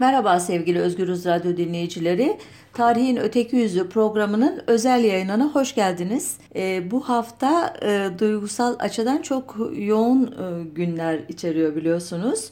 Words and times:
Merhaba 0.00 0.40
sevgili 0.40 0.78
Özgürüz 0.78 1.26
Radyo 1.26 1.56
dinleyicileri. 1.56 2.36
Tarihin 2.72 3.16
Öteki 3.16 3.56
Yüzü 3.56 3.88
programının 3.88 4.62
özel 4.66 5.04
yayınına 5.04 5.44
hoş 5.48 5.74
geldiniz. 5.74 6.36
E, 6.56 6.90
bu 6.90 7.08
hafta 7.08 7.74
e, 7.82 8.18
duygusal 8.18 8.76
açıdan 8.78 9.22
çok 9.22 9.56
yoğun 9.76 10.26
e, 10.26 10.64
günler 10.74 11.20
içeriyor 11.28 11.76
biliyorsunuz. 11.76 12.50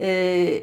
E, 0.00 0.08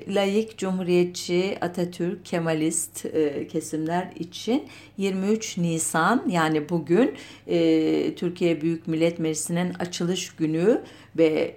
layık, 0.08 0.58
cumhuriyetçi, 0.58 1.58
Atatürk, 1.62 2.26
Kemalist 2.26 3.06
e, 3.06 3.48
kesimler 3.48 4.12
için 4.16 4.64
23 4.98 5.58
Nisan 5.58 6.24
yani 6.30 6.70
bugün 6.70 7.16
e, 7.48 8.16
Türkiye 8.16 8.62
Büyük 8.62 8.88
Millet 8.88 9.20
Meclisi'nin 9.20 9.74
açılış 9.74 10.36
günü 10.36 10.82
ve 11.18 11.56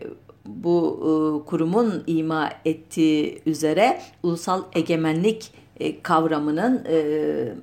bu 0.57 0.99
e, 1.01 1.49
kurumun 1.49 2.05
ima 2.07 2.51
ettiği 2.65 3.43
üzere 3.47 4.01
ulusal 4.23 4.63
egemenlik 4.75 5.53
e, 5.81 6.03
kavramının 6.03 6.85
e, 6.89 7.55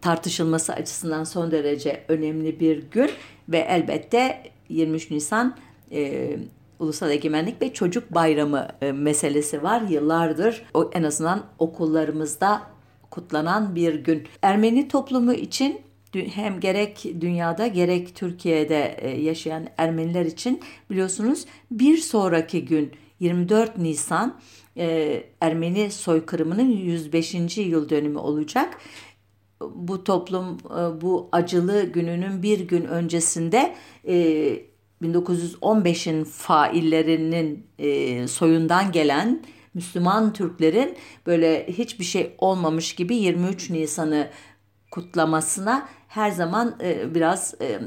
tartışılması 0.00 0.72
açısından 0.72 1.24
son 1.24 1.50
derece 1.50 2.04
önemli 2.08 2.60
bir 2.60 2.90
gün 2.90 3.10
ve 3.48 3.58
elbette 3.58 4.42
23 4.68 5.10
Nisan 5.10 5.56
Ulusal 6.78 7.10
Egemenlik 7.10 7.62
ve 7.62 7.72
Çocuk 7.72 8.14
Bayramı 8.14 8.68
meselesi 8.94 9.62
var. 9.62 9.80
Yıllardır 9.80 10.64
o 10.74 10.90
en 10.94 11.02
azından 11.02 11.42
okullarımızda 11.58 12.62
kutlanan 13.10 13.74
bir 13.74 13.94
gün. 13.94 14.26
Ermeni 14.42 14.88
toplumu 14.88 15.32
için 15.32 15.80
hem 16.14 16.60
gerek 16.60 17.04
dünyada 17.20 17.66
gerek 17.66 18.14
Türkiye'de 18.14 18.96
e, 19.00 19.20
yaşayan 19.20 19.66
Ermeniler 19.78 20.24
için 20.24 20.60
biliyorsunuz 20.90 21.44
bir 21.70 21.98
sonraki 21.98 22.64
gün 22.64 22.92
24 23.20 23.78
Nisan 23.78 24.40
e, 24.76 25.24
Ermeni 25.40 25.90
soykırımının 25.90 26.70
105. 26.70 27.58
yıl 27.58 27.88
dönümü 27.88 28.18
olacak. 28.18 28.78
Bu 29.74 30.04
toplum 30.04 30.58
e, 30.64 31.00
bu 31.00 31.28
acılı 31.32 31.82
gününün 31.84 32.42
bir 32.42 32.60
gün 32.60 32.84
öncesinde 32.84 33.74
1915'in 35.02 36.24
faillerinin 36.24 37.66
soyundan 38.26 38.92
gelen 38.92 39.42
Müslüman 39.74 40.32
Türklerin 40.32 40.96
böyle 41.26 41.66
hiçbir 41.66 42.04
şey 42.04 42.34
olmamış 42.38 42.94
gibi 42.94 43.16
23 43.16 43.70
Nisan'ı 43.70 44.30
kutlamasına 44.90 45.88
her 46.12 46.30
zaman 46.30 46.76
e, 46.82 47.14
biraz 47.14 47.54
e, 47.60 47.80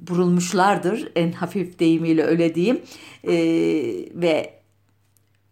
burulmuşlardır 0.00 1.08
en 1.16 1.32
hafif 1.32 1.78
deyimiyle 1.78 2.24
öyle 2.24 2.54
diyeyim. 2.54 2.80
E, 3.24 3.34
ve 4.14 4.54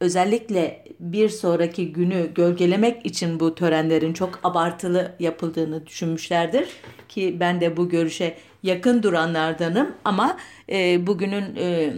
özellikle 0.00 0.84
bir 1.00 1.28
sonraki 1.28 1.92
günü 1.92 2.34
gölgelemek 2.34 3.06
için 3.06 3.40
bu 3.40 3.54
törenlerin 3.54 4.12
çok 4.12 4.40
abartılı 4.42 5.12
yapıldığını 5.20 5.86
düşünmüşlerdir. 5.86 6.68
Ki 7.08 7.36
ben 7.40 7.60
de 7.60 7.76
bu 7.76 7.88
görüşe 7.88 8.36
yakın 8.62 9.02
duranlardanım. 9.02 9.94
Ama 10.04 10.36
e, 10.70 11.06
bugünün 11.06 11.56
e, 11.56 11.92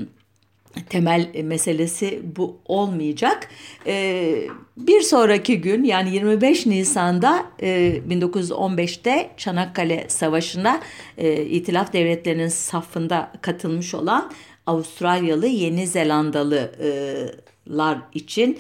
temel 0.89 1.29
meselesi 1.43 2.23
bu 2.37 2.57
olmayacak. 2.65 3.49
Ee, 3.87 4.47
bir 4.77 5.01
sonraki 5.01 5.61
gün 5.61 5.85
yani 5.85 6.15
25 6.15 6.67
Nisan'da 6.67 7.45
1915'te 7.61 9.11
e, 9.11 9.31
Çanakkale 9.37 10.05
Savaşı'na 10.09 10.81
e, 11.19 11.43
İtilaf 11.43 11.93
Devletleri'nin 11.93 12.49
safında 12.49 13.33
katılmış 13.41 13.95
olan 13.95 14.31
Avustralyalı, 14.67 15.47
Yeni 15.47 15.87
Zelandalılar 15.87 17.99
için 18.15 18.59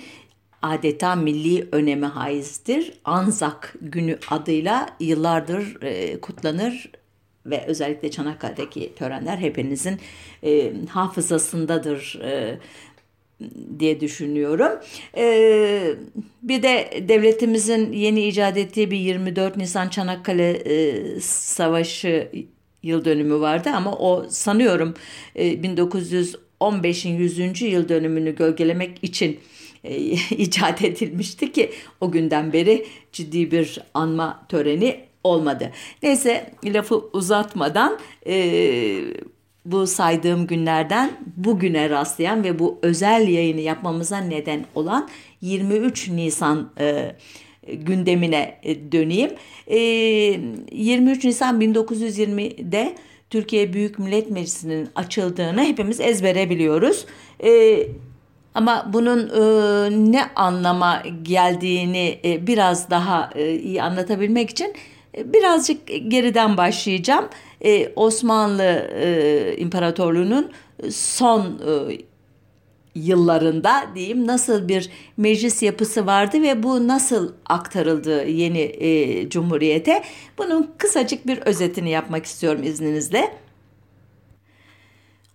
adeta 0.62 1.14
milli 1.14 1.68
öneme 1.72 2.06
haizdir. 2.06 2.92
Anzak 3.04 3.74
günü 3.80 4.18
adıyla 4.30 4.88
yıllardır 5.00 5.82
e, 5.82 6.20
kutlanır 6.20 6.90
ve 7.50 7.64
özellikle 7.66 8.10
Çanakkale'deki 8.10 8.94
törenler 8.94 9.38
hepinizin 9.38 9.98
e, 10.44 10.72
hafızasındadır 10.88 12.20
e, 12.24 12.58
diye 13.78 14.00
düşünüyorum. 14.00 14.72
E, 15.16 15.94
bir 16.42 16.62
de 16.62 17.04
devletimizin 17.08 17.92
yeni 17.92 18.26
icat 18.26 18.56
ettiği 18.56 18.90
bir 18.90 18.98
24 18.98 19.56
Nisan 19.56 19.88
Çanakkale 19.88 20.50
e, 20.50 21.20
Savaşı 21.20 22.28
yıl 22.82 23.04
dönümü 23.04 23.40
vardı 23.40 23.70
ama 23.74 23.96
o 23.96 24.26
sanıyorum 24.28 24.94
e, 25.34 25.52
1915'in 25.52 27.18
100. 27.18 27.62
yıl 27.62 27.88
dönümünü 27.88 28.34
gölgelemek 28.36 28.98
için 29.02 29.40
e, 29.84 29.96
icat 30.30 30.84
edilmişti 30.84 31.52
ki 31.52 31.70
o 32.00 32.10
günden 32.10 32.52
beri 32.52 32.86
ciddi 33.12 33.50
bir 33.50 33.78
anma 33.94 34.46
töreni 34.48 35.09
olmadı. 35.24 35.70
Neyse 36.02 36.50
lafı 36.64 36.96
uzatmadan 37.12 37.98
e, 38.26 38.34
bu 39.64 39.86
saydığım 39.86 40.46
günlerden 40.46 41.10
bugüne 41.36 41.90
rastlayan 41.90 42.44
ve 42.44 42.58
bu 42.58 42.78
özel 42.82 43.28
yayını 43.28 43.60
yapmamıza 43.60 44.18
neden 44.18 44.64
olan 44.74 45.08
23 45.40 46.08
Nisan 46.08 46.70
e, 46.80 47.16
gündemine 47.72 48.58
e, 48.62 48.92
döneyim. 48.92 49.30
E, 49.66 49.78
23 49.78 51.24
Nisan 51.24 51.60
1920'de 51.60 52.94
Türkiye 53.30 53.72
Büyük 53.72 53.98
Millet 53.98 54.30
Meclisi'nin 54.30 54.88
açıldığını 54.94 55.64
hepimiz 55.64 56.00
ezbere 56.00 56.50
biliyoruz. 56.50 57.06
E, 57.44 57.82
ama 58.54 58.90
bunun 58.92 59.18
e, 59.28 59.42
ne 60.12 60.24
anlama 60.36 61.02
geldiğini 61.22 62.20
e, 62.24 62.46
biraz 62.46 62.90
daha 62.90 63.30
e, 63.34 63.54
iyi 63.54 63.82
anlatabilmek 63.82 64.50
için 64.50 64.74
birazcık 65.24 65.86
geriden 65.86 66.56
başlayacağım. 66.56 67.28
Ee, 67.64 67.92
Osmanlı 67.96 68.90
e, 68.94 69.54
İmparatorluğu'nun 69.58 70.50
son 70.90 71.40
e, 71.40 71.98
yıllarında 72.94 73.86
diyeyim 73.94 74.26
nasıl 74.26 74.68
bir 74.68 74.90
meclis 75.16 75.62
yapısı 75.62 76.06
vardı 76.06 76.42
ve 76.42 76.62
bu 76.62 76.88
nasıl 76.88 77.32
aktarıldı 77.46 78.24
yeni 78.26 78.60
e, 78.60 79.28
cumhuriyete. 79.28 80.02
Bunun 80.38 80.70
kısacık 80.78 81.26
bir 81.26 81.38
özetini 81.38 81.90
yapmak 81.90 82.26
istiyorum 82.26 82.62
izninizle. 82.62 83.34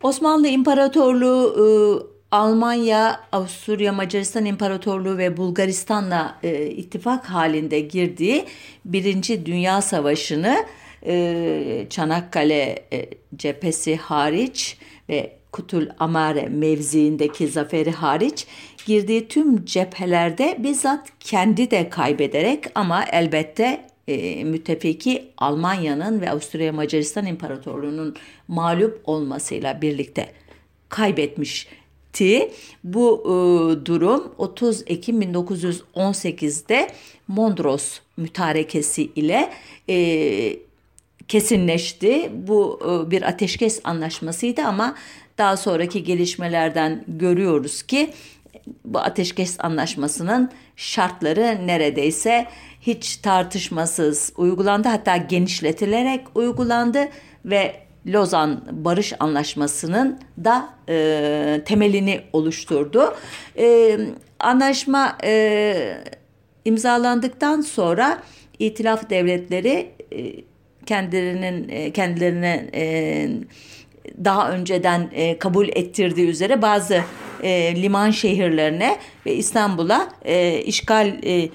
Osmanlı 0.04 0.48
İmparatorluğu 0.48 2.15
Almanya, 2.32 3.22
Avusturya, 3.32 3.94
Macaristan 3.94 4.46
İmparatorluğu 4.46 5.18
ve 5.18 5.38
Bulgaristan'la 5.38 6.40
e, 6.44 6.66
ittifak 6.68 7.26
halinde 7.26 7.80
girdiği 7.80 8.46
Birinci 8.86 9.46
Dünya 9.46 9.82
Savaşı'nı 9.82 10.66
e, 11.06 11.88
Çanakkale 11.90 12.86
e, 12.94 13.10
cephesi 13.36 13.96
hariç 13.96 14.78
ve 15.10 15.38
Kutul 15.52 15.88
Amare 16.00 16.50
mevziindeki 16.50 17.48
zaferi 17.48 17.92
hariç 17.92 18.48
girdiği 18.86 19.28
tüm 19.28 19.66
cephelerde 19.66 20.56
bizzat 20.60 21.12
kendi 21.20 21.72
de 21.72 21.90
kaybederek 21.90 22.66
ama 22.76 23.06
elbette 23.06 23.88
e, 24.08 24.44
müttefiki 24.44 25.32
Almanya'nın 25.38 26.22
ve 26.22 26.32
Avusturya 26.32 26.74
Macaristan 26.74 27.26
İmparatorluğu'nun 27.26 28.16
mağlup 28.48 29.02
olmasıyla 29.06 29.82
birlikte 29.82 30.32
kaybetmiş 30.90 31.68
etti. 32.16 32.52
Bu 32.84 33.22
e, 33.24 33.86
durum 33.86 34.34
30 34.38 34.84
Ekim 34.88 35.22
1918'de 35.22 36.88
Mondros 37.28 38.00
mütarekesi 38.18 39.04
ile 39.04 39.50
e, 39.90 40.58
kesinleşti. 41.28 42.32
Bu 42.34 42.80
e, 42.84 43.12
bir 43.12 43.22
ateşkes 43.22 43.82
anlaşmasıydı 43.84 44.62
ama 44.62 44.96
daha 45.38 45.58
sonraki 45.58 46.04
gelişmelerden 46.04 47.04
görüyoruz 47.08 47.84
ki 47.84 48.14
bu 48.86 49.00
ateşkes 49.00 49.58
anlaşmasının 49.60 50.52
şartları 50.76 51.68
neredeyse 51.68 52.48
hiç 52.82 53.18
tartışmasız 53.18 54.34
uygulandı. 54.38 54.88
Hatta 54.88 55.18
genişletilerek 55.18 56.22
uygulandı 56.36 57.08
ve 57.46 57.85
Lozan 58.08 58.62
Barış 58.72 59.14
Anlaşması'nın 59.20 60.20
da 60.44 60.70
e, 60.90 61.62
temelini 61.66 62.22
oluşturdu. 62.34 63.16
E, 63.58 63.98
anlaşma 64.40 65.18
e, 65.24 65.98
imzalandıktan 66.66 67.62
sonra 67.62 68.24
İtilaf 68.60 69.10
devletleri 69.10 69.92
e, 70.12 70.34
kendilerinin 70.86 71.70
e, 71.70 71.92
kendilerine 71.92 72.70
e, 72.74 73.30
daha 74.24 74.52
önceden 74.52 75.10
e, 75.14 75.40
kabul 75.40 75.68
ettirdiği 75.68 76.28
üzere 76.28 76.62
bazı 76.62 77.04
e, 77.44 77.82
liman 77.82 78.12
şehirlerine 78.12 78.98
ve 79.26 79.36
İstanbul'a 79.36 80.10
e, 80.26 80.62
işgal 80.62 81.08
e, 81.24 81.32
e, 81.34 81.50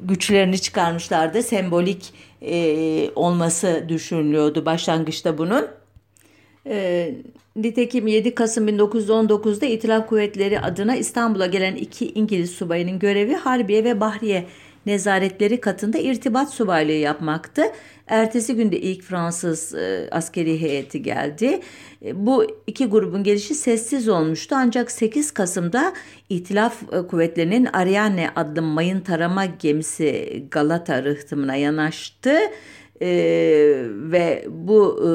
güçlerini 0.00 0.58
çıkarmışlardı. 0.58 1.42
Sembolik 1.42 2.12
e, 2.42 3.10
olması 3.14 3.84
düşünülüyordu 3.88 4.66
başlangıçta 4.66 5.38
bunun. 5.38 5.66
E, 6.66 7.14
nitekim 7.56 8.06
7 8.06 8.34
Kasım 8.34 8.68
1919'da 8.68 9.66
İtilaf 9.66 10.08
Kuvvetleri 10.08 10.60
adına 10.60 10.96
İstanbul'a 10.96 11.46
gelen 11.46 11.76
iki 11.76 12.12
İngiliz 12.12 12.50
subayının 12.50 12.98
görevi 12.98 13.34
Harbiye 13.34 13.84
ve 13.84 14.00
Bahriye 14.00 14.46
nezaretleri 14.88 15.60
katında 15.60 15.98
irtibat 15.98 16.50
subaylığı 16.50 16.92
yapmaktı. 16.92 17.62
Ertesi 18.06 18.54
günde 18.54 18.80
ilk 18.80 19.02
Fransız 19.02 19.74
e, 19.74 20.08
askeri 20.10 20.60
heyeti 20.60 21.02
geldi. 21.02 21.60
E, 22.04 22.26
bu 22.26 22.46
iki 22.66 22.86
grubun 22.86 23.22
gelişi 23.22 23.54
sessiz 23.54 24.08
olmuştu 24.08 24.54
ancak 24.58 24.90
8 24.90 25.30
Kasım'da 25.30 25.92
İtilaf 26.28 26.82
e, 26.92 27.06
Kuvvetleri'nin 27.06 27.64
Ariane 27.72 28.30
adlı 28.36 28.62
mayın 28.62 29.00
tarama 29.00 29.44
gemisi 29.44 30.44
Galata 30.50 31.04
rıhtımına 31.04 31.54
yanaştı. 31.54 32.38
Ee, 33.02 33.84
ve 33.88 34.44
bu 34.48 35.00
e, 35.02 35.10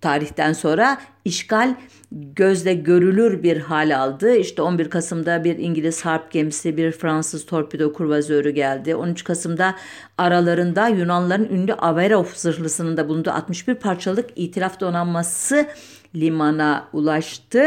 tarihten 0.00 0.52
sonra 0.52 0.98
işgal 1.24 1.74
gözle 2.12 2.74
görülür 2.74 3.42
bir 3.42 3.56
hal 3.56 3.98
aldı. 3.98 4.34
İşte 4.34 4.62
11 4.62 4.90
Kasım'da 4.90 5.44
bir 5.44 5.58
İngiliz 5.58 6.04
harp 6.04 6.30
gemisi, 6.30 6.76
bir 6.76 6.92
Fransız 6.92 7.46
torpido 7.46 7.92
kurvazörü 7.92 8.50
geldi. 8.50 8.94
13 8.94 9.24
Kasım'da 9.24 9.74
aralarında 10.18 10.88
Yunanların 10.88 11.48
ünlü 11.48 11.74
Averov 11.74 12.24
zırhlısının 12.34 12.96
da 12.96 13.08
bulunduğu 13.08 13.30
61 13.30 13.74
parçalık 13.74 14.30
itilaf 14.36 14.80
donanması 14.80 15.66
limana 16.14 16.88
ulaştı. 16.92 17.64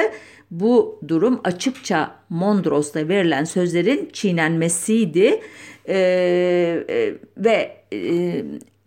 Bu 0.52 1.00
durum 1.08 1.42
açıkça 1.44 2.16
Mondros'ta 2.30 3.08
verilen 3.08 3.44
sözlerin 3.44 4.10
çiğnenmesiydi. 4.14 5.42
Ee, 5.88 6.86
e, 6.90 7.14
ve 7.38 7.78
e, 7.94 8.44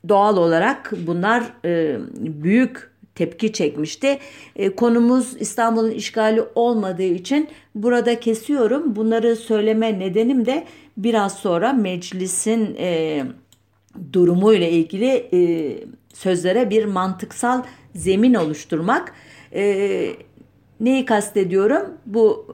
doğal 0.09 0.37
olarak 0.37 0.93
bunlar 1.07 1.45
e, 1.65 1.99
büyük 2.17 2.91
tepki 3.15 3.53
çekmişti. 3.53 4.19
E, 4.57 4.75
konumuz 4.75 5.37
İstanbul'un 5.41 5.91
işgali 5.91 6.43
olmadığı 6.55 7.03
için 7.03 7.49
burada 7.75 8.21
kesiyorum. 8.21 8.97
Bunları 8.97 9.37
söyleme 9.37 9.99
nedenim 9.99 10.47
de 10.47 10.65
biraz 10.97 11.35
sonra 11.35 11.73
meclisin 11.73 12.77
e, 12.79 13.23
durumuyla 14.13 14.69
ilgili 14.69 15.29
e, 15.33 15.39
sözlere 16.15 16.71
bir 16.71 16.85
mantıksal 16.85 17.63
zemin 17.95 18.35
oluşturmak. 18.35 19.13
E, 19.55 20.07
neyi 20.81 21.05
kastediyorum? 21.05 21.83
Bu 22.07 22.47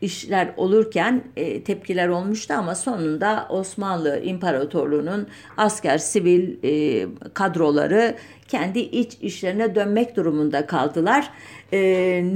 işler 0.00 0.54
olurken 0.56 1.24
e, 1.36 1.64
tepkiler 1.64 2.08
olmuştu 2.08 2.54
ama 2.54 2.74
sonunda 2.74 3.46
Osmanlı 3.50 4.20
İmparatorluğu'nun 4.24 5.28
asker 5.56 5.98
sivil 5.98 6.56
e, 6.64 7.06
kadroları 7.34 8.14
kendi 8.48 8.78
iç 8.78 9.16
işlerine 9.20 9.74
dönmek 9.74 10.16
durumunda 10.16 10.66
kaldılar. 10.66 11.30
E, 11.72 11.80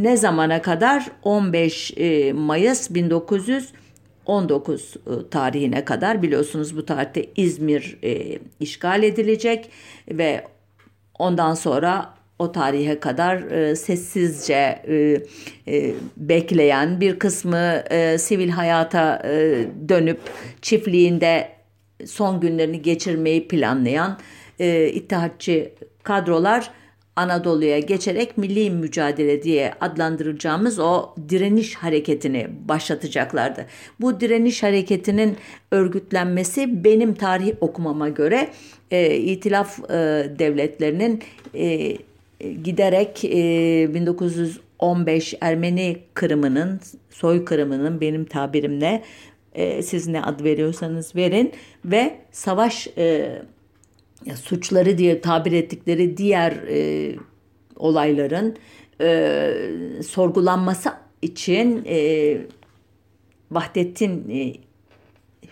ne 0.02 0.16
zamana 0.16 0.62
kadar? 0.62 1.10
15 1.22 1.94
e, 1.96 2.32
Mayıs 2.32 2.94
1919 2.94 4.94
e, 4.96 5.00
tarihine 5.30 5.84
kadar 5.84 6.22
biliyorsunuz 6.22 6.76
bu 6.76 6.86
tarihte 6.86 7.26
İzmir 7.36 7.98
e, 8.04 8.38
işgal 8.60 9.02
edilecek 9.02 9.70
ve 10.08 10.44
ondan 11.18 11.54
sonra 11.54 12.14
o 12.38 12.52
tarihe 12.52 13.00
kadar 13.00 13.36
e, 13.36 13.76
sessizce 13.76 14.82
e, 14.88 15.22
e, 15.68 15.94
bekleyen 16.16 17.00
bir 17.00 17.18
kısmı 17.18 17.82
e, 17.90 18.18
sivil 18.18 18.48
hayata 18.48 19.22
e, 19.24 19.66
dönüp 19.88 20.20
çiftliğinde 20.62 21.48
son 22.06 22.40
günlerini 22.40 22.82
geçirmeyi 22.82 23.48
planlayan 23.48 24.18
e, 24.58 24.88
İttihatçı 24.88 25.70
kadrolar 26.02 26.70
Anadolu'ya 27.16 27.78
geçerek 27.78 28.38
milli 28.38 28.70
mücadele 28.70 29.42
diye 29.42 29.74
adlandıracağımız 29.80 30.78
o 30.78 31.14
direniş 31.28 31.74
hareketini 31.74 32.48
başlatacaklardı. 32.68 33.66
Bu 34.00 34.20
direniş 34.20 34.62
hareketinin 34.62 35.36
örgütlenmesi 35.70 36.84
benim 36.84 37.14
tarih 37.14 37.52
okumama 37.60 38.08
göre 38.08 38.48
e, 38.90 39.16
itilaf 39.16 39.90
e, 39.90 39.94
devletlerinin 40.38 41.22
e, 41.54 41.96
giderek 42.52 43.24
e, 43.24 43.94
1915 43.94 45.34
Ermeni 45.40 45.98
kırımının, 46.14 46.80
soy 47.10 47.44
kırımının 47.44 48.00
benim 48.00 48.24
tabirimle 48.24 49.02
e, 49.54 49.82
siz 49.82 50.08
ne 50.08 50.22
ad 50.22 50.44
veriyorsanız 50.44 51.16
verin 51.16 51.52
ve 51.84 52.16
savaş 52.32 52.88
e, 52.98 53.32
suçları 54.34 54.98
diye 54.98 55.20
tabir 55.20 55.52
ettikleri 55.52 56.16
diğer 56.16 56.52
e, 56.52 57.14
olayların 57.76 58.56
e, 59.00 59.52
sorgulanması 60.06 60.90
için 61.22 61.84
e, 61.86 62.38
Vahdettin 63.50 64.30
e, 64.30 64.52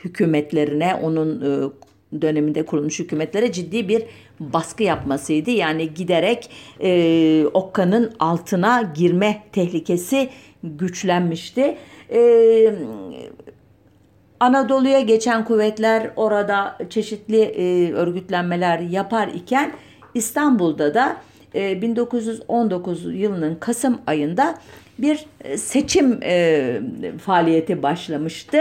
hükümetlerine, 0.04 0.94
onun 0.94 1.40
e, 1.40 1.70
döneminde 2.20 2.66
kurulmuş 2.66 2.98
hükümetlere 2.98 3.52
ciddi 3.52 3.88
bir 3.88 4.02
baskı 4.40 4.82
yapmasıydı. 4.82 5.50
Yani 5.50 5.94
giderek 5.94 6.50
e, 6.80 7.44
Okka'nın 7.54 8.12
altına 8.18 8.92
girme 8.96 9.42
tehlikesi 9.52 10.28
güçlenmişti. 10.64 11.76
E, 12.12 12.74
Anadolu'ya 14.40 15.00
geçen 15.00 15.44
kuvvetler 15.44 16.10
orada 16.16 16.78
çeşitli 16.90 17.40
e, 17.40 17.92
örgütlenmeler 17.92 18.78
yapar 18.78 19.28
iken 19.28 19.72
İstanbul'da 20.14 20.94
da 20.94 21.16
e, 21.54 21.82
1919 21.82 23.14
yılının 23.14 23.54
Kasım 23.54 24.00
ayında 24.06 24.58
bir 24.98 25.26
e, 25.44 25.56
seçim 25.56 26.18
e, 26.22 26.80
faaliyeti 27.24 27.82
başlamıştı. 27.82 28.58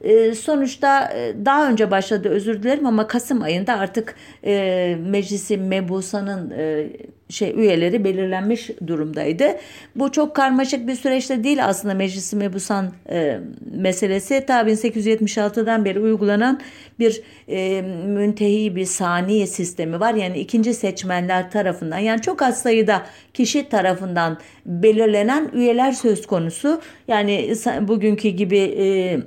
E, 0.00 0.34
sonuçta 0.34 1.12
e, 1.12 1.34
daha 1.44 1.68
önce 1.68 1.90
başladı 1.90 2.28
özür 2.28 2.62
dilerim 2.62 2.86
ama 2.86 3.06
Kasım 3.06 3.42
ayında 3.42 3.78
artık 3.78 4.14
e, 4.44 4.96
meclisi 5.06 5.56
Mebusa'nın 5.56 6.50
e, 6.50 6.88
şey 7.32 7.52
üyeleri 7.56 8.04
belirlenmiş 8.04 8.70
durumdaydı. 8.86 9.44
Bu 9.96 10.12
çok 10.12 10.36
karmaşık 10.36 10.86
bir 10.86 10.94
süreçte 10.94 11.44
değil 11.44 11.66
aslında 11.66 11.94
Meclisi 11.94 12.36
Mebusan 12.36 12.92
e, 13.10 13.38
meselesi. 13.74 14.44
Ta 14.46 14.60
1876'dan 14.60 15.84
beri 15.84 16.00
uygulanan 16.00 16.60
bir 16.98 17.22
e, 17.48 17.82
müntehi 18.06 18.76
bir 18.76 18.84
saniye 18.84 19.46
sistemi 19.46 20.00
var. 20.00 20.14
Yani 20.14 20.38
ikinci 20.38 20.74
seçmenler 20.74 21.50
tarafından 21.50 21.98
yani 21.98 22.22
çok 22.22 22.42
az 22.42 22.62
sayıda 22.62 23.02
kişi 23.34 23.68
tarafından 23.68 24.38
belirlenen 24.66 25.50
üyeler 25.54 25.92
söz 25.92 26.26
konusu. 26.26 26.80
Yani 27.08 27.54
bugünkü 27.88 28.28
gibi 28.28 28.58
e, 28.58 29.18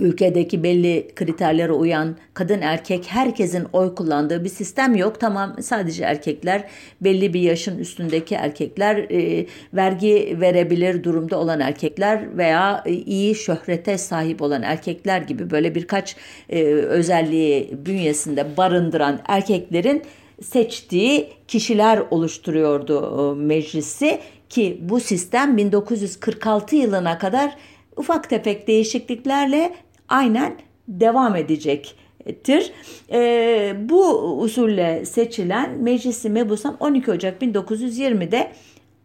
ülkedeki 0.00 0.62
belli 0.62 1.08
kriterlere 1.14 1.72
uyan 1.72 2.16
kadın 2.34 2.60
erkek 2.60 3.06
herkesin 3.08 3.66
oy 3.72 3.94
kullandığı 3.94 4.44
bir 4.44 4.48
sistem 4.48 4.94
yok. 4.94 5.20
Tamam 5.20 5.56
sadece 5.62 6.04
erkekler 6.04 6.64
belli 7.00 7.34
bir 7.34 7.40
yaşın 7.40 7.78
üstündeki 7.78 8.34
erkekler 8.34 8.96
e, 8.96 9.46
vergi 9.74 10.36
verebilir 10.40 11.04
durumda 11.04 11.38
olan 11.38 11.60
erkekler 11.60 12.38
veya 12.38 12.82
e, 12.86 12.92
iyi 12.92 13.34
şöhrete 13.34 13.98
sahip 13.98 14.42
olan 14.42 14.62
erkekler 14.62 15.22
gibi 15.22 15.50
böyle 15.50 15.74
birkaç 15.74 16.16
e, 16.48 16.62
özelliği 16.64 17.70
bünyesinde 17.86 18.56
barındıran 18.56 19.20
erkeklerin 19.28 20.02
seçtiği 20.42 21.28
kişiler 21.48 22.02
oluşturuyordu 22.10 23.36
meclisi 23.36 24.18
ki 24.48 24.78
bu 24.80 25.00
sistem 25.00 25.56
1946 25.56 26.76
yılına 26.76 27.18
kadar 27.18 27.56
ufak 27.96 28.30
tefek 28.30 28.68
değişikliklerle 28.68 29.72
aynen 30.10 30.56
devam 30.88 31.36
edecektir. 31.36 32.72
E, 33.12 33.76
bu 33.78 34.18
usulle 34.42 35.06
seçilen 35.06 35.78
Meclisi 35.78 36.30
Mebusan 36.30 36.76
12 36.80 37.10
Ocak 37.10 37.42
1920'de 37.42 38.52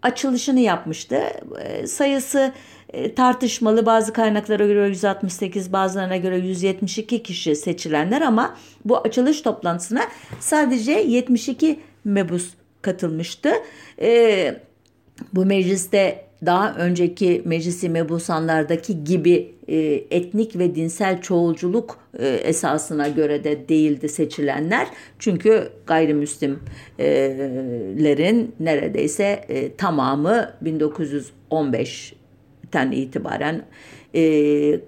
açılışını 0.01 0.59
yapmıştı. 0.59 1.21
E, 1.61 1.87
sayısı 1.87 2.53
e, 2.93 3.15
tartışmalı 3.15 3.85
bazı 3.85 4.13
kaynaklara 4.13 4.65
göre 4.65 4.87
168 4.87 5.73
bazılarına 5.73 6.17
göre 6.17 6.37
172 6.37 7.23
kişi 7.23 7.55
seçilenler 7.55 8.21
ama 8.21 8.57
bu 8.85 8.97
açılış 8.97 9.41
toplantısına 9.41 10.01
sadece 10.39 10.91
72 10.91 11.79
mebus 12.03 12.49
katılmıştı. 12.81 13.51
E, 14.01 14.61
bu 15.33 15.45
mecliste 15.45 16.24
daha 16.45 16.75
önceki 16.75 17.41
meclisi 17.45 17.89
mebusanlardaki 17.89 19.03
gibi 19.03 19.55
e, 19.67 19.77
etnik 20.11 20.59
ve 20.59 20.75
dinsel 20.75 21.21
çoğulculuk 21.21 21.99
e, 22.19 22.27
esasına 22.27 23.07
göre 23.07 23.43
de 23.43 23.69
değildi 23.69 24.09
seçilenler. 24.09 24.87
Çünkü 25.19 25.69
gayrimüslimlerin 25.87 28.55
neredeyse 28.59 29.45
e, 29.49 29.75
tamamı 29.75 30.51
1915'ten 30.63 32.91
itibaren 32.91 33.65
e, 34.15 34.79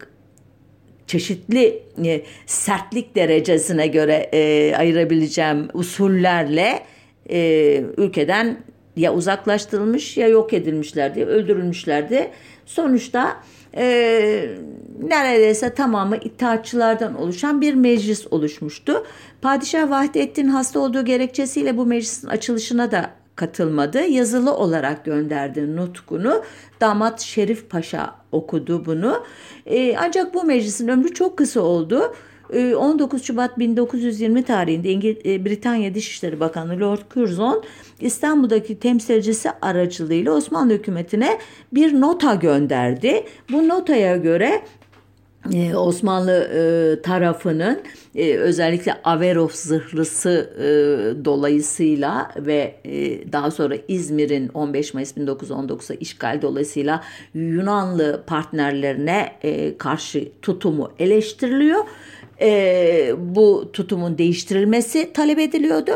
çeşitli 1.08 1.84
e, 2.06 2.22
sertlik 2.46 3.16
derecesine 3.16 3.88
göre 3.88 4.30
e, 4.34 4.74
ayırabileceğim 4.76 5.68
usullerle 5.74 6.80
e, 7.30 7.84
ülkeden 7.98 8.58
ya 8.98 9.14
uzaklaştırılmış 9.14 10.18
ya 10.18 10.28
yok 10.28 10.54
edilmişlerdi, 10.54 11.26
öldürülmüşlerdi. 11.26 12.32
Sonuçta 12.66 13.38
e, 13.76 14.50
neredeyse 15.04 15.74
tamamı 15.74 16.18
itaatçılardan 16.18 17.16
oluşan 17.16 17.62
bir 17.62 17.74
meclis 17.74 18.28
oluşmuştu. 18.32 19.04
Padişah 19.42 19.90
Vahdettin 19.90 20.48
hasta 20.48 20.80
olduğu 20.80 21.06
gerekçesiyle 21.06 21.78
bu 21.78 21.86
meclisin 21.86 22.28
açılışına 22.28 22.92
da 22.92 23.10
katılmadı. 23.36 24.02
Yazılı 24.02 24.56
olarak 24.56 25.06
gönderdi 25.06 25.76
nutkunu. 25.76 26.44
Damat 26.82 27.22
Şerif 27.22 27.70
Paşa 27.70 28.16
okudu 28.32 28.86
bunu. 28.86 29.24
E, 29.66 29.98
ancak 29.98 30.34
bu 30.34 30.44
meclisin 30.44 30.88
ömrü 30.88 31.14
çok 31.14 31.38
kısa 31.38 31.62
oldu. 31.62 32.14
19 32.50 33.22
ee, 33.22 33.24
Şubat 33.24 33.60
1920 33.60 34.44
tarihinde 34.44 34.90
İngil 34.90 35.16
e, 35.26 35.46
Britanya 35.46 35.96
Dışişleri 35.96 36.40
Bakanı 36.40 36.80
Lord 36.80 37.02
Curzon 37.14 37.64
İstanbul'daki 38.02 38.80
temsilcisi 38.80 39.50
aracılığıyla 39.62 40.32
Osmanlı 40.32 40.74
hükümetine 40.74 41.40
bir 41.74 42.02
nota 42.02 42.36
gönderdi. 42.36 43.24
Bu 43.52 43.68
notaya 43.68 44.18
göre 44.18 44.62
ee, 45.54 45.76
Osmanlı 45.76 46.32
e, 46.32 47.02
tarafının 47.02 47.80
e, 48.16 48.38
özellikle 48.38 48.94
Averov 49.04 49.50
zırhlısı 49.50 50.50
e, 50.60 50.66
dolayısıyla 51.26 52.32
ve 52.38 52.76
e, 52.86 53.32
daha 53.32 53.52
sonra 53.52 53.76
İzmir'in 53.88 54.50
15 54.54 54.94
Mayıs 54.94 55.18
1919'a 55.18 55.96
işgal 55.96 56.42
dolayısıyla 56.42 57.04
Yunanlı 57.34 58.24
partnerlerine 58.28 59.32
e, 59.44 59.78
karşı 59.78 60.30
tutumu 60.42 60.92
eleştiriliyor 61.00 61.84
e, 62.42 63.12
bu 63.18 63.70
tutumun 63.74 64.18
değiştirilmesi 64.18 65.14
talep 65.14 65.40
ediliyordu. 65.40 65.92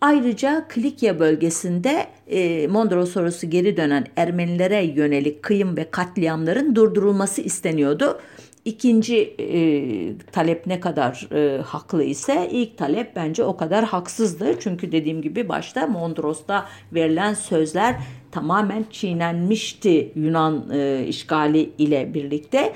Ayrıca 0.00 0.64
Klikya 0.68 1.18
bölgesinde 1.18 2.06
e, 2.26 2.66
Mondros 2.66 3.12
sonrası 3.12 3.46
geri 3.46 3.76
dönen 3.76 4.06
Ermenilere 4.16 4.84
yönelik 4.84 5.42
kıyım 5.42 5.76
ve 5.76 5.90
katliamların 5.90 6.74
durdurulması 6.74 7.40
isteniyordu. 7.40 8.20
İkinci 8.64 9.34
e, 9.38 9.58
talep 10.32 10.66
ne 10.66 10.80
kadar 10.80 11.28
e, 11.32 11.62
haklı 11.62 12.04
ise 12.04 12.48
ilk 12.50 12.78
talep 12.78 13.16
bence 13.16 13.44
o 13.44 13.56
kadar 13.56 13.84
haksızdı. 13.84 14.54
Çünkü 14.60 14.92
dediğim 14.92 15.22
gibi 15.22 15.48
başta 15.48 15.86
Mondros'ta 15.86 16.66
verilen 16.92 17.34
sözler 17.34 17.96
tamamen 18.34 18.84
çiğnenmişti 18.90 20.12
Yunan 20.14 20.64
e, 20.72 21.04
işgali 21.08 21.70
ile 21.78 22.14
birlikte. 22.14 22.72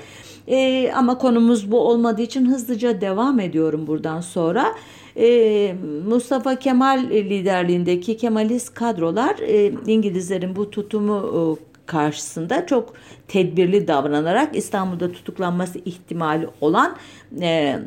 E, 0.47 0.91
ama 0.95 1.17
konumuz 1.17 1.71
bu 1.71 1.79
olmadığı 1.79 2.21
için 2.21 2.45
hızlıca 2.45 3.01
devam 3.01 3.39
ediyorum 3.39 3.87
buradan 3.87 4.21
sonra. 4.21 4.75
E, 5.17 5.75
Mustafa 6.07 6.55
Kemal 6.55 6.99
liderliğindeki 7.09 8.17
Kemalist 8.17 8.73
kadrolar 8.73 9.35
e, 9.39 9.71
İngilizlerin 9.87 10.55
bu 10.55 10.71
tutumu 10.71 11.17
e, 11.17 11.69
karşısında 11.85 12.65
çok 12.65 12.93
tedbirli 13.27 13.87
davranarak 13.87 14.55
İstanbul'da 14.55 15.11
tutuklanması 15.11 15.79
ihtimali 15.85 16.47
olan 16.61 16.95
e, 17.41 17.79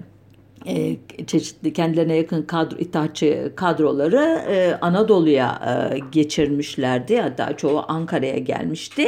e, 0.67 0.97
çeşitli 1.27 1.73
kendilerine 1.73 2.17
yakın 2.17 2.43
kadro, 2.43 2.79
itaatçı 2.79 3.53
kadroları 3.57 4.43
e, 4.49 4.79
Anadolu'ya 4.81 5.61
e, 5.67 5.99
geçirmişlerdi. 6.13 7.21
Hatta 7.21 7.57
çoğu 7.57 7.85
Ankara'ya 7.89 8.39
gelmişti. 8.39 9.07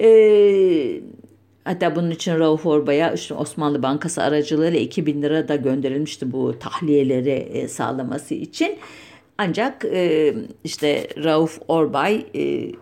E, 0.00 1.00
hatta 1.64 1.96
bunun 1.96 2.10
için 2.10 2.38
Rauf 2.38 2.66
Orbay'a 2.66 3.12
işte 3.12 3.34
Osmanlı 3.34 3.82
Bankası 3.82 4.22
aracılığıyla 4.22 4.80
2000 4.80 5.22
lira 5.22 5.48
da 5.48 5.56
gönderilmişti 5.56 6.32
bu 6.32 6.58
tahliyeleri 6.58 7.30
e, 7.30 7.68
sağlaması 7.68 8.34
için. 8.34 8.78
Ancak 9.38 9.84
e, 9.84 10.34
işte 10.64 11.08
Rauf 11.24 11.58
Orbay 11.68 12.26
e, 12.34 12.72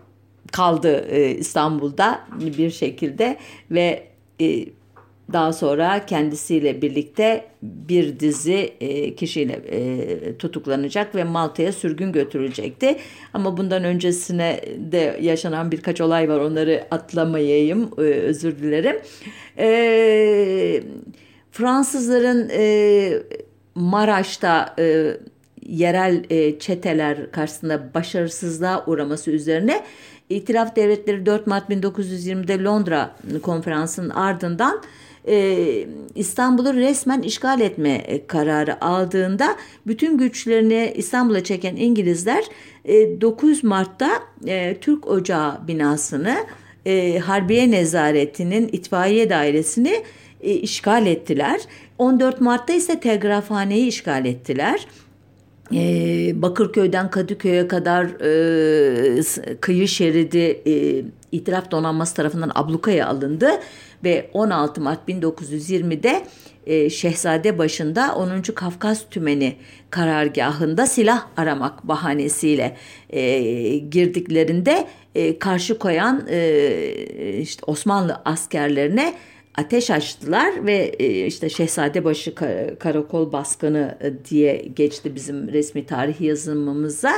kaldı 0.51 1.05
e, 1.09 1.31
İstanbul'da 1.31 2.19
bir 2.57 2.69
şekilde 2.69 3.37
ve 3.71 4.07
e, 4.41 4.65
daha 5.33 5.53
sonra 5.53 6.05
kendisiyle 6.05 6.81
birlikte 6.81 7.45
bir 7.61 8.19
dizi 8.19 8.73
e, 8.81 9.15
kişiyle 9.15 9.53
e, 9.53 10.37
tutuklanacak 10.37 11.15
ve 11.15 11.23
Malta'ya 11.23 11.71
sürgün 11.71 12.11
götürülecekti. 12.11 12.97
Ama 13.33 13.57
bundan 13.57 13.83
öncesine 13.83 14.61
de 14.91 15.19
yaşanan 15.21 15.71
birkaç 15.71 16.01
olay 16.01 16.29
var. 16.29 16.39
Onları 16.39 16.83
atlamayayım. 16.91 17.91
E, 17.97 18.01
özür 18.01 18.57
dilerim. 18.57 18.95
Fransızların 21.51 22.51
Maraş'ta 23.75 24.75
yerel 25.65 26.23
çeteler 26.59 27.31
karşısında 27.31 27.93
başarısızlığa 27.93 28.85
uğraması 28.85 29.31
üzerine 29.31 29.83
İtilaf 30.29 30.75
Devletleri 30.75 31.25
4 31.25 31.47
Mart 31.47 31.69
1920'de 31.69 32.63
Londra 32.63 33.15
konferansının 33.43 34.09
ardından 34.09 34.81
e, 35.27 35.87
İstanbul'u 36.15 36.73
resmen 36.73 37.21
işgal 37.21 37.61
etme 37.61 37.89
e, 37.89 38.27
kararı 38.27 38.85
aldığında 38.85 39.55
bütün 39.87 40.17
güçlerini 40.17 40.93
İstanbul'a 40.95 41.43
çeken 41.43 41.75
İngilizler 41.75 42.43
e, 42.85 43.21
9 43.21 43.63
Mart'ta 43.63 44.09
e, 44.47 44.77
Türk 44.81 45.07
Ocağı 45.07 45.67
binasını 45.67 46.37
e, 46.85 47.19
Harbiye 47.19 47.71
Nezareti'nin 47.71 48.67
itfaiye 48.71 49.29
dairesini 49.29 50.03
e, 50.41 50.53
işgal 50.53 51.05
ettiler. 51.05 51.61
14 51.97 52.41
Mart'ta 52.41 52.73
ise 52.73 52.99
telgrafhaneyi 52.99 53.87
işgal 53.87 54.25
ettiler. 54.25 54.87
Ee, 55.73 56.41
Bakırköy'den 56.41 57.09
Kadıköy'e 57.09 57.67
kadar 57.67 58.05
e, 58.05 59.55
kıyı 59.61 59.87
şeridi 59.87 60.61
e, 60.67 61.03
itiraf 61.35 61.71
donanması 61.71 62.15
tarafından 62.15 62.51
ablukaya 62.55 63.07
alındı 63.07 63.49
ve 64.03 64.29
16 64.33 64.81
Mart 64.81 65.09
1920'de 65.09 66.25
e, 66.65 66.89
Şehzade 66.89 67.57
başında 67.57 68.15
10. 68.15 68.41
Kafkas 68.41 69.09
Tümeni 69.09 69.55
karargahında 69.89 70.85
silah 70.85 71.27
aramak 71.37 71.87
bahanesiyle 71.87 72.77
e, 73.09 73.77
girdiklerinde 73.77 74.87
e, 75.15 75.39
karşı 75.39 75.79
koyan 75.79 76.27
e, 76.29 77.37
işte 77.39 77.63
Osmanlı 77.67 78.21
askerlerine 78.25 79.13
ateş 79.57 79.91
açtılar 79.91 80.65
ve 80.65 80.91
e, 80.99 81.25
işte 81.25 81.49
Şehzadebaşı 81.49 82.35
Karakol 82.79 83.31
Baskını 83.31 83.97
e, 84.01 84.25
diye 84.29 84.55
geçti 84.75 85.15
bizim 85.15 85.47
resmi 85.53 85.85
tarih 85.85 86.21
yazımımıza. 86.21 87.13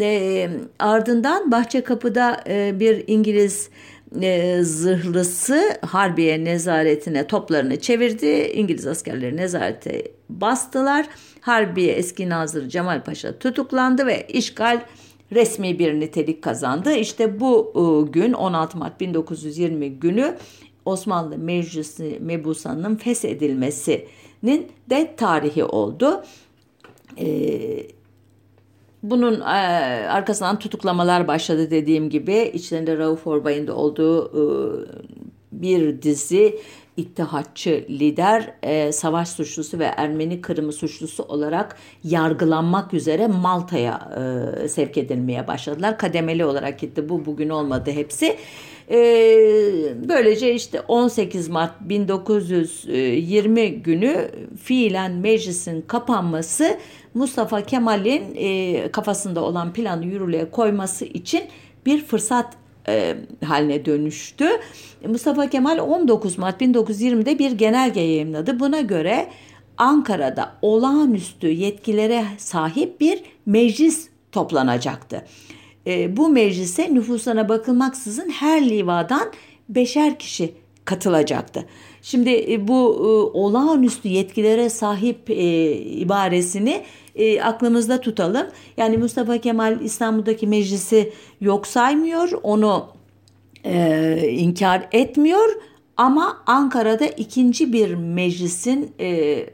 E, 0.00 0.50
ardından 0.78 1.50
Bahçekapı'da 1.50 2.44
e, 2.48 2.80
bir 2.80 3.04
İngiliz 3.06 3.70
zırhlısı 4.62 5.78
Harbiye 5.86 6.44
nezaretine 6.44 7.26
toplarını 7.26 7.80
çevirdi. 7.80 8.26
İngiliz 8.54 8.86
askerleri 8.86 9.36
nezarete 9.36 10.02
bastılar. 10.28 11.06
Harbiye 11.40 11.92
eski 11.92 12.28
nazırı 12.28 12.68
Cemal 12.68 13.02
Paşa 13.02 13.38
tutuklandı 13.38 14.06
ve 14.06 14.26
işgal 14.28 14.80
resmi 15.32 15.78
bir 15.78 16.00
nitelik 16.00 16.42
kazandı. 16.42 16.92
İşte 16.92 17.40
bu 17.40 18.08
gün 18.12 18.32
16 18.32 18.78
Mart 18.78 19.00
1920 19.00 19.90
günü 19.90 20.34
Osmanlı 20.88 21.38
Meclisi 21.38 22.18
Mebusan'ın 22.20 22.96
feshedilmesinin 22.96 24.68
de 24.90 25.14
tarihi 25.16 25.64
oldu. 25.64 26.22
Ee, 27.18 27.86
bunun 29.02 29.40
e, 29.40 29.44
arkasından 30.08 30.58
tutuklamalar 30.58 31.28
başladı 31.28 31.70
dediğim 31.70 32.10
gibi. 32.10 32.50
içlerinde 32.54 32.98
Rauf 32.98 33.26
Orbay'ın 33.26 33.66
da 33.66 33.76
olduğu 33.76 34.26
e, 34.26 34.42
bir 35.52 36.02
dizi 36.02 36.58
İttihatçı 36.98 37.86
lider 37.90 38.54
e, 38.62 38.92
savaş 38.92 39.28
suçlusu 39.28 39.78
ve 39.78 39.84
Ermeni 39.84 40.40
kırımı 40.40 40.72
suçlusu 40.72 41.22
olarak 41.22 41.76
yargılanmak 42.04 42.94
üzere 42.94 43.26
Malta'ya 43.26 44.10
e, 44.64 44.68
sevk 44.68 44.98
edilmeye 44.98 45.46
başladılar. 45.46 45.98
Kademeli 45.98 46.44
olarak 46.44 46.78
gitti. 46.78 47.08
Bu 47.08 47.26
bugün 47.26 47.48
olmadı 47.48 47.90
hepsi. 47.90 48.36
E, 48.90 48.98
böylece 50.08 50.54
işte 50.54 50.80
18 50.80 51.48
Mart 51.48 51.80
1920 51.80 53.70
günü 53.70 54.30
fiilen 54.62 55.12
meclisin 55.12 55.82
kapanması 55.82 56.78
Mustafa 57.14 57.62
Kemal'in 57.62 58.34
e, 58.36 58.88
kafasında 58.92 59.44
olan 59.44 59.72
planı 59.72 60.06
yürürlüğe 60.06 60.50
koyması 60.50 61.04
için 61.04 61.42
bir 61.86 62.04
fırsat 62.04 62.56
e, 62.88 63.14
haline 63.44 63.84
dönüştü. 63.84 64.46
Mustafa 65.06 65.50
Kemal 65.50 65.78
19 65.78 66.38
Mart 66.38 66.62
1920'de 66.62 67.38
bir 67.38 67.52
genelge 67.52 68.00
yayınladı. 68.00 68.60
Buna 68.60 68.80
göre 68.80 69.28
Ankara'da 69.76 70.52
olağanüstü 70.62 71.48
yetkilere 71.48 72.24
sahip 72.38 73.00
bir 73.00 73.22
meclis 73.46 74.08
toplanacaktı. 74.32 75.24
E, 75.88 76.16
bu 76.16 76.28
meclise 76.28 76.94
nüfusuna 76.94 77.48
bakılmaksızın 77.48 78.30
her 78.30 78.68
livadan 78.68 79.32
beşer 79.68 80.18
kişi 80.18 80.54
katılacaktı. 80.84 81.64
Şimdi 82.02 82.52
e, 82.52 82.68
bu 82.68 82.74
e, 82.74 83.38
olağanüstü 83.38 84.08
yetkilere 84.08 84.70
sahip 84.70 85.30
e, 85.30 85.72
ibaresini 85.72 86.82
e, 87.14 87.42
aklımızda 87.42 88.00
tutalım. 88.00 88.46
Yani 88.76 88.98
Mustafa 88.98 89.38
Kemal 89.38 89.80
İstanbul'daki 89.80 90.46
meclisi 90.46 91.12
yok 91.40 91.66
saymıyor, 91.66 92.30
onu 92.42 92.86
e, 93.64 94.28
inkar 94.30 94.88
etmiyor 94.92 95.48
ama 95.96 96.42
Ankara'da 96.46 97.06
ikinci 97.06 97.72
bir 97.72 97.94
meclisin 97.94 98.92
e, 99.00 99.46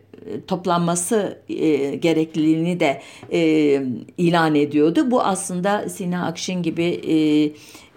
toplanması 0.47 1.38
e, 1.49 1.95
gerekliliğini 1.95 2.81
de 2.81 3.02
e, 3.33 3.40
ilan 4.19 4.54
ediyordu. 4.54 5.11
Bu 5.11 5.23
aslında 5.23 5.88
Sina 5.88 6.26
Akşin 6.26 6.62
gibi 6.62 6.85
e, 6.85 7.16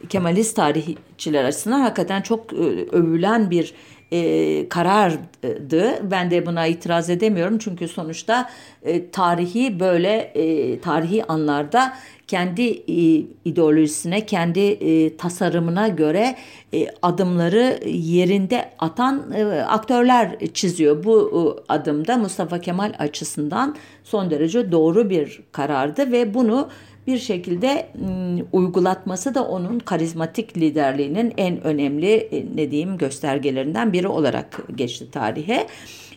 Kemalist 0.08 0.56
tarihçiler 0.56 1.44
açısından 1.44 1.80
hakikaten 1.80 2.22
çok 2.22 2.54
e, 2.54 2.58
övülen 2.92 3.52
bir 3.52 3.74
e, 4.12 4.70
karardı. 4.70 6.12
Ben 6.12 6.32
de 6.32 6.46
buna 6.46 6.68
itiraz 6.68 7.10
edemiyorum 7.10 7.58
çünkü 7.58 7.88
sonuçta 7.88 8.50
e, 8.84 9.12
tarihi 9.12 9.80
böyle 9.80 10.14
e, 10.14 10.80
tarihi 10.80 11.24
anlarda 11.24 11.94
kendi 12.28 12.64
e, 12.64 13.26
ideolojisine, 13.46 14.26
kendi 14.26 14.60
e, 14.60 15.18
tasarımına 15.18 15.88
göre 15.88 16.36
e, 16.74 16.88
adımları 17.02 17.80
yerinde 17.88 18.70
atan 18.80 19.32
e, 19.32 19.44
aktörler 19.62 20.38
çiziyor. 20.54 21.04
Bu 21.04 21.32
e, 21.70 21.74
adımda 21.74 22.18
Mustafa 22.18 22.62
Kemal 22.62 22.94
açısından 23.00 23.76
son 24.04 24.32
derece 24.32 24.72
doğru 24.72 25.10
bir 25.10 25.40
karardı 25.52 26.12
ve 26.12 26.34
bunu 26.34 26.70
bir 27.08 27.18
şekilde 27.18 27.90
uygulatması 28.52 29.36
da 29.36 29.48
onun 29.48 29.80
karizmatik 29.80 30.58
liderliğinin 30.58 31.34
en 31.38 31.64
önemli 31.64 32.14
e, 32.14 32.46
ne 32.56 32.72
diyeyim 32.72 32.98
göstergelerinden 32.98 33.94
biri 33.94 34.08
olarak 34.08 34.64
geçti 34.76 35.12
tarihe. 35.12 35.68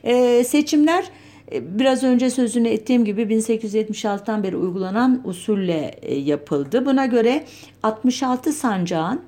E, 0.05 0.45
seçimler 0.45 1.05
e, 1.53 1.79
biraz 1.79 2.05
önce 2.05 2.31
sözünü 2.31 2.69
ettiğim 2.69 3.05
gibi 3.05 3.23
1876'dan 3.23 4.43
beri 4.43 4.57
uygulanan 4.57 5.23
usulle 5.25 5.95
e, 6.03 6.15
yapıldı. 6.15 6.87
Buna 6.87 7.07
göre 7.07 7.45
66 7.83 8.53
sancağın 8.53 9.21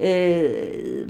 e, 0.00 0.42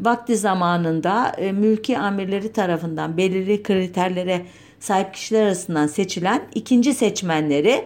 vakti 0.00 0.36
zamanında 0.36 1.32
e, 1.38 1.52
mülki 1.52 1.98
amirleri 1.98 2.52
tarafından 2.52 3.16
belirli 3.16 3.62
kriterlere 3.62 4.42
sahip 4.80 5.14
kişiler 5.14 5.42
arasından 5.42 5.86
seçilen 5.86 6.42
ikinci 6.54 6.94
seçmenleri 6.94 7.84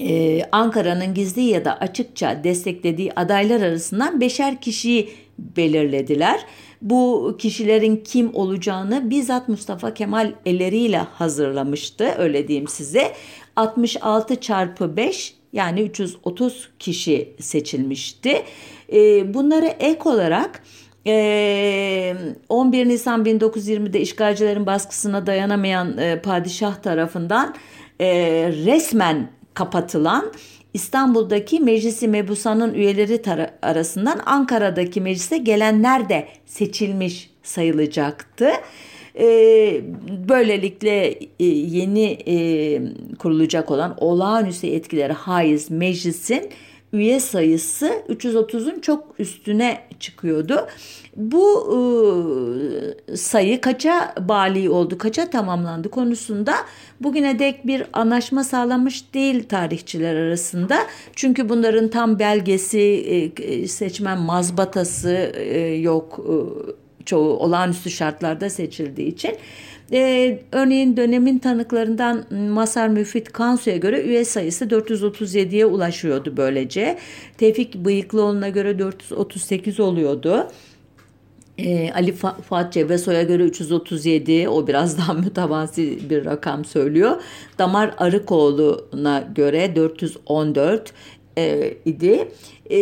e, 0.00 0.42
Ankara'nın 0.52 1.14
gizli 1.14 1.42
ya 1.42 1.64
da 1.64 1.78
açıkça 1.78 2.44
desteklediği 2.44 3.12
adaylar 3.12 3.60
arasından 3.60 4.20
beşer 4.20 4.60
kişiyi 4.60 5.10
belirlediler. 5.38 6.40
Bu 6.82 7.36
kişilerin 7.38 7.96
kim 7.96 8.34
olacağını 8.34 9.10
bizzat 9.10 9.48
Mustafa 9.48 9.94
Kemal 9.94 10.32
elleriyle 10.46 10.98
hazırlamıştı 10.98 12.14
öyle 12.18 12.48
diyeyim 12.48 12.68
size. 12.68 13.12
66 13.56 14.40
çarpı 14.40 14.96
5 14.96 15.34
yani 15.52 15.80
330 15.80 16.70
kişi 16.78 17.32
seçilmişti. 17.40 18.42
E, 18.92 19.34
bunları 19.34 19.66
ek 19.66 20.00
olarak 20.04 20.62
11 21.06 22.82
e, 22.82 22.88
Nisan 22.88 23.24
1920'de 23.24 24.00
işgalcilerin 24.00 24.66
baskısına 24.66 25.26
dayanamayan 25.26 25.98
e, 25.98 26.20
padişah 26.22 26.82
tarafından 26.82 27.54
resmen 28.66 29.39
kapatılan 29.60 30.32
İstanbul'daki 30.74 31.60
Meclisi 31.60 32.08
Mebusa'nın 32.08 32.74
üyeleri 32.74 33.22
arasından 33.62 34.20
Ankara'daki 34.26 35.00
meclise 35.00 35.38
gelenler 35.38 36.08
de 36.08 36.28
seçilmiş 36.46 37.30
sayılacaktı. 37.42 38.50
Ee, 39.18 39.80
böylelikle 40.28 41.18
e, 41.40 41.44
yeni 41.44 42.18
e, 42.26 42.36
kurulacak 43.18 43.70
olan 43.70 43.94
olağanüstü 43.98 44.66
etkileri 44.66 45.12
haiz 45.12 45.70
meclisin 45.70 46.50
üye 46.92 47.20
sayısı 47.20 48.02
330'un 48.08 48.80
çok 48.80 49.14
üstüne 49.18 49.80
çıkıyordu. 50.00 50.66
Bu 51.20 51.74
e, 53.10 53.16
sayı 53.16 53.60
kaça 53.60 54.14
bali 54.28 54.70
oldu, 54.70 54.98
kaça 54.98 55.30
tamamlandı 55.30 55.90
konusunda 55.90 56.54
bugüne 57.00 57.38
dek 57.38 57.66
bir 57.66 57.84
anlaşma 57.92 58.44
sağlanmış 58.44 59.14
değil 59.14 59.48
tarihçiler 59.48 60.14
arasında. 60.14 60.78
Çünkü 61.16 61.48
bunların 61.48 61.88
tam 61.88 62.18
belgesi, 62.18 62.80
e, 63.38 63.68
seçmen 63.68 64.18
mazbatası 64.18 65.32
e, 65.34 65.58
yok. 65.60 66.20
E, 66.28 66.34
çoğu 67.04 67.38
olağanüstü 67.38 67.90
şartlarda 67.90 68.50
seçildiği 68.50 69.08
için. 69.08 69.36
Ee, 69.92 70.38
örneğin 70.52 70.96
dönemin 70.96 71.38
tanıklarından 71.38 72.24
Masar 72.34 72.88
Müfit 72.88 73.32
Kansu'ya 73.32 73.76
göre 73.76 74.02
üye 74.02 74.24
sayısı 74.24 74.64
437'ye 74.64 75.66
ulaşıyordu 75.66 76.34
böylece. 76.36 76.98
Tevfik 77.38 77.74
Bıyıklıoğlu'na 77.74 78.48
göre 78.48 78.78
438 78.78 79.80
oluyordu. 79.80 80.50
Ee, 81.64 81.92
Ali 81.94 82.12
Fuat 82.48 82.72
Cebesoy'a 82.72 83.22
göre 83.22 83.42
337 83.42 84.48
o 84.48 84.66
biraz 84.66 84.98
daha 84.98 85.14
mütevazi 85.14 86.10
bir 86.10 86.24
rakam 86.24 86.64
söylüyor. 86.64 87.22
Damar 87.58 87.94
Arıkoğlu'na 87.98 89.24
göre 89.34 89.76
414 89.76 90.92
e, 91.38 91.74
idi. 91.84 92.28
E, 92.70 92.78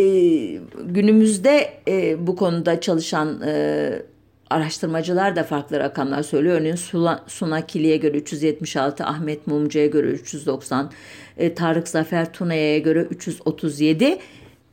günümüzde 0.85 1.71
e, 1.89 2.27
bu 2.27 2.37
konuda 2.37 2.81
çalışan 2.81 3.43
e, 3.47 4.03
araştırmacılar 4.51 5.37
da 5.37 5.45
farklı 5.45 5.81
rakamlar 5.81 6.23
söylüyor. 6.23 6.61
Örneğin 6.61 6.77
Suna, 6.77 7.25
Suna 7.27 7.67
Kili'ye 7.67 7.97
göre 7.97 8.17
376, 8.17 9.05
Ahmet 9.05 9.47
Mumcu'ya 9.47 9.87
göre 9.87 10.07
390, 10.07 10.91
e, 11.37 11.55
Tarık 11.55 11.89
Zafer 11.89 12.33
Tuna'ya 12.33 12.79
göre 12.79 13.01
337. 13.03 14.19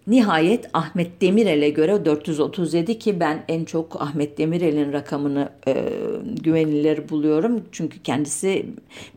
Nihayet 0.07 0.69
Ahmet 0.73 1.21
Demirel'e 1.21 1.69
göre 1.69 2.05
437 2.05 2.99
ki 2.99 3.19
ben 3.19 3.43
en 3.47 3.65
çok 3.65 4.01
Ahmet 4.01 4.37
Demirel'in 4.37 4.93
rakamını 4.93 5.49
e, 5.67 5.75
güvenilir 6.41 7.09
buluyorum. 7.09 7.63
Çünkü 7.71 8.03
kendisi 8.03 8.65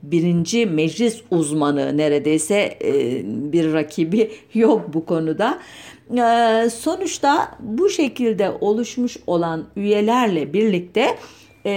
birinci 0.03 0.67
meclis 0.67 1.23
uzmanı 1.31 1.97
neredeyse 1.97 2.79
e, 2.85 3.23
bir 3.25 3.73
rakibi 3.73 4.31
yok 4.55 4.95
bu 4.95 5.07
konuda. 5.07 5.59
E, 6.17 6.71
sonuçta 6.71 7.59
bu 7.61 7.89
şekilde 7.91 8.51
oluşmuş 8.61 9.17
olan 9.27 9.65
üyelerle 9.77 10.53
birlikte 10.53 11.19
e, 11.67 11.73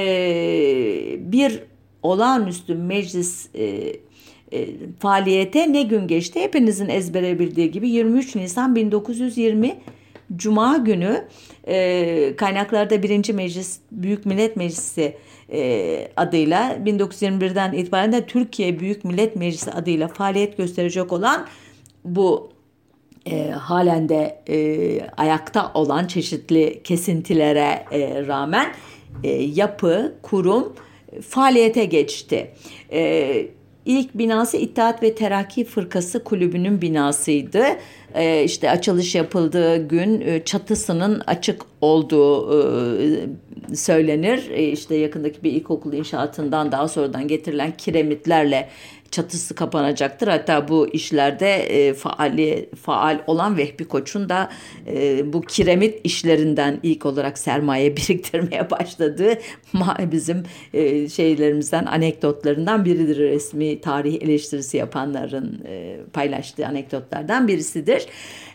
bir 1.19 1.63
olağanüstü 2.03 2.75
meclis 2.75 3.49
e, 3.55 3.93
e, 4.53 4.67
faaliyete 4.99 5.73
ne 5.73 5.83
gün 5.83 6.07
geçti? 6.07 6.41
Hepinizin 6.41 6.89
ezbere 6.89 7.39
bildiği 7.39 7.71
gibi 7.71 7.89
23 7.89 8.35
Nisan 8.35 8.75
1920 8.75 9.77
Cuma 10.35 10.77
günü 10.77 11.27
e, 11.67 12.35
kaynaklarda 12.37 13.03
birinci 13.03 13.33
meclis 13.33 13.79
Büyük 13.91 14.25
Millet 14.25 14.55
Meclisi 14.55 15.17
e, 15.51 16.11
adıyla 16.17 16.77
1921'den 16.85 17.73
itibaren 17.73 18.11
de 18.11 18.25
Türkiye 18.25 18.79
Büyük 18.79 19.05
Millet 19.05 19.35
Meclisi 19.35 19.71
adıyla 19.71 20.07
faaliyet 20.07 20.57
gösterecek 20.57 21.13
olan 21.13 21.47
bu 22.05 22.49
e, 23.25 23.49
halen 23.49 24.09
de 24.09 24.41
e, 24.49 25.09
ayakta 25.17 25.71
olan 25.73 26.07
çeşitli 26.07 26.81
kesintilere 26.83 27.85
e, 27.91 28.27
rağmen 28.27 28.73
e, 29.23 29.29
yapı, 29.29 30.15
kurum 30.21 30.73
faaliyete 31.21 31.85
geçti. 31.85 32.51
E, 32.91 33.47
İlk 33.85 34.17
binası 34.17 34.57
İttihat 34.57 35.03
ve 35.03 35.15
Terakki 35.15 35.65
Fırkası 35.65 36.23
Kulübü'nün 36.23 36.81
binasıydı. 36.81 37.63
Ee, 38.13 38.43
işte 38.43 38.69
açılış 38.69 39.15
yapıldığı 39.15 39.87
gün 39.87 40.21
e, 40.21 40.43
çatısının 40.45 41.21
açık 41.27 41.61
olduğu 41.81 42.53
e, 42.53 43.75
söylenir. 43.75 44.49
E, 44.49 44.63
işte 44.63 44.95
yakındaki 44.95 45.43
bir 45.43 45.51
ilkokul 45.51 45.93
inşaatından 45.93 46.71
daha 46.71 46.87
sonradan 46.87 47.27
getirilen 47.27 47.71
kiremitlerle 47.77 48.69
çatısı 49.11 49.55
kapanacaktır. 49.55 50.27
Hatta 50.27 50.67
bu 50.67 50.87
işlerde 50.87 51.55
e, 51.55 51.93
faali, 51.93 52.69
faal 52.81 53.19
olan 53.27 53.57
Vehbi 53.57 53.85
Koç'un 53.85 54.29
da 54.29 54.49
e, 54.87 55.33
bu 55.33 55.41
kiremit 55.41 55.99
işlerinden 56.03 56.79
ilk 56.83 57.05
olarak 57.05 57.37
sermaye 57.37 57.97
biriktirmeye 57.97 58.69
başladığı 58.71 59.37
bizim 60.11 60.43
e, 60.73 61.09
şeylerimizden 61.09 61.85
anekdotlarından 61.85 62.85
biridir. 62.85 63.17
Resmi 63.17 63.81
tarih 63.81 64.21
eleştirisi 64.21 64.77
yapanların 64.77 65.61
e, 65.67 65.97
paylaştığı 66.13 66.67
anekdotlardan 66.67 67.47
birisidir. 67.47 68.07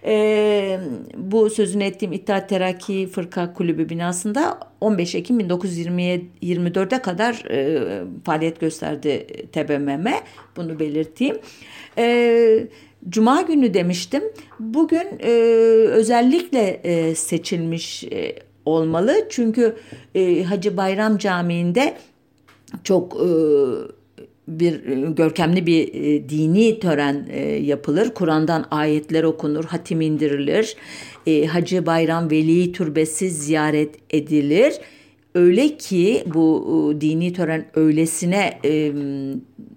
E, 0.07 0.81
bu 1.17 1.51
sözünü 1.51 1.85
ettiğim 1.85 2.13
İttihat 2.13 2.49
Terakki 2.49 3.07
Fırka 3.07 3.53
Kulübü 3.53 3.89
binasında 3.89 4.59
15 4.81 5.15
Ekim 5.15 5.41
1924'e 5.41 7.03
kadar 7.03 7.45
e, 7.51 8.05
faaliyet 8.25 8.61
gösterdi 8.61 9.27
TBMM. 9.53 10.07
Bunu 10.57 10.79
belirteyim. 10.79 11.37
E, 11.99 12.67
Cuma 13.09 13.43
günü 13.43 13.75
demiştim. 13.75 14.23
Bugün 14.61 15.07
e, 15.21 15.31
özellikle 15.91 16.81
e, 16.85 17.15
seçilmiş 17.15 18.05
e, 18.05 18.35
olmalı. 18.65 19.27
Çünkü 19.31 19.77
e, 20.15 20.43
Hacı 20.43 20.77
Bayram 20.77 21.19
Camii'nde 21.19 21.97
çok 22.85 23.17
e, 23.17 23.29
bir 24.49 24.87
e, 24.87 25.11
görkemli 25.11 25.67
bir 25.67 25.95
e, 25.95 26.29
dini 26.29 26.81
tören 26.81 27.27
e, 27.31 27.41
yapılır. 27.41 28.15
Kur'an'dan 28.15 28.65
ayetler 28.71 29.25
okunur, 29.25 29.65
hatim 29.65 30.01
indirilir. 30.01 30.77
Hacı 31.49 31.87
Bayram 31.87 32.31
Veli 32.31 32.73
Türbesi 32.73 33.31
ziyaret 33.31 33.95
edilir 34.11 34.75
öyle 35.37 35.77
ki 35.77 36.25
bu 36.35 36.95
dini 37.01 37.33
tören 37.33 37.67
öylesine 37.75 38.59
e, 38.65 38.93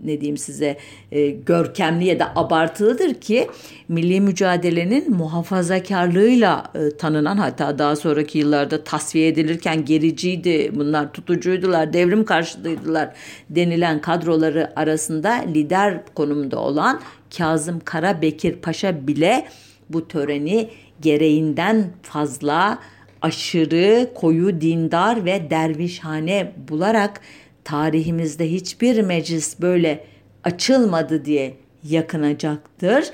ne 0.03 0.21
diyeyim 0.21 0.37
size 0.37 0.77
e, 1.11 1.29
görkemli 1.29 2.05
ya 2.05 2.19
da 2.19 2.31
abartılıdır 2.35 3.13
ki 3.13 3.47
milli 3.87 4.21
mücadelenin 4.21 5.11
muhafazakarlığıyla 5.11 6.71
e, 6.75 6.97
tanınan 6.97 7.37
hatta 7.37 7.79
daha 7.79 7.95
sonraki 7.95 8.37
yıllarda 8.37 8.83
tasfiye 8.83 9.27
edilirken 9.27 9.85
gericiydi 9.85 10.71
bunlar 10.75 11.13
tutucuydular 11.13 11.93
devrim 11.93 12.25
karşıtıydılar 12.25 13.09
denilen 13.49 14.01
kadroları 14.01 14.79
arasında 14.79 15.29
lider 15.31 15.99
konumunda 16.15 16.59
olan 16.59 17.01
Kazım 17.37 17.79
Karabekir 17.79 18.55
Paşa 18.55 19.07
bile 19.07 19.45
bu 19.89 20.07
töreni 20.07 20.69
gereğinden 21.01 21.85
fazla 22.01 22.79
aşırı, 23.21 24.13
koyu 24.15 24.61
dindar 24.61 25.25
ve 25.25 25.49
dervişhane 25.49 26.51
bularak 26.69 27.21
tarihimizde 27.63 28.51
hiçbir 28.51 29.01
meclis 29.01 29.61
böyle 29.61 30.03
açılmadı 30.43 31.25
diye 31.25 31.53
yakınacaktır. 31.83 33.05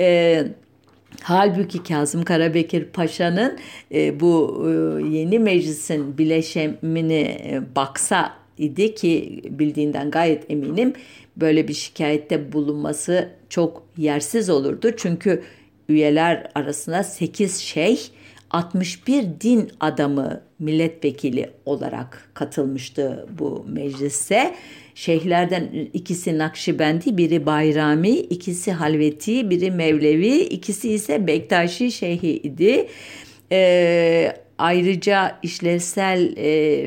Ee, 0.00 0.46
halbuki 1.22 1.82
Kazım 1.82 2.24
Karabekir 2.24 2.84
Paşa'nın 2.84 3.58
e, 3.94 4.20
bu 4.20 4.64
e, 4.66 4.70
yeni 5.16 5.38
meclisin 5.38 6.18
bileşemini 6.18 7.38
e, 7.50 7.60
baksa 7.76 8.32
idi 8.58 8.94
ki 8.94 9.42
bildiğinden 9.50 10.10
gayet 10.10 10.50
eminim 10.50 10.92
böyle 11.36 11.68
bir 11.68 11.74
şikayette 11.74 12.52
bulunması 12.52 13.28
çok 13.48 13.82
yersiz 13.96 14.50
olurdu. 14.50 14.90
Çünkü 14.96 15.42
üyeler 15.88 16.50
arasında 16.54 17.02
8 17.02 17.58
şeyh 17.58 17.98
61 18.50 19.26
din 19.40 19.70
adamı 19.80 20.40
milletvekili 20.58 21.50
olarak 21.66 22.30
katılmıştı 22.34 23.26
bu 23.38 23.66
meclise. 23.68 24.54
Şeyhlerden 24.94 25.88
ikisi 25.92 26.38
Nakşibendi, 26.38 27.16
biri 27.16 27.46
Bayrami, 27.46 28.10
ikisi 28.10 28.72
Halveti, 28.72 29.50
biri 29.50 29.70
Mevlevi, 29.70 30.38
ikisi 30.38 30.92
ise 30.92 31.26
Bektaşi 31.26 31.92
Şeyhi 31.92 32.30
idi. 32.30 32.88
Ee, 33.52 34.32
ayrıca 34.58 35.38
işlevsel 35.42 36.36
e, 36.36 36.46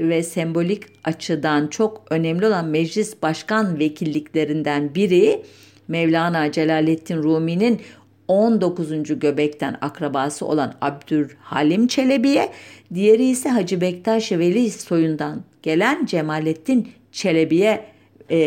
ve 0.09 0.23
sembolik 0.23 0.83
açıdan 1.03 1.67
çok 1.67 2.03
önemli 2.09 2.47
olan 2.47 2.65
meclis 2.65 3.21
başkan 3.21 3.79
vekilliklerinden 3.79 4.95
biri 4.95 5.43
Mevlana 5.87 6.51
Celaleddin 6.51 7.23
Rumi'nin 7.23 7.81
19. 8.29 9.19
göbekten 9.19 9.77
akrabası 9.81 10.45
olan 10.45 10.73
Abdülhalim 10.81 11.87
Çelebi'ye, 11.87 12.49
diğeri 12.93 13.25
ise 13.25 13.49
Hacı 13.49 13.81
Bektaş 13.81 14.31
Veli 14.31 14.71
soyundan 14.71 15.43
gelen 15.63 16.05
Cemalettin 16.05 16.87
Çelebi'ye 17.11 17.85
e, 18.31 18.39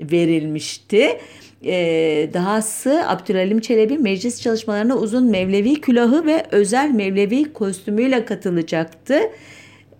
verilmişti. 0.00 1.18
E, 1.64 2.30
dahası 2.34 3.02
Abdülhalim 3.08 3.60
Çelebi 3.60 3.98
meclis 3.98 4.42
çalışmalarına 4.42 4.96
uzun 4.96 5.30
Mevlevi 5.30 5.80
külahı 5.80 6.26
ve 6.26 6.46
özel 6.50 6.90
Mevlevi 6.90 7.52
kostümüyle 7.52 8.24
katılacaktı. 8.24 9.20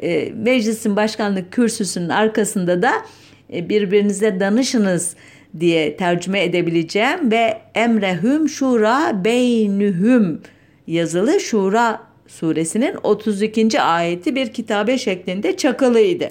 E, 0.03 0.33
meclisin 0.37 0.97
başkanlık 0.97 1.53
kürsüsünün 1.53 2.09
arkasında 2.09 2.83
da 2.83 2.93
e, 3.53 3.69
birbirinize 3.69 4.41
danışınız 4.41 5.17
diye 5.61 5.97
tercüme 5.97 6.45
edebileceğim 6.45 7.31
ve 7.31 7.59
emrehüm 7.75 8.49
şura 8.49 9.25
beynühüm 9.25 10.41
yazılı 10.87 11.41
Şura 11.41 12.01
suresinin 12.27 12.97
32. 13.03 13.81
ayeti 13.81 14.35
bir 14.35 14.53
kitabe 14.53 14.99
şeklinde 14.99 15.57
çakılıydı. 15.57 16.29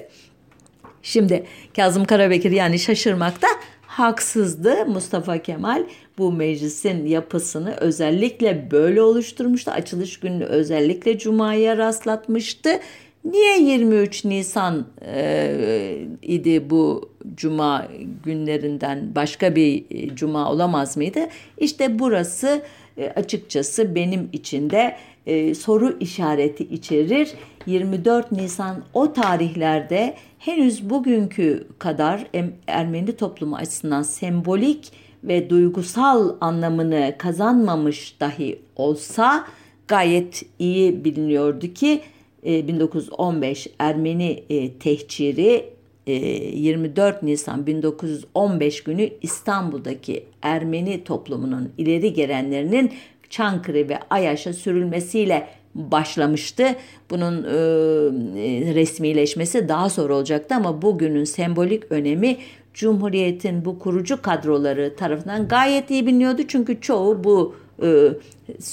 Şimdi 1.02 1.44
Kazım 1.76 2.04
Karabekir 2.04 2.50
yani 2.50 2.78
şaşırmakta 2.78 3.48
haksızdı. 3.82 4.86
Mustafa 4.86 5.38
Kemal 5.38 5.84
bu 6.18 6.32
meclisin 6.32 7.06
yapısını 7.06 7.76
özellikle 7.76 8.70
böyle 8.70 9.02
oluşturmuştu. 9.02 9.70
Açılış 9.70 10.20
gününü 10.20 10.44
özellikle 10.44 11.18
Cuma'ya 11.18 11.76
rastlatmıştı 11.76 12.80
Niye 13.24 13.60
23 13.60 14.24
Nisan 14.24 14.86
e, 15.06 15.98
idi 16.22 16.70
bu 16.70 17.10
cuma 17.36 17.88
günlerinden 18.24 19.14
başka 19.14 19.56
bir 19.56 19.84
e, 19.90 20.16
cuma 20.16 20.52
olamaz 20.52 20.96
mıydı? 20.96 21.20
İşte 21.58 21.98
burası 21.98 22.62
e, 22.98 23.08
açıkçası 23.08 23.94
benim 23.94 24.28
için 24.32 24.70
de 24.70 24.96
e, 25.26 25.54
soru 25.54 25.96
işareti 26.00 26.64
içerir. 26.64 27.32
24 27.66 28.32
Nisan 28.32 28.84
o 28.94 29.12
tarihlerde 29.12 30.14
henüz 30.38 30.90
bugünkü 30.90 31.66
kadar 31.78 32.26
Ermeni 32.66 33.16
toplumu 33.16 33.56
açısından 33.56 34.02
sembolik 34.02 34.92
ve 35.24 35.50
duygusal 35.50 36.36
anlamını 36.40 37.14
kazanmamış 37.18 38.20
dahi 38.20 38.58
olsa 38.76 39.46
gayet 39.88 40.42
iyi 40.58 41.04
biliniyordu 41.04 41.74
ki 41.74 42.00
1915 42.44 43.66
e, 43.66 43.70
Ermeni 43.78 44.44
tehciri 44.80 45.71
24 46.06 47.22
e, 47.22 47.26
Nisan 47.26 47.66
1915 47.66 48.84
günü 48.84 49.10
İstanbul'daki 49.22 50.24
Ermeni 50.42 51.04
toplumunun 51.04 51.72
ileri 51.78 52.12
gelenlerinin 52.12 52.92
Çankırı 53.30 53.88
ve 53.88 53.98
Ayaş'a 54.10 54.52
sürülmesiyle 54.52 55.48
başlamıştı. 55.74 56.66
Bunun 57.10 57.44
e, 57.44 57.54
resmileşmesi 58.74 59.68
daha 59.68 59.90
sonra 59.90 60.14
olacaktı 60.14 60.54
ama 60.54 60.82
bugünün 60.82 61.24
sembolik 61.24 61.92
önemi 61.92 62.36
Cumhuriyet'in 62.74 63.64
bu 63.64 63.78
kurucu 63.78 64.22
kadroları 64.22 64.96
tarafından 64.96 65.48
gayet 65.48 65.90
iyi 65.90 66.06
biliniyordu. 66.06 66.42
Çünkü 66.48 66.80
çoğu 66.80 67.24
bu 67.24 67.54
e, 67.82 68.08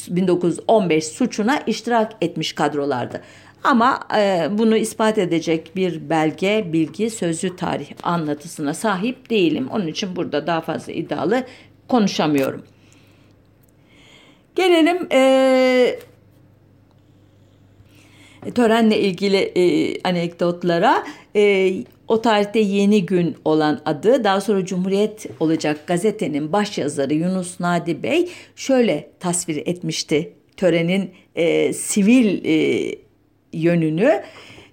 1915 0.09 1.05
suçuna 1.07 1.59
iştirak 1.67 2.11
etmiş 2.21 2.53
kadrolardı. 2.53 3.21
Ama 3.63 3.99
e, 4.17 4.47
bunu 4.51 4.77
ispat 4.77 5.17
edecek 5.17 5.75
bir 5.75 6.09
belge, 6.09 6.67
bilgi, 6.73 7.09
sözlü 7.09 7.55
tarih 7.55 7.87
anlatısına 8.03 8.73
sahip 8.73 9.29
değilim. 9.29 9.67
Onun 9.71 9.87
için 9.87 10.15
burada 10.15 10.47
daha 10.47 10.61
fazla 10.61 10.93
iddialı 10.93 11.43
konuşamıyorum. 11.87 12.63
Gelelim 14.55 15.07
e, 15.11 15.99
törenle 18.55 18.99
ilgili 18.99 19.37
e, 19.37 19.95
anekdotlara. 20.03 21.03
E, 21.35 21.73
o 22.07 22.21
tarihte 22.21 22.59
yeni 22.59 23.05
gün 23.05 23.35
olan 23.45 23.81
adı 23.85 24.23
daha 24.23 24.41
sonra 24.41 24.65
Cumhuriyet 24.65 25.25
olacak 25.39 25.87
gazetenin 25.87 26.51
başyazarı 26.51 27.13
Yunus 27.13 27.59
Nadi 27.59 28.03
Bey 28.03 28.29
şöyle 28.55 29.09
tasvir 29.19 29.57
etmişti 29.65 30.33
törenin 30.57 31.11
e, 31.35 31.73
sivil 31.73 32.45
e, 32.45 33.08
yönünü. 33.53 34.21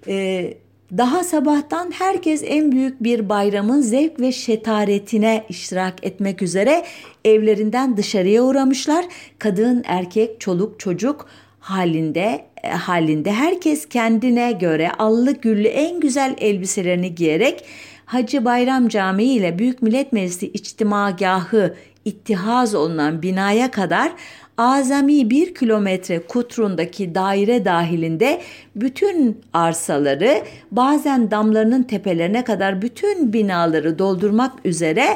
E, 0.09 0.55
daha 0.99 1.25
sabahtan 1.25 1.91
herkes 1.91 2.43
en 2.47 2.73
büyük 2.73 3.03
bir 3.03 3.29
bayramın 3.29 3.81
zevk 3.81 4.21
ve 4.21 4.33
şetaretine 4.33 5.45
iştirak 5.49 5.95
etmek 6.07 6.43
üzere 6.43 6.85
evlerinden 7.25 7.97
dışarıya 7.97 8.43
uğramışlar. 8.43 9.05
Kadın, 9.39 9.83
erkek, 9.87 10.41
çoluk, 10.41 10.81
çocuk 10.81 11.27
halinde 11.61 12.45
e, 12.63 12.69
halinde 12.69 13.33
herkes 13.33 13.87
kendine 13.89 14.53
göre 14.53 14.91
allı 14.99 15.33
güllü 15.33 15.69
en 15.69 16.01
güzel 16.01 16.35
elbiselerini 16.41 17.15
giyerek 17.15 17.65
Hacı 18.07 18.45
Bayram 18.45 18.89
Camii 18.89 19.35
ile 19.35 19.59
Büyük 19.59 19.83
Millet 19.83 20.13
Meclisi 20.13 20.47
içtimagahı 20.47 21.75
ittihaz 22.05 22.75
olunan 22.75 23.23
binaya 23.23 23.71
kadar 23.71 24.13
azami 24.59 25.31
bir 25.31 25.55
kilometre 25.55 26.19
kutrundaki 26.19 27.15
daire 27.15 27.65
dahilinde 27.65 28.41
bütün 28.77 29.41
arsaları 29.53 30.43
bazen 30.71 31.31
damlarının 31.31 31.83
tepelerine 31.83 32.45
kadar 32.45 32.83
bütün 32.83 33.33
binaları 33.33 33.99
doldurmak 33.99 34.53
üzere 34.65 35.07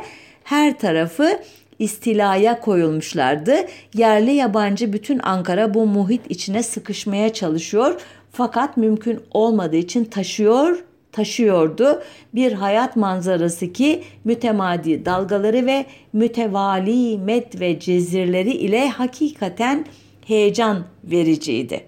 her 0.44 0.78
tarafı 0.78 1.40
istilaya 1.78 2.60
koyulmuşlardı. 2.60 3.56
Yerli 3.94 4.32
yabancı 4.32 4.92
bütün 4.92 5.18
Ankara 5.22 5.74
bu 5.74 5.86
muhit 5.86 6.20
içine 6.28 6.62
sıkışmaya 6.62 7.32
çalışıyor 7.32 8.00
fakat 8.32 8.76
mümkün 8.76 9.20
olmadığı 9.30 9.76
için 9.76 10.04
taşıyor 10.04 10.84
taşıyordu. 11.12 12.02
Bir 12.34 12.52
hayat 12.52 12.96
manzarası 12.96 13.72
ki 13.72 14.02
mütemadi 14.24 15.04
dalgaları 15.04 15.66
ve 15.66 15.86
mütevali 16.12 17.18
met 17.18 17.60
ve 17.60 17.80
cezirleri 17.80 18.52
ile 18.52 18.88
hakikaten 18.88 19.86
heyecan 20.26 20.84
vericiydi. 21.04 21.84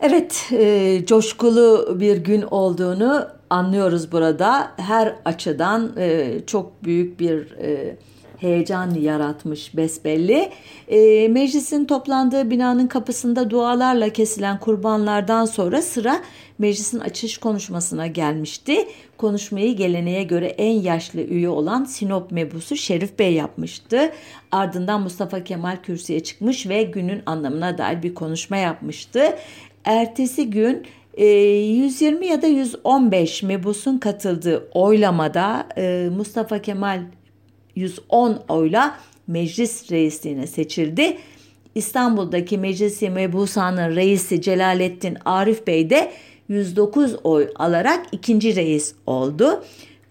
Evet, 0.00 0.48
e, 0.52 1.02
coşkulu 1.06 1.96
bir 2.00 2.16
gün 2.16 2.42
olduğunu 2.42 3.28
anlıyoruz 3.50 4.12
burada. 4.12 4.72
Her 4.76 5.14
açıdan 5.24 5.92
e, 5.98 6.36
çok 6.46 6.84
büyük 6.84 7.20
bir 7.20 7.52
e, 7.58 7.96
heyecan 8.40 8.94
yaratmış 8.94 9.76
besbelli. 9.76 10.50
E, 10.88 11.28
meclisin 11.28 11.84
toplandığı 11.84 12.50
binanın 12.50 12.86
kapısında 12.86 13.50
dualarla 13.50 14.08
kesilen 14.08 14.60
kurbanlardan 14.60 15.44
sonra 15.44 15.82
sıra 15.82 16.20
meclisin 16.58 16.98
açış 16.98 17.38
konuşmasına 17.38 18.06
gelmişti. 18.06 18.86
Konuşmayı 19.16 19.76
geleneğe 19.76 20.22
göre 20.22 20.46
en 20.46 20.80
yaşlı 20.80 21.20
üye 21.20 21.48
olan 21.48 21.84
Sinop 21.84 22.30
mebusu 22.30 22.76
Şerif 22.76 23.18
Bey 23.18 23.32
yapmıştı. 23.32 24.12
Ardından 24.52 25.02
Mustafa 25.02 25.44
Kemal 25.44 25.76
kürsüye 25.82 26.20
çıkmış 26.20 26.68
ve 26.68 26.82
günün 26.82 27.22
anlamına 27.26 27.78
dair 27.78 28.02
bir 28.02 28.14
konuşma 28.14 28.56
yapmıştı. 28.56 29.20
Ertesi 29.84 30.50
gün 30.50 30.86
120 31.18 32.26
e, 32.26 32.28
ya 32.28 32.42
da 32.42 32.46
115 32.46 33.42
mebusun 33.42 33.98
katıldığı 33.98 34.68
oylamada 34.74 35.68
e, 35.76 36.08
Mustafa 36.16 36.58
Kemal 36.58 37.00
110 37.76 38.42
oyla 38.48 38.96
meclis 39.26 39.92
reisliğine 39.92 40.46
seçildi. 40.46 41.16
İstanbul'daki 41.74 42.58
Meclisi 42.58 43.10
Mebusan'ın 43.10 43.96
reisi 43.96 44.42
Celalettin 44.42 45.16
Arif 45.24 45.66
Bey 45.66 45.90
de 45.90 46.12
109 46.48 47.16
oy 47.24 47.48
alarak 47.54 48.06
ikinci 48.12 48.56
reis 48.56 48.94
oldu. 49.06 49.64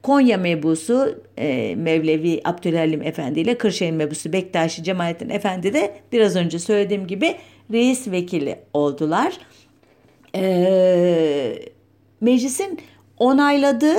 Konya 0.04 0.38
mebusu 0.38 1.24
e, 1.38 1.76
Mevlevi 1.76 2.42
Abdülhalim 2.44 3.02
Efendi 3.02 3.40
ile 3.40 3.58
Kırşehir 3.58 3.92
mebusu 3.92 4.34
Bektaşi 4.34 4.84
Cemalettin 4.84 5.30
Efendi 5.30 5.74
de 5.74 5.96
biraz 6.12 6.36
önce 6.36 6.60
söylediğim 6.60 7.08
gibi 7.08 7.36
reis 7.72 8.08
vekili 8.08 8.60
oldular. 8.74 9.38
E, 10.36 11.60
meclisin 12.22 12.80
onayladığı 13.18 13.98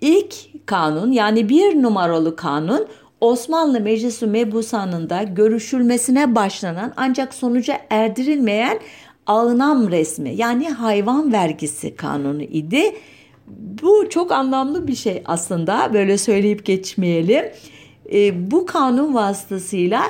ilk 0.00 0.34
kanun 0.66 1.12
yani 1.12 1.48
bir 1.48 1.82
numaralı 1.82 2.36
kanun 2.36 2.86
Osmanlı 3.20 3.80
Meclisi 3.80 4.26
Mebusanı'nda 4.26 5.22
görüşülmesine 5.22 6.34
başlanan 6.34 6.92
ancak 6.96 7.34
sonuca 7.34 7.78
erdirilmeyen 7.90 8.80
ağınam 9.26 9.90
resmi 9.90 10.34
yani 10.36 10.70
hayvan 10.70 11.32
vergisi 11.32 11.96
kanunu 11.96 12.42
idi. 12.42 12.82
Bu 13.82 14.08
çok 14.10 14.32
anlamlı 14.32 14.88
bir 14.88 14.94
şey 14.94 15.22
aslında 15.24 15.90
böyle 15.94 16.18
söyleyip 16.18 16.66
geçmeyelim. 16.66 17.44
E, 18.12 18.50
bu 18.50 18.66
kanun 18.66 19.14
vasıtasıyla 19.14 20.02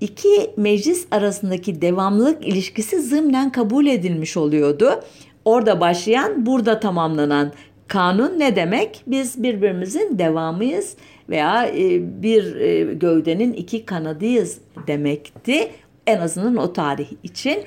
iki 0.00 0.50
meclis 0.56 1.06
arasındaki 1.10 1.82
devamlılık 1.82 2.46
ilişkisi 2.46 3.02
zımnen 3.02 3.52
kabul 3.52 3.86
edilmiş 3.86 4.36
oluyordu. 4.36 5.00
Orada 5.44 5.80
başlayan, 5.80 6.46
burada 6.46 6.80
tamamlanan 6.80 7.52
kanun 7.90 8.38
ne 8.38 8.56
demek? 8.56 9.02
Biz 9.06 9.42
birbirimizin 9.42 10.18
devamıyız 10.18 10.96
veya 11.28 11.66
e, 11.66 12.22
bir 12.22 12.56
e, 12.56 12.94
gövdenin 12.94 13.52
iki 13.52 13.84
kanadıyız 13.84 14.58
demekti. 14.86 15.70
En 16.06 16.18
azından 16.18 16.56
o 16.56 16.72
tarih 16.72 17.08
için. 17.22 17.58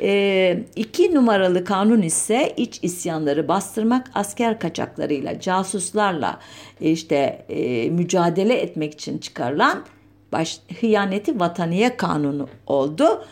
E, 0.00 0.62
iki 0.76 1.14
numaralı 1.14 1.64
kanun 1.64 2.02
ise 2.02 2.52
iç 2.56 2.78
isyanları 2.82 3.48
bastırmak, 3.48 4.10
asker 4.14 4.58
kaçaklarıyla, 4.58 5.40
casuslarla 5.40 6.38
işte 6.80 7.46
mücadele 7.90 8.54
etmek 8.54 8.92
için 8.92 9.18
çıkarılan 9.18 9.84
baş, 10.32 10.60
hıyaneti 10.80 11.40
vataniye 11.40 11.96
kanunu 11.96 12.48
oldu. 12.66 13.24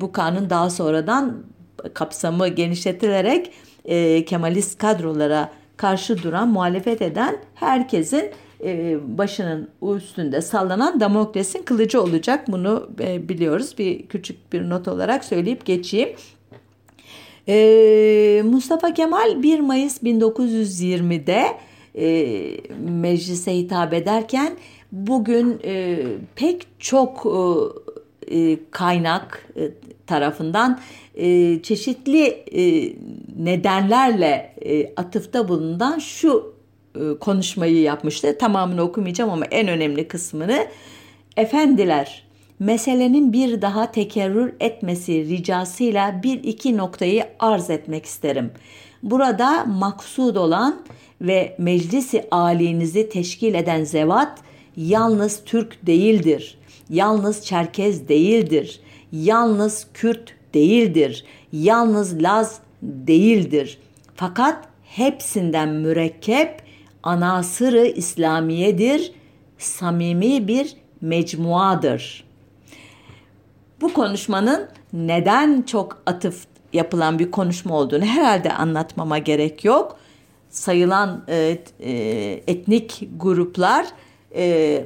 bu 0.00 0.12
kanun 0.12 0.50
daha 0.50 0.70
sonradan 0.70 1.42
kapsamı 1.94 2.48
genişletilerek 2.48 3.52
Kemalist 4.26 4.78
kadrolara 4.78 5.59
karşı 5.80 6.22
duran, 6.22 6.48
muhalefet 6.48 7.02
eden 7.02 7.36
herkesin 7.54 8.30
e, 8.64 8.98
başının 9.18 9.68
üstünde 9.96 10.42
sallanan 10.42 11.00
Damokles'in 11.00 11.62
kılıcı 11.62 12.02
olacak. 12.02 12.44
Bunu 12.48 12.90
e, 13.00 13.28
biliyoruz. 13.28 13.74
Bir 13.78 14.06
küçük 14.06 14.52
bir 14.52 14.70
not 14.70 14.88
olarak 14.88 15.24
söyleyip 15.24 15.66
geçeyim. 15.66 16.08
E, 17.48 18.42
Mustafa 18.44 18.94
Kemal 18.94 19.42
1 19.42 19.60
Mayıs 19.60 20.02
1920'de 20.02 21.44
meclise 22.78 23.56
hitap 23.56 23.92
ederken 23.92 24.52
bugün 24.92 25.58
pek 26.36 26.66
çok 26.78 27.26
kaynak 28.70 29.48
tarafından 30.06 30.80
çeşitli 31.62 32.44
nedenlerle 33.36 34.54
atıfta 34.96 35.48
bulunan 35.48 35.98
şu 35.98 36.60
e, 36.94 37.18
konuşmayı 37.18 37.80
yapmıştı. 37.80 38.38
Tamamını 38.38 38.82
okumayacağım 38.82 39.30
ama 39.30 39.44
en 39.44 39.68
önemli 39.68 40.08
kısmını. 40.08 40.66
Efendiler, 41.36 42.24
meselenin 42.58 43.32
bir 43.32 43.62
daha 43.62 43.92
tekerrür 43.92 44.52
etmesi 44.60 45.12
ricasıyla 45.12 46.22
bir 46.22 46.44
iki 46.44 46.76
noktayı 46.76 47.24
arz 47.38 47.70
etmek 47.70 48.06
isterim. 48.06 48.50
Burada 49.02 49.64
maksud 49.64 50.36
olan 50.36 50.82
ve 51.20 51.54
meclisi 51.58 52.24
alinizi 52.30 53.08
teşkil 53.08 53.54
eden 53.54 53.84
zevat 53.84 54.38
yalnız 54.76 55.42
Türk 55.44 55.86
değildir. 55.86 56.58
Yalnız 56.90 57.44
Çerkez 57.44 58.08
değildir. 58.08 58.80
Yalnız 59.12 59.86
Kürt 59.94 60.34
değildir. 60.54 61.24
Yalnız 61.52 62.22
Laz 62.22 62.60
değildir. 62.82 63.78
Fakat 64.14 64.68
hepsinden 64.84 65.68
mürekkep 65.68 66.62
anasırı 67.02 67.86
İslamiyedir, 67.86 69.12
samimi 69.58 70.48
bir 70.48 70.76
mecmuadır. 71.00 72.24
Bu 73.80 73.92
konuşmanın 73.92 74.68
neden 74.92 75.62
çok 75.62 76.02
atıf 76.06 76.46
yapılan 76.72 77.18
bir 77.18 77.30
konuşma 77.30 77.76
olduğunu 77.76 78.04
herhalde 78.04 78.52
anlatmama 78.52 79.18
gerek 79.18 79.64
yok. 79.64 79.96
Sayılan 80.50 81.24
e, 81.28 81.58
e, 81.80 81.92
etnik 82.46 83.08
gruplar 83.16 83.86
e, 84.34 84.84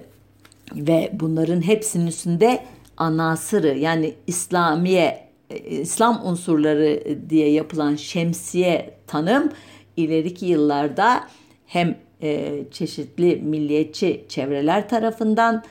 ve 0.73 1.11
bunların 1.13 1.63
hepsinin 1.67 2.07
üstünde 2.07 2.65
anasırı 2.97 3.79
yani 3.79 4.15
İslamiye, 4.27 5.29
e, 5.51 5.59
İslam 5.59 6.27
unsurları 6.27 7.19
diye 7.31 7.51
yapılan 7.51 7.97
şemsiye 7.97 8.95
tanım 9.07 9.53
ileriki 9.97 10.47
yıllarda 10.47 11.25
hem 11.67 11.97
e, 12.23 12.63
çeşitli 12.71 13.37
milliyetçi 13.37 14.25
çevreler 14.29 14.89
tarafından 14.89 15.65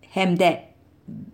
hem 0.00 0.38
de 0.38 0.62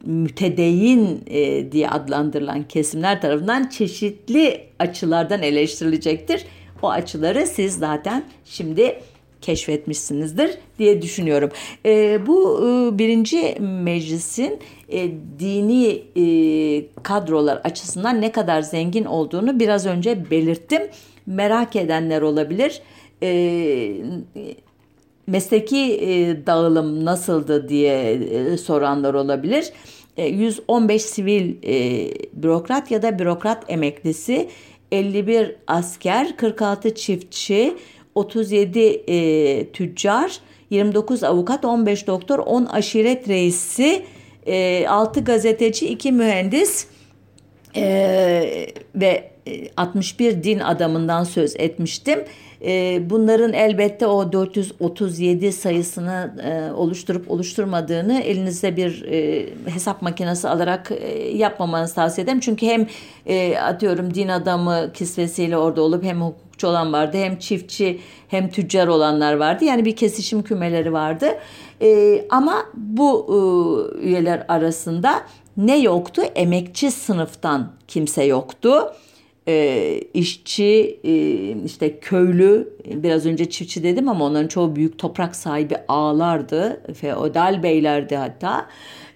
mütedeyyin 0.04 1.22
e, 1.26 1.72
diye 1.72 1.88
adlandırılan 1.88 2.62
kesimler 2.62 3.20
tarafından 3.20 3.68
çeşitli 3.68 4.60
açılardan 4.78 5.42
eleştirilecektir. 5.42 6.44
O 6.82 6.90
açıları 6.90 7.46
siz 7.46 7.78
zaten 7.78 8.24
şimdi 8.44 9.00
keşfetmişsinizdir 9.42 10.50
diye 10.78 11.02
düşünüyorum. 11.02 11.50
E, 11.86 12.26
bu 12.26 12.60
e, 12.60 12.98
birinci 12.98 13.56
meclisin 13.60 14.58
e, 14.88 15.10
dini 15.38 16.02
e, 16.16 16.24
kadrolar 17.02 17.56
açısından 17.64 18.20
ne 18.20 18.32
kadar 18.32 18.62
zengin 18.62 19.04
olduğunu 19.04 19.60
biraz 19.60 19.86
önce 19.86 20.30
belirttim. 20.30 20.82
Merak 21.26 21.76
edenler 21.76 22.22
olabilir 22.22 22.82
e, 23.22 23.96
mesleki 25.26 25.78
e, 25.78 26.46
dağılım 26.46 27.04
nasıldı 27.04 27.68
diye 27.68 28.12
e, 28.12 28.56
soranlar 28.56 29.14
olabilir. 29.14 29.72
E, 30.16 30.26
115 30.26 31.02
sivil 31.02 31.54
e, 31.64 32.08
bürokrat 32.32 32.90
ya 32.90 33.02
da 33.02 33.18
bürokrat 33.18 33.64
emeklisi, 33.68 34.48
51 34.92 35.56
asker, 35.66 36.36
46 36.36 36.94
çiftçi, 36.94 37.74
37 38.14 38.80
e, 38.80 39.66
tüccar, 39.72 40.38
29 40.70 41.24
avukat, 41.24 41.64
15 41.64 42.06
doktor, 42.06 42.38
10 42.38 42.64
aşiret 42.64 43.28
reisi, 43.28 44.02
e, 44.46 44.86
6 44.88 45.20
gazeteci, 45.20 45.86
2 45.88 46.12
mühendis 46.12 46.86
e, 47.76 48.66
ve 48.94 49.30
61 49.76 50.32
e, 50.32 50.44
din 50.44 50.58
adamından 50.58 51.24
söz 51.24 51.56
etmiştim. 51.56 52.24
E, 52.64 53.00
bunların 53.10 53.52
elbette 53.52 54.06
o 54.06 54.32
437 54.32 55.52
sayısını 55.52 56.34
e, 56.44 56.72
oluşturup 56.72 57.30
oluşturmadığını 57.30 58.20
elinizde 58.20 58.76
bir 58.76 59.04
e, 59.04 59.48
hesap 59.70 60.02
makinesi 60.02 60.48
alarak 60.48 60.90
e, 60.90 61.28
yapmamanızı 61.36 61.94
tavsiye 61.94 62.24
ederim. 62.24 62.40
Çünkü 62.40 62.66
hem 62.66 62.86
atıyorum 63.62 64.14
din 64.14 64.28
adamı 64.28 64.92
kisvesiyle 64.94 65.56
orada 65.56 65.82
olup 65.82 66.04
hem 66.04 66.20
hukukçu 66.20 66.68
olan 66.68 66.92
vardı 66.92 67.16
hem 67.16 67.38
çiftçi 67.38 68.00
hem 68.28 68.50
tüccar 68.50 68.86
olanlar 68.86 69.34
vardı. 69.34 69.64
Yani 69.64 69.84
bir 69.84 69.96
kesişim 69.96 70.42
kümeleri 70.42 70.92
vardı. 70.92 71.26
Ama 72.30 72.66
bu 72.74 73.26
üyeler 74.00 74.44
arasında 74.48 75.22
ne 75.56 75.78
yoktu? 75.78 76.22
Emekçi 76.34 76.90
sınıftan 76.90 77.72
kimse 77.88 78.24
yoktu. 78.24 78.92
E, 79.48 80.00
işçi, 80.14 81.00
e, 81.04 81.12
işte 81.64 81.98
köylü, 81.98 82.68
biraz 82.86 83.26
önce 83.26 83.50
çiftçi 83.50 83.82
dedim 83.82 84.08
ama 84.08 84.24
onların 84.24 84.48
çoğu 84.48 84.76
büyük 84.76 84.98
toprak 84.98 85.36
sahibi 85.36 85.76
ağlardı, 85.88 86.80
feodal 86.94 87.62
beylerdi 87.62 88.16
hatta. 88.16 88.68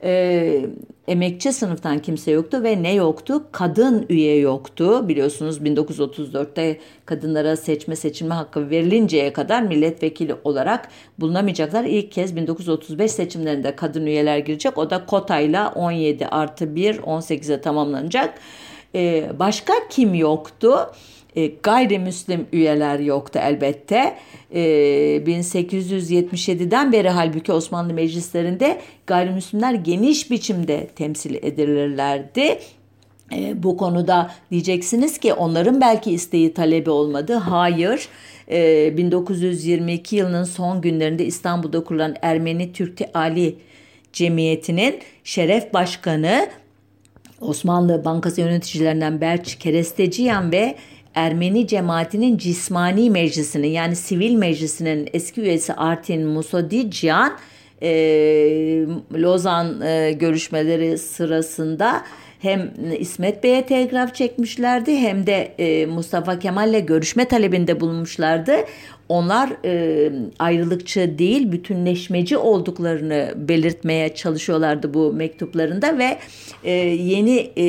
E, 0.03 0.67
emekçi 1.09 1.53
sınıftan 1.53 1.99
kimse 1.99 2.31
yoktu 2.31 2.62
ve 2.62 2.83
ne 2.83 2.95
yoktu? 2.95 3.45
Kadın 3.53 4.07
üye 4.09 4.39
yoktu. 4.39 5.09
Biliyorsunuz 5.09 5.59
1934'te 5.59 6.79
kadınlara 7.05 7.57
seçme 7.57 7.97
seçilme 7.97 8.35
hakkı 8.35 8.71
verilinceye 8.71 9.33
kadar 9.33 9.62
milletvekili 9.62 10.35
olarak 10.45 10.89
bulunamayacaklar. 11.19 11.85
İlk 11.85 12.12
kez 12.12 12.37
1935 12.37 13.12
seçimlerinde 13.12 13.77
kadın 13.77 14.07
üyeler 14.07 14.39
girecek. 14.39 14.79
O 14.79 14.91
da 14.91 15.07
kotayla 15.07 15.73
17 15.75 16.27
artı 16.27 16.77
1 16.77 16.95
18'e 16.95 17.61
tamamlanacak. 17.61 18.35
Ee, 18.94 19.31
başka 19.38 19.72
kim 19.90 20.14
yoktu? 20.14 20.92
E, 21.37 21.46
gayrimüslim 21.46 22.46
üyeler 22.53 22.99
yoktu 22.99 23.38
elbette. 23.42 24.16
E, 24.51 24.61
1877'den 25.27 26.92
beri 26.92 27.09
halbuki 27.09 27.53
Osmanlı 27.53 27.94
meclislerinde 27.94 28.81
gayrimüslimler 29.07 29.75
geniş 29.75 30.31
biçimde 30.31 30.87
temsil 30.87 31.35
edilirlerdi. 31.35 32.59
E, 33.33 33.62
bu 33.62 33.77
konuda 33.77 34.31
diyeceksiniz 34.51 35.18
ki 35.18 35.33
onların 35.33 35.81
belki 35.81 36.12
isteği 36.12 36.55
talebi 36.55 36.90
olmadı. 36.90 37.35
Hayır. 37.35 38.09
E, 38.51 38.96
1922 38.96 40.16
yılının 40.16 40.44
son 40.44 40.81
günlerinde 40.81 41.25
İstanbul'da 41.25 41.85
kurulan 41.85 42.16
Ermeni 42.22 42.72
Türk 42.72 43.01
Ali 43.14 43.57
Cemiyeti'nin 44.12 44.99
şeref 45.25 45.75
başkanı 45.75 46.49
Osmanlı 47.40 48.05
Bankası 48.05 48.40
yöneticilerinden 48.40 49.20
Belç 49.20 49.57
Keresteciyan 49.59 50.53
ve 50.53 50.77
Ermeni 51.14 51.66
cemaatinin 51.66 52.38
cismani 52.38 53.11
meclisinin 53.11 53.68
yani 53.68 53.96
sivil 53.96 54.35
meclisinin 54.35 55.09
eski 55.12 55.40
üyesi 55.40 55.75
Artin 55.75 56.27
Musodician 56.27 57.38
e, 57.83 57.88
Lozan 59.14 59.81
e, 59.81 60.12
görüşmeleri 60.12 60.99
sırasında 60.99 62.03
hem 62.40 62.72
İsmet 62.99 63.44
Bey'e 63.44 63.66
telgraf 63.66 64.14
çekmişlerdi 64.14 64.96
hem 64.96 65.27
de 65.27 65.55
e, 65.59 65.87
Mustafa 65.87 66.38
Kemal'le 66.38 66.87
görüşme 66.87 67.29
talebinde 67.29 67.81
bulunmuşlardı. 67.81 68.53
Onlar 69.09 69.51
e, 69.64 70.12
ayrılıkçı 70.38 71.19
değil 71.19 71.53
bütünleşmeci 71.53 72.37
olduklarını 72.37 73.35
belirtmeye 73.37 74.14
çalışıyorlardı 74.14 74.95
bu 74.95 75.12
mektuplarında 75.12 75.99
ve 75.99 76.19
e, 76.64 76.73
yeni 76.73 77.37
e, 77.37 77.64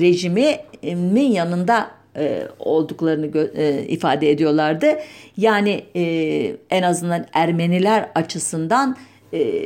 rejimin 0.00 1.32
yanında 1.32 1.90
e, 2.16 2.42
olduklarını 2.58 3.48
e, 3.56 3.86
ifade 3.88 4.30
ediyorlardı. 4.30 4.86
Yani 5.36 5.84
e, 5.96 6.02
en 6.70 6.82
azından 6.82 7.26
Ermeniler 7.32 8.10
açısından 8.14 8.96
e, 9.32 9.64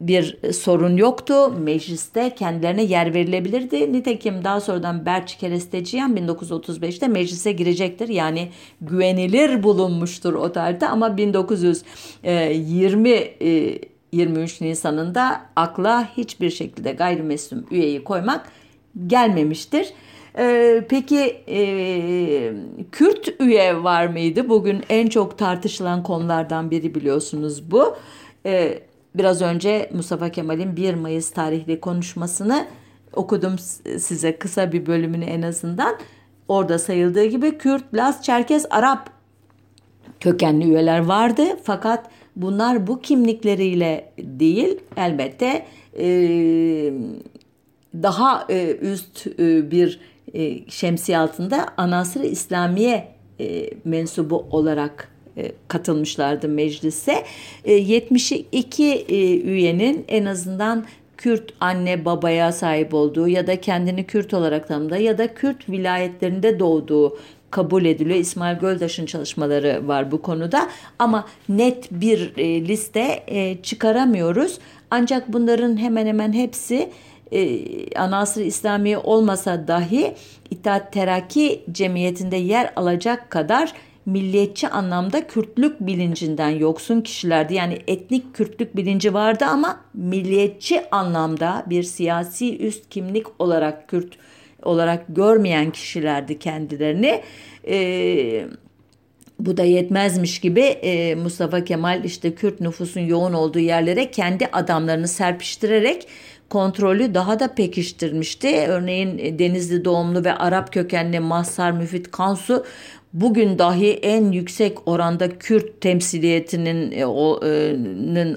bir 0.00 0.52
sorun 0.52 0.96
yoktu. 0.96 1.50
Mecliste 1.58 2.34
kendilerine 2.34 2.82
yer 2.82 3.14
verilebilirdi. 3.14 3.92
Nitekim 3.92 4.44
daha 4.44 4.60
sonradan 4.60 5.06
Berç 5.06 5.36
Keresteciyan 5.38 6.16
1935'te 6.16 7.08
meclise 7.08 7.52
girecektir. 7.52 8.08
Yani 8.08 8.48
güvenilir 8.80 9.62
bulunmuştur 9.62 10.34
o 10.34 10.52
tarihte 10.52 10.88
ama 10.88 11.16
1920 11.16 13.10
e, 13.10 13.78
23 14.12 14.60
Nisan'ında 14.60 15.40
akla 15.56 16.16
hiçbir 16.16 16.50
şekilde 16.50 16.92
gayrimüslim 16.92 17.66
üyeyi 17.70 18.04
koymak 18.04 18.52
gelmemiştir. 19.06 19.92
Ee, 20.38 20.84
peki 20.88 21.42
e, 21.48 22.52
Kürt 22.92 23.40
üye 23.40 23.82
var 23.82 24.06
mıydı? 24.06 24.48
Bugün 24.48 24.80
en 24.88 25.06
çok 25.06 25.38
tartışılan 25.38 26.02
konulardan 26.02 26.70
biri 26.70 26.94
biliyorsunuz 26.94 27.70
bu. 27.70 27.96
Ee, 28.46 28.78
biraz 29.14 29.42
önce 29.42 29.90
Mustafa 29.94 30.28
Kemal'in 30.28 30.76
1 30.76 30.94
Mayıs 30.94 31.30
tarihli 31.30 31.80
konuşmasını 31.80 32.66
okudum 33.12 33.58
size 33.98 34.38
kısa 34.38 34.72
bir 34.72 34.86
bölümünü 34.86 35.24
en 35.24 35.42
azından. 35.42 35.96
Orada 36.48 36.78
sayıldığı 36.78 37.24
gibi 37.24 37.58
Kürt, 37.58 37.94
Laz, 37.94 38.22
Çerkez, 38.22 38.66
Arap 38.70 39.10
kökenli 40.20 40.64
üyeler 40.64 40.98
vardı. 40.98 41.42
Fakat 41.62 42.10
bunlar 42.36 42.86
bu 42.86 43.00
kimlikleriyle 43.00 44.12
değil 44.18 44.78
elbette 44.96 45.66
e, 45.98 46.06
daha 47.94 48.46
e, 48.48 48.76
üst 48.76 49.26
e, 49.26 49.70
bir 49.70 50.00
e, 50.34 50.70
şemsiye 50.70 51.18
altında 51.18 51.66
Anasır 51.76 52.20
İslamiye 52.20 53.20
mensubu 53.84 54.46
olarak 54.50 55.09
katılmışlardı 55.68 56.48
meclise. 56.48 57.24
E, 57.64 57.72
72 57.72 58.84
e, 58.84 59.40
üyenin 59.40 60.04
en 60.08 60.24
azından 60.24 60.84
Kürt 61.16 61.52
anne 61.60 62.04
babaya 62.04 62.52
sahip 62.52 62.94
olduğu 62.94 63.28
ya 63.28 63.46
da 63.46 63.60
kendini 63.60 64.06
Kürt 64.06 64.34
olarak 64.34 64.68
tanımda 64.68 64.96
ya 64.96 65.18
da 65.18 65.34
Kürt 65.34 65.68
vilayetlerinde 65.68 66.58
doğduğu 66.58 67.18
kabul 67.50 67.84
ediliyor. 67.84 68.18
İsmail 68.18 68.58
Göldaş'ın 68.58 69.06
çalışmaları 69.06 69.88
var 69.88 70.10
bu 70.10 70.22
konuda 70.22 70.68
ama 70.98 71.26
net 71.48 71.88
bir 71.90 72.32
e, 72.36 72.68
liste 72.68 73.22
e, 73.26 73.62
çıkaramıyoruz. 73.62 74.58
Ancak 74.90 75.32
bunların 75.32 75.76
hemen 75.76 76.06
hemen 76.06 76.32
hepsi 76.32 76.90
e, 77.32 77.60
Anasır 77.98 78.44
İslamiye 78.44 78.98
olmasa 78.98 79.68
dahi 79.68 80.14
İttihat 80.50 80.92
Terakki 80.92 81.64
Cemiyeti'nde 81.72 82.36
yer 82.36 82.72
alacak 82.76 83.30
kadar 83.30 83.72
milliyetçi 84.06 84.68
anlamda 84.68 85.26
Kürtlük 85.26 85.80
bilincinden 85.80 86.48
yoksun 86.48 87.00
kişilerdi. 87.00 87.54
Yani 87.54 87.78
etnik 87.86 88.34
Kürtlük 88.34 88.76
bilinci 88.76 89.14
vardı 89.14 89.44
ama 89.44 89.80
milliyetçi 89.94 90.90
anlamda 90.90 91.64
bir 91.66 91.82
siyasi 91.82 92.58
üst 92.58 92.88
kimlik 92.90 93.26
olarak 93.40 93.88
Kürt 93.88 94.18
olarak 94.62 95.04
görmeyen 95.08 95.70
kişilerdi 95.70 96.38
kendilerini. 96.38 97.22
Ee, 97.68 98.44
bu 99.38 99.56
da 99.56 99.64
yetmezmiş 99.64 100.40
gibi 100.40 100.60
e, 100.60 101.14
Mustafa 101.14 101.64
Kemal 101.64 102.04
işte 102.04 102.34
Kürt 102.34 102.60
nüfusun 102.60 103.00
yoğun 103.00 103.32
olduğu 103.32 103.58
yerlere 103.58 104.10
kendi 104.10 104.46
adamlarını 104.46 105.08
serpiştirerek 105.08 106.06
kontrolü 106.50 107.14
daha 107.14 107.40
da 107.40 107.54
pekiştirmişti. 107.54 108.64
Örneğin 108.68 109.38
Denizli 109.38 109.84
doğumlu 109.84 110.24
ve 110.24 110.34
Arap 110.34 110.72
kökenli 110.72 111.20
Mazhar 111.20 111.72
Müfit 111.72 112.10
Kansu 112.10 112.64
bugün 113.12 113.58
dahi 113.58 113.90
en 113.92 114.32
yüksek 114.32 114.88
oranda 114.88 115.28
Kürt 115.38 115.80
temsiliyetinin 115.80 116.92
e, 116.92 117.06
o, 117.06 117.40
e, 117.46 117.76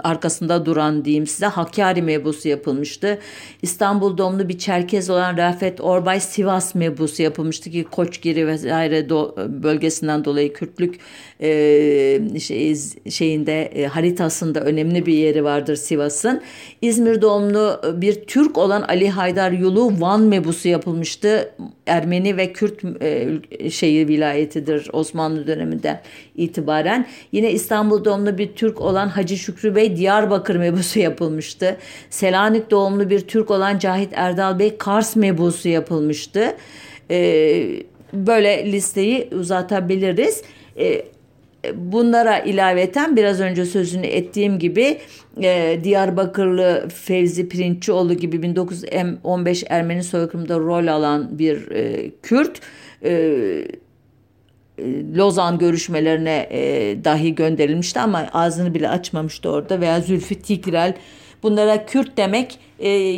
arkasında 0.03 0.65
duran 0.65 1.05
diyeyim 1.05 1.27
size 1.27 1.45
Hakkari 1.45 2.01
mebusu 2.01 2.49
yapılmıştı. 2.49 3.19
İstanbul 3.61 4.17
doğumlu 4.17 4.49
bir 4.49 4.57
Çerkez 4.57 5.09
olan 5.09 5.37
Rafet 5.37 5.81
Orbay 5.81 6.19
Sivas 6.19 6.75
mebusu 6.75 7.23
yapılmıştı 7.23 7.71
ki 7.71 7.83
Koçgiri 7.83 8.47
vesaire 8.47 9.09
do, 9.09 9.35
bölgesinden 9.37 10.25
dolayı 10.25 10.53
Kürtlük 10.53 10.99
e, 11.41 12.39
şey, 12.39 12.75
şeyinde 13.09 13.61
e, 13.63 13.85
haritasında 13.85 14.61
önemli 14.61 15.05
bir 15.05 15.13
yeri 15.13 15.43
vardır 15.43 15.75
Sivas'ın. 15.75 16.41
İzmir 16.81 17.21
doğumlu 17.21 17.81
bir 17.95 18.13
Türk 18.13 18.57
olan 18.57 18.81
Ali 18.81 19.09
Haydar 19.09 19.51
Yulu 19.51 20.01
Van 20.01 20.21
mebusu 20.21 20.67
yapılmıştı. 20.67 21.53
Ermeni 21.85 22.37
ve 22.37 22.53
Kürt 22.53 22.81
e, 23.01 23.69
şeyi 23.69 24.07
vilayetidir 24.07 24.89
Osmanlı 24.93 25.47
döneminde 25.47 25.99
itibaren. 26.35 27.07
Yine 27.31 27.51
İstanbul 27.51 28.05
doğumlu 28.05 28.37
bir 28.37 28.53
Türk 28.53 28.81
olan 28.81 29.07
Hacı 29.07 29.37
Şükrü 29.37 29.75
Bey 29.75 29.97
Diyarbakır 29.97 30.55
mebusu 30.55 30.99
yapılmıştı. 30.99 31.77
Selanik 32.09 32.71
doğumlu 32.71 33.09
bir 33.09 33.19
Türk 33.19 33.51
olan 33.51 33.79
Cahit 33.79 34.09
Erdal 34.15 34.59
Bey 34.59 34.77
Kars 34.77 35.15
mebusu 35.15 35.69
yapılmıştı. 35.69 36.55
E, 37.11 37.83
böyle 38.13 38.71
listeyi 38.71 39.29
uzatabiliriz. 39.31 40.41
E, 40.77 41.05
bunlara 41.75 42.39
ilaveten 42.39 43.15
biraz 43.15 43.39
önce 43.39 43.65
sözünü 43.65 44.05
ettiğim 44.05 44.59
gibi 44.59 44.97
e, 45.43 45.79
Diyarbakırlı 45.83 46.87
Fevzi 46.93 47.49
Pirinççioğlu 47.49 48.13
gibi 48.13 48.43
1915 48.43 49.63
Ermeni 49.69 50.03
soykırımında 50.03 50.59
rol 50.59 50.87
alan 50.87 51.39
bir 51.39 51.71
e, 51.71 52.11
Kürt 52.23 52.59
e, 53.05 53.33
Lozan 55.15 55.57
görüşmelerine 55.59 56.49
dahi 57.03 57.35
gönderilmişti 57.35 57.99
ama 57.99 58.29
ağzını 58.33 58.73
bile 58.73 58.89
açmamıştı 58.89 59.49
orada 59.49 59.81
veya 59.81 60.01
Zülfü 60.01 60.35
Tigrel 60.35 60.93
bunlara 61.43 61.85
Kürt 61.85 62.17
demek 62.17 62.59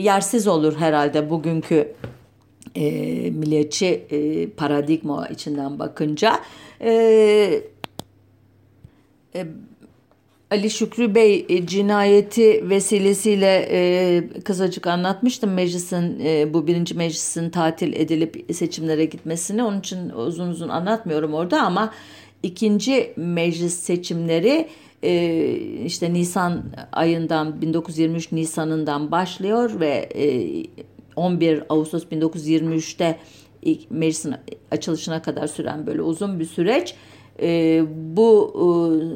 yersiz 0.01 0.47
olur 0.47 0.75
herhalde 0.77 1.29
bugünkü 1.29 1.93
e, 2.75 2.81
milliyetçi 3.31 4.05
e, 4.09 4.49
paradigma 4.49 5.27
içinden 5.27 5.79
bakınca. 5.79 6.39
E, 6.81 7.61
Ali 10.51 10.69
Şükrü 10.69 11.15
Bey 11.15 11.45
e, 11.49 11.67
cinayeti 11.67 12.69
vesilesiyle 12.69 13.67
e, 13.71 14.23
kısacık 14.43 14.87
anlatmıştım 14.87 15.53
meclisin 15.53 16.19
e, 16.25 16.53
bu 16.53 16.67
birinci 16.67 16.95
meclisin 16.95 17.49
tatil 17.49 17.93
edilip 17.93 18.55
seçimlere 18.55 19.05
gitmesini. 19.05 19.63
Onun 19.63 19.79
için 19.79 20.09
uzun 20.09 20.49
uzun 20.49 20.69
anlatmıyorum 20.69 21.33
orada 21.33 21.61
ama 21.61 21.93
ikinci 22.43 23.13
meclis 23.15 23.73
seçimleri 23.73 24.67
e, 25.03 25.51
işte 25.85 26.13
Nisan 26.13 26.63
ayından 26.91 27.61
1923 27.61 28.31
Nisan'ından 28.31 29.11
başlıyor 29.11 29.79
ve 29.79 30.09
e, 30.15 30.63
11 31.15 31.63
Ağustos 31.69 32.03
1923'te 32.03 33.19
ilk 33.61 33.91
meclisin 33.91 34.35
açılışına 34.71 35.21
kadar 35.21 35.47
süren 35.47 35.87
böyle 35.87 36.01
uzun 36.01 36.39
bir 36.39 36.45
süreç. 36.45 36.95
E, 37.41 37.83
bu 37.89 38.53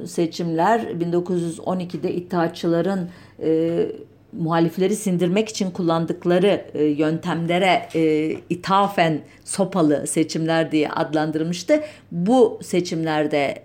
e, 0.03 0.07
seçimler 0.07 0.80
1912'de 0.80 2.13
İttihatçıların 2.13 3.09
e, 3.43 3.86
muhalifleri 4.34 4.95
sindirmek 4.95 5.49
için 5.49 5.72
kullandıkları 5.72 6.65
e, 6.74 6.84
yöntemlere 6.84 7.89
e, 7.95 8.32
ithafen 8.49 9.22
sopalı 9.43 10.07
seçimler 10.07 10.72
diye 10.72 10.89
adlandırılmıştı. 10.89 11.82
Bu 12.11 12.59
seçimlerde 12.61 13.63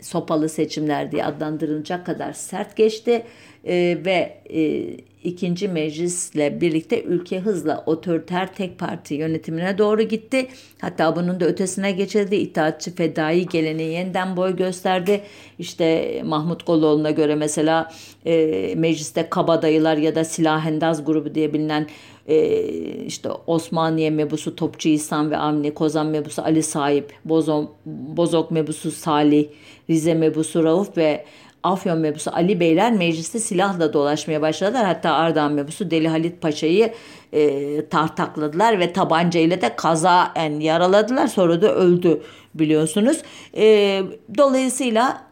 sopalı 0.00 0.48
seçimler 0.48 1.12
diye 1.12 1.24
adlandırılacak 1.24 2.06
kadar 2.06 2.32
sert 2.32 2.76
geçti 2.76 3.22
e, 3.66 3.98
ve 4.04 4.42
e, 4.54 4.90
ikinci 5.24 5.68
meclisle 5.68 6.60
birlikte 6.60 7.02
ülke 7.02 7.40
hızla 7.40 7.82
otoriter 7.86 8.54
tek 8.54 8.78
parti 8.78 9.14
yönetimine 9.14 9.78
doğru 9.78 10.02
gitti. 10.02 10.46
Hatta 10.80 11.16
bunun 11.16 11.40
da 11.40 11.44
ötesine 11.44 11.92
geçildi. 11.92 12.36
İttihatçı 12.36 12.94
fedai 12.94 13.46
geleneği 13.46 13.92
yeniden 13.92 14.36
boy 14.36 14.56
gösterdi. 14.56 15.20
İşte 15.58 16.22
Mahmut 16.24 16.66
Goloğlu'na 16.66 17.10
göre 17.10 17.34
mesela 17.34 17.92
e, 18.26 18.74
mecliste 18.76 19.28
kabadayılar 19.30 19.96
ya 19.96 20.14
da 20.14 20.24
silahendaz 20.24 21.04
grubu 21.04 21.34
diye 21.34 21.52
bilinen 21.52 21.86
e, 22.28 22.66
işte 23.06 23.28
Osmaniye 23.46 24.10
mebusu 24.10 24.56
Topçu 24.56 24.88
İhsan 24.88 25.30
ve 25.30 25.36
Avni, 25.36 25.74
Kozan 25.74 26.06
mebusu 26.06 26.42
Ali 26.42 26.62
Sahip, 26.62 27.12
Bozok, 27.24 27.76
Bozok 27.86 28.50
mebusu 28.50 28.90
Salih, 28.90 29.46
Rize 29.90 30.14
mebusu 30.14 30.64
Rauf 30.64 30.96
ve 30.96 31.24
Afyon 31.64 31.98
mebusu 31.98 32.30
Ali 32.34 32.60
Beyler 32.60 32.92
mecliste 32.92 33.38
silahla 33.38 33.92
dolaşmaya 33.92 34.42
başladılar. 34.42 34.84
Hatta 34.84 35.12
Ardahan 35.12 35.52
mebusu 35.52 35.90
Deli 35.90 36.08
Halit 36.08 36.40
Paşa'yı 36.40 36.92
e, 37.32 37.88
tartakladılar 37.88 38.78
ve 38.78 38.92
tabancayla 38.92 39.60
da 39.60 39.76
kaza 39.76 40.32
yani 40.36 40.64
yaraladılar. 40.64 41.26
Sonra 41.26 41.62
da 41.62 41.74
öldü 41.74 42.20
biliyorsunuz. 42.54 43.22
E, 43.56 44.02
dolayısıyla 44.38 45.22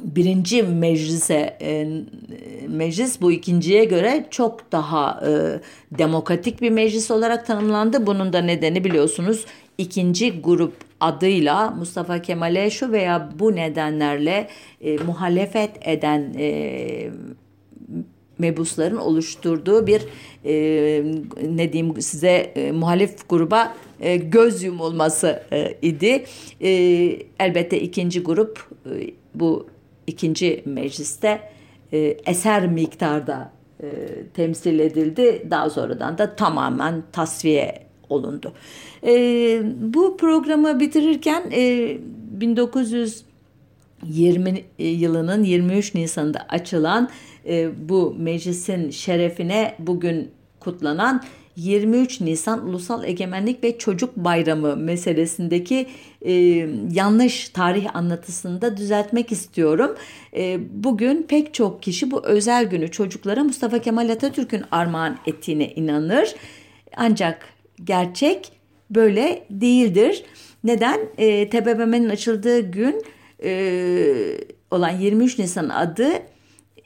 birinci 0.00 0.62
meclise 0.62 1.56
e, 1.60 1.88
meclis 2.68 3.20
bu 3.20 3.32
ikinciye 3.32 3.84
göre 3.84 4.26
çok 4.30 4.72
daha 4.72 5.22
e, 5.26 5.60
demokratik 5.98 6.60
bir 6.62 6.70
meclis 6.70 7.10
olarak 7.10 7.46
tanımlandı. 7.46 8.06
Bunun 8.06 8.32
da 8.32 8.40
nedeni 8.40 8.84
biliyorsunuz 8.84 9.44
ikinci 9.78 10.40
grup 10.40 10.74
adıyla 11.02 11.70
Mustafa 11.70 12.22
Kemal'e 12.22 12.70
şu 12.70 12.92
veya 12.92 13.30
bu 13.38 13.56
nedenlerle 13.56 14.48
e, 14.80 14.96
muhalefet 14.96 15.70
eden 15.88 16.34
e, 16.38 17.10
mebusların 18.38 18.96
oluşturduğu 18.96 19.86
bir 19.86 20.02
e, 20.44 20.54
ne 21.56 21.72
diyeyim 21.72 22.00
size 22.00 22.52
e, 22.56 22.72
muhalif 22.72 23.28
gruba 23.28 23.74
e, 24.00 24.16
göz 24.16 24.62
yumulması 24.62 25.42
e, 25.52 25.78
idi. 25.82 26.24
E, 26.60 26.70
elbette 27.40 27.80
ikinci 27.80 28.22
grup 28.22 28.68
e, 28.86 28.90
bu 29.34 29.66
ikinci 30.06 30.62
mecliste 30.64 31.40
e, 31.92 31.98
eser 32.26 32.66
miktarda 32.66 33.52
e, 33.82 33.88
temsil 34.34 34.78
edildi. 34.78 35.46
Daha 35.50 35.70
sonradan 35.70 36.18
da 36.18 36.36
tamamen 36.36 37.02
tasfiye 37.12 37.91
olundu. 38.08 38.52
E, 39.06 39.12
bu 39.94 40.16
programı 40.16 40.80
bitirirken 40.80 41.42
e, 41.52 41.96
1920 42.30 44.64
yılının 44.78 45.44
23 45.44 45.94
Nisan'da 45.94 46.46
açılan 46.48 47.10
e, 47.46 47.70
bu 47.88 48.14
meclisin 48.18 48.90
şerefine 48.90 49.74
bugün 49.78 50.30
kutlanan 50.60 51.22
23 51.56 52.20
Nisan 52.20 52.68
Ulusal 52.68 53.04
Egemenlik 53.04 53.64
ve 53.64 53.78
Çocuk 53.78 54.16
Bayramı 54.16 54.76
meselesindeki 54.76 55.86
e, 56.22 56.32
yanlış 56.92 57.48
tarih 57.48 57.96
anlatısını 57.96 58.62
da 58.62 58.76
düzeltmek 58.76 59.32
istiyorum. 59.32 59.96
E, 60.36 60.60
bugün 60.84 61.22
pek 61.22 61.54
çok 61.54 61.82
kişi 61.82 62.10
bu 62.10 62.24
özel 62.24 62.64
günü 62.64 62.90
çocuklara 62.90 63.44
Mustafa 63.44 63.78
Kemal 63.78 64.08
Atatürk'ün 64.08 64.62
armağan 64.70 65.16
ettiğine 65.26 65.72
inanır. 65.72 66.34
Ancak 66.96 67.51
gerçek 67.84 68.52
böyle 68.90 69.46
değildir. 69.50 70.24
Neden? 70.64 71.00
E, 71.18 71.50
TBMM'nin 71.50 72.08
açıldığı 72.08 72.60
gün 72.60 73.02
e, 73.44 73.52
olan 74.70 74.90
23 74.90 75.38
Nisan 75.38 75.68
adı 75.68 76.12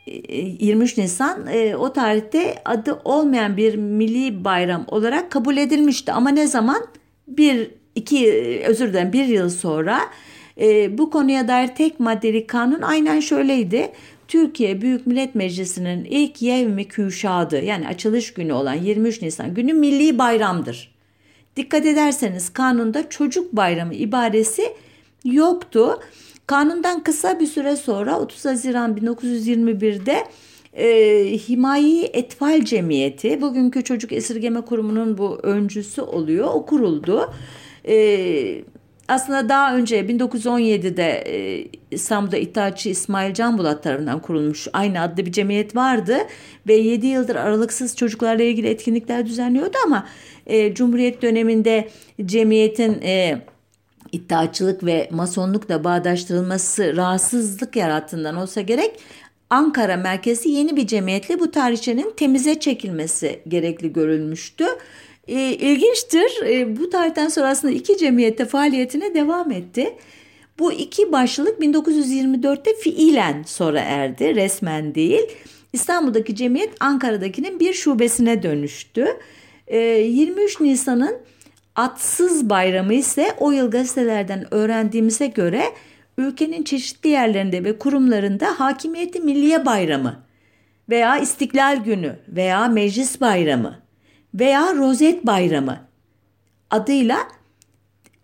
23 0.07 0.99
Nisan 0.99 1.47
e, 1.47 1.77
o 1.77 1.93
tarihte 1.93 2.55
adı 2.65 3.01
olmayan 3.05 3.57
bir 3.57 3.75
milli 3.75 4.45
bayram 4.45 4.85
olarak 4.89 5.31
kabul 5.31 5.57
edilmişti. 5.57 6.13
Ama 6.13 6.31
ne 6.31 6.47
zaman? 6.47 6.87
Bir, 7.29 7.71
iki, 7.95 8.33
özür 8.67 8.89
dilerim 8.89 9.13
bir 9.13 9.25
yıl 9.25 9.51
sonra 9.51 10.01
e, 10.61 10.99
bu 10.99 11.11
konuya 11.11 11.49
dair 11.49 11.69
tek 11.69 12.01
maddeli 12.01 12.47
kanun 12.47 12.83
aynen 12.83 13.21
şöyleydi. 13.21 13.93
Türkiye 14.29 14.81
Büyük 14.81 15.07
Millet 15.07 15.35
Meclisi'nin 15.35 16.05
ilk 16.05 16.43
yevmi 16.43 16.89
küşadı 16.89 17.65
yani 17.65 17.89
açılış 17.89 18.35
günü 18.35 18.53
olan 18.53 18.75
23 18.75 19.23
Nisan 19.23 19.55
günü 19.55 19.73
milli 19.73 20.19
bayramdır. 20.19 20.97
Dikkat 21.57 21.87
ederseniz 21.87 22.53
kanunda 22.53 23.09
çocuk 23.09 23.53
bayramı 23.53 23.95
ibaresi 23.95 24.73
yoktu. 25.25 26.01
Kanundan 26.47 27.03
kısa 27.03 27.41
bir 27.41 27.47
süre 27.47 27.77
sonra 27.77 28.19
30 28.21 28.45
Haziran 28.45 28.97
1921'de 28.97 30.25
e, 30.77 31.39
Himayi 31.49 32.05
Etfal 32.05 32.65
Cemiyeti, 32.65 33.41
bugünkü 33.41 33.85
Çocuk 33.85 34.13
Esirgeme 34.13 34.61
Kurumu'nun 34.61 35.19
bu 35.19 35.39
öncüsü 35.43 36.03
oluyor. 36.03 36.49
O 36.55 36.67
kuruldu. 36.67 37.33
E, 37.89 37.97
aslında 39.09 39.49
daha 39.49 39.77
önce 39.77 40.01
1917'de 40.01 41.25
e, 41.27 41.69
İstanbul'da 41.91 42.37
İttihatçı 42.37 42.89
İsmail 42.89 43.35
Canbulat 43.35 43.83
tarafından 43.83 44.21
kurulmuş 44.21 44.69
aynı 44.73 45.01
adlı 45.01 45.27
bir 45.27 45.33
cemiyet 45.33 45.77
vardı 45.77 46.17
ve 46.67 46.75
7 46.75 47.07
yıldır 47.07 47.37
aralıksız 47.37 47.97
çocuklarla 47.97 48.43
ilgili 48.43 48.69
etkinlikler 48.69 49.27
düzenliyordu 49.27 49.77
ama 49.85 50.07
e, 50.47 50.75
Cumhuriyet 50.75 51.23
döneminde 51.23 51.89
cemiyetin 52.25 53.03
e, 53.03 53.43
iddiaçılık 54.13 54.85
ve 54.85 55.09
masonlukla 55.13 55.85
bağdaştırılması 55.85 56.97
rahatsızlık 56.97 57.77
yarattığından 57.77 58.37
olsa 58.37 58.61
gerek 58.61 59.01
Ankara 59.51 59.97
merkezi 59.97 60.49
yeni 60.49 60.77
bir 60.77 60.87
cemiyetle 60.87 61.41
bu 61.41 61.51
tarihçenin 61.51 62.13
temize 62.17 62.61
çekilmesi 62.61 63.41
gerekli 63.49 63.93
görülmüştü. 63.93 64.65
E, 65.29 65.53
ilginçtir. 65.53 66.47
E, 66.47 66.77
bu 66.77 66.91
tarihten 66.91 67.29
sonra 67.29 67.49
aslında 67.49 67.75
iki 67.75 67.99
cemiyette 67.99 68.45
faaliyetine 68.45 69.15
devam 69.15 69.53
etti. 69.53 69.95
Bu 70.59 70.73
iki 70.73 71.13
başlılık 71.13 71.61
1924'te 71.61 72.75
fiilen 72.75 73.43
sonra 73.43 73.81
erdi, 73.81 74.35
resmen 74.35 74.95
değil. 74.95 75.23
İstanbul'daki 75.73 76.37
cemiyet 76.37 76.71
Ankara'dakinin 76.81 77.61
bir 77.61 77.73
şubesine 77.73 78.43
dönüştü. 78.43 79.07
E, 79.67 79.79
23 79.79 80.61
Nisan'ın 80.61 81.17
Atsız 81.77 82.51
Bayramı 82.51 82.95
ise 82.95 83.35
o 83.39 83.51
yıl 83.51 83.71
gazetelerden 83.71 84.55
öğrendiğimize 84.55 85.27
göre 85.27 85.63
ülkenin 86.19 86.63
çeşitli 86.63 87.11
yerlerinde 87.11 87.65
ve 87.65 87.79
kurumlarında 87.79 88.61
Hakimiyeti 88.61 89.21
Milliye 89.21 89.67
Bayramı 89.67 90.23
veya 90.89 91.19
İstiklal 91.19 91.85
Günü 91.85 92.17
veya 92.29 92.69
Meclis 92.69 93.21
Bayramı 93.21 93.86
veya 94.39 94.75
Rozet 94.77 95.27
Bayramı 95.27 95.79
adıyla 96.71 97.19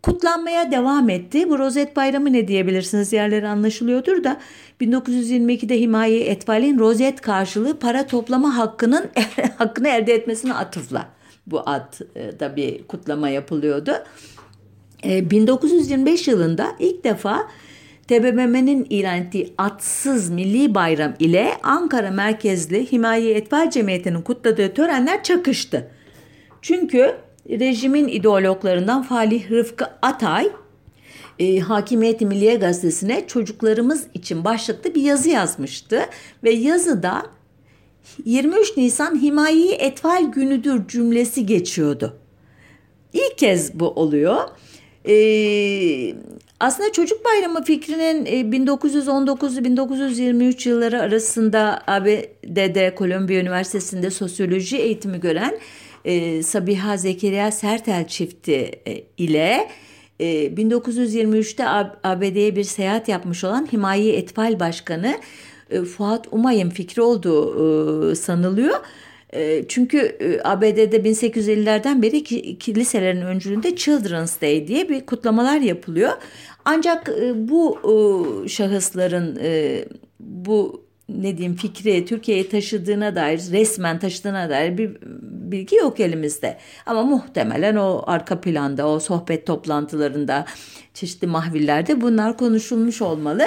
kutlanmaya 0.03 0.71
devam 0.71 1.11
etti. 1.11 1.51
Bu 1.51 1.59
Rozet 1.59 1.97
Bayramı 1.97 2.33
ne 2.33 2.49
diyebilirsiniz 2.49 3.13
yerleri 3.13 3.49
anlaşılıyordur 3.49 4.25
da 4.25 4.41
1922'de 4.81 5.81
Himaye 5.81 6.25
Etval'in 6.25 6.79
rozet 6.79 7.21
karşılığı 7.21 7.79
para 7.79 8.07
toplama 8.07 8.57
hakkının 8.57 9.11
hakkını 9.59 9.89
elde 9.89 10.15
etmesine 10.15 10.55
atıfla 10.55 11.09
bu 11.47 11.61
adda 11.67 12.57
bir 12.57 12.87
kutlama 12.87 13.29
yapılıyordu. 13.29 13.93
1925 15.05 16.29
e, 16.29 16.31
yılında 16.31 16.67
ilk 16.79 17.05
defa 17.05 17.49
TBMM'nin 18.09 18.87
ilan 18.91 19.19
ettiği 19.19 19.55
atsız 19.59 20.31
milli 20.31 20.75
bayram 20.75 21.15
ile 21.19 21.53
Ankara 21.63 22.11
merkezli 22.11 22.93
Himaye 22.93 23.35
Etfal 23.35 23.71
Cemiyeti'nin 23.71 24.23
kutladığı 24.23 24.75
törenler 24.75 25.23
çakıştı. 25.23 25.91
Çünkü 26.63 27.17
rejimin 27.51 28.09
ideologlarından 28.09 29.03
Falih 29.03 29.51
Rıfkı 29.51 29.85
Atay 30.03 30.51
e, 31.39 31.59
Hakimiyeti 31.59 32.27
Milliye 32.27 32.55
Gazetesi'ne 32.55 33.27
çocuklarımız 33.27 34.07
için 34.15 34.45
başlıklı 34.45 34.95
bir 34.95 35.03
yazı 35.03 35.31
yazmıştı. 35.31 36.01
Ve 36.45 36.51
yazıda 36.51 37.23
23 38.25 38.77
Nisan 38.77 39.23
Himayi 39.23 39.73
Etfal 39.73 40.33
Günüdür 40.33 40.89
cümlesi 40.89 41.47
geçiyordu. 41.47 42.17
İlk 43.13 43.39
kez 43.39 43.81
bu 43.81 43.91
oluyor. 43.91 44.37
Ee, 45.09 46.15
aslında 46.61 46.93
çocuk 46.93 47.25
bayramı 47.25 47.65
fikrinin 47.65 48.27
1919-1923 48.53 50.67
e, 50.67 50.71
yılları 50.71 51.01
arasında 51.01 51.83
ABD'de 51.87 52.95
Kolombiya 52.95 53.41
Üniversitesi'nde 53.41 54.11
sosyoloji 54.11 54.77
eğitimi 54.77 55.21
gören 55.21 55.59
e, 56.05 56.43
Sabiha 56.43 56.97
Zekeriya 56.97 57.53
Sertel 57.53 58.07
çifti 58.07 58.71
e, 58.87 59.05
ile 59.19 59.69
e, 60.21 60.47
1923'te 60.47 61.69
ABD'ye 62.09 62.57
bir 62.57 62.65
seyahat 62.65 63.09
yapmış 63.09 63.45
olan 63.45 63.69
Himayi 63.73 64.13
Etfal 64.13 64.61
Başkanı 64.61 65.15
e, 65.71 65.83
Fuat 65.83 66.29
Umay'ın 66.31 66.71
fikri 66.71 67.03
olduğu 67.03 68.11
e, 68.11 68.15
sanılıyor. 68.15 68.77
E, 69.33 69.65
çünkü 69.69 69.99
e, 69.99 70.41
ABD'de 70.45 70.97
1850'lerden 70.97 72.03
beri 72.03 72.25
kiliselerin 72.59 73.23
öncülüğünde 73.23 73.77
Children's 73.77 74.41
Day 74.41 74.69
diye 74.69 74.89
bir 74.89 75.07
kutlamalar 75.07 75.61
yapılıyor. 75.61 76.13
Ancak 76.65 77.09
e, 77.09 77.49
bu 77.49 77.79
şahısların 78.49 79.39
bu 80.21 80.85
ne 81.17 81.39
diyeyim 81.39 81.57
fikri 81.57 82.05
Türkiye'ye 82.07 82.49
taşıdığına 82.49 83.15
dair 83.15 83.39
resmen 83.51 83.99
taşıdığına 83.99 84.51
dair 84.51 84.79
bir 84.79 84.97
bilgi 85.53 85.77
yok 85.77 86.01
elimizde. 86.01 86.59
Ama 86.87 87.03
muhtemelen 87.03 87.77
o 87.77 88.03
arka 88.07 88.41
planda 88.41 88.89
o 88.89 89.01
sohbet 89.01 89.47
toplantılarında 89.47 90.47
çeşitli 90.95 91.27
mahvillerde 91.27 92.01
bunlar 92.01 92.37
konuşulmuş 92.37 93.03
olmalı. 93.03 93.45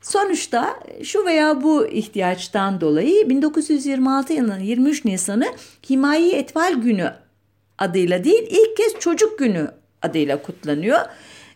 Sonuçta 0.00 0.80
şu 1.02 1.24
veya 1.24 1.62
bu 1.62 1.86
ihtiyaçtan 1.86 2.80
dolayı 2.80 3.28
1926 3.28 4.32
yılının 4.32 4.60
23 4.60 5.04
Nisan'ı 5.04 5.46
Himayi 5.90 6.32
Etval 6.32 6.74
Günü 6.74 7.12
adıyla 7.78 8.24
değil 8.24 8.46
ilk 8.50 8.76
kez 8.76 9.00
Çocuk 9.00 9.38
Günü 9.38 9.70
adıyla 10.02 10.42
kutlanıyor. 10.42 11.00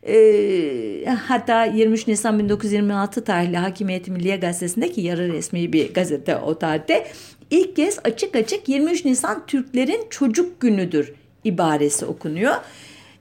E, 0.06 1.06
hatta 1.28 1.64
23 1.64 2.06
Nisan 2.06 2.38
1926 2.38 3.24
tarihli 3.24 3.56
Hakimiyeti 3.56 4.10
Milliye 4.10 4.36
Gazetesi'ndeki 4.36 5.00
yarı 5.00 5.32
resmi 5.32 5.72
bir 5.72 5.94
gazete 5.94 6.36
o 6.36 6.58
tarihte 6.58 7.06
ilk 7.50 7.76
kez 7.76 7.98
açık 8.04 8.36
açık 8.36 8.68
23 8.68 9.04
Nisan 9.04 9.46
Türklerin 9.46 10.00
Çocuk 10.10 10.60
Günüdür 10.60 11.12
ibaresi 11.44 12.06
okunuyor. 12.06 12.54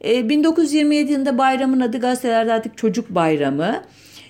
E, 0.04 0.30
1927 0.30 1.12
yılında 1.12 1.38
bayramın 1.38 1.80
adı 1.80 2.00
gazetelerde 2.00 2.54
artık 2.54 2.78
Çocuk 2.78 3.10
Bayramı. 3.10 3.84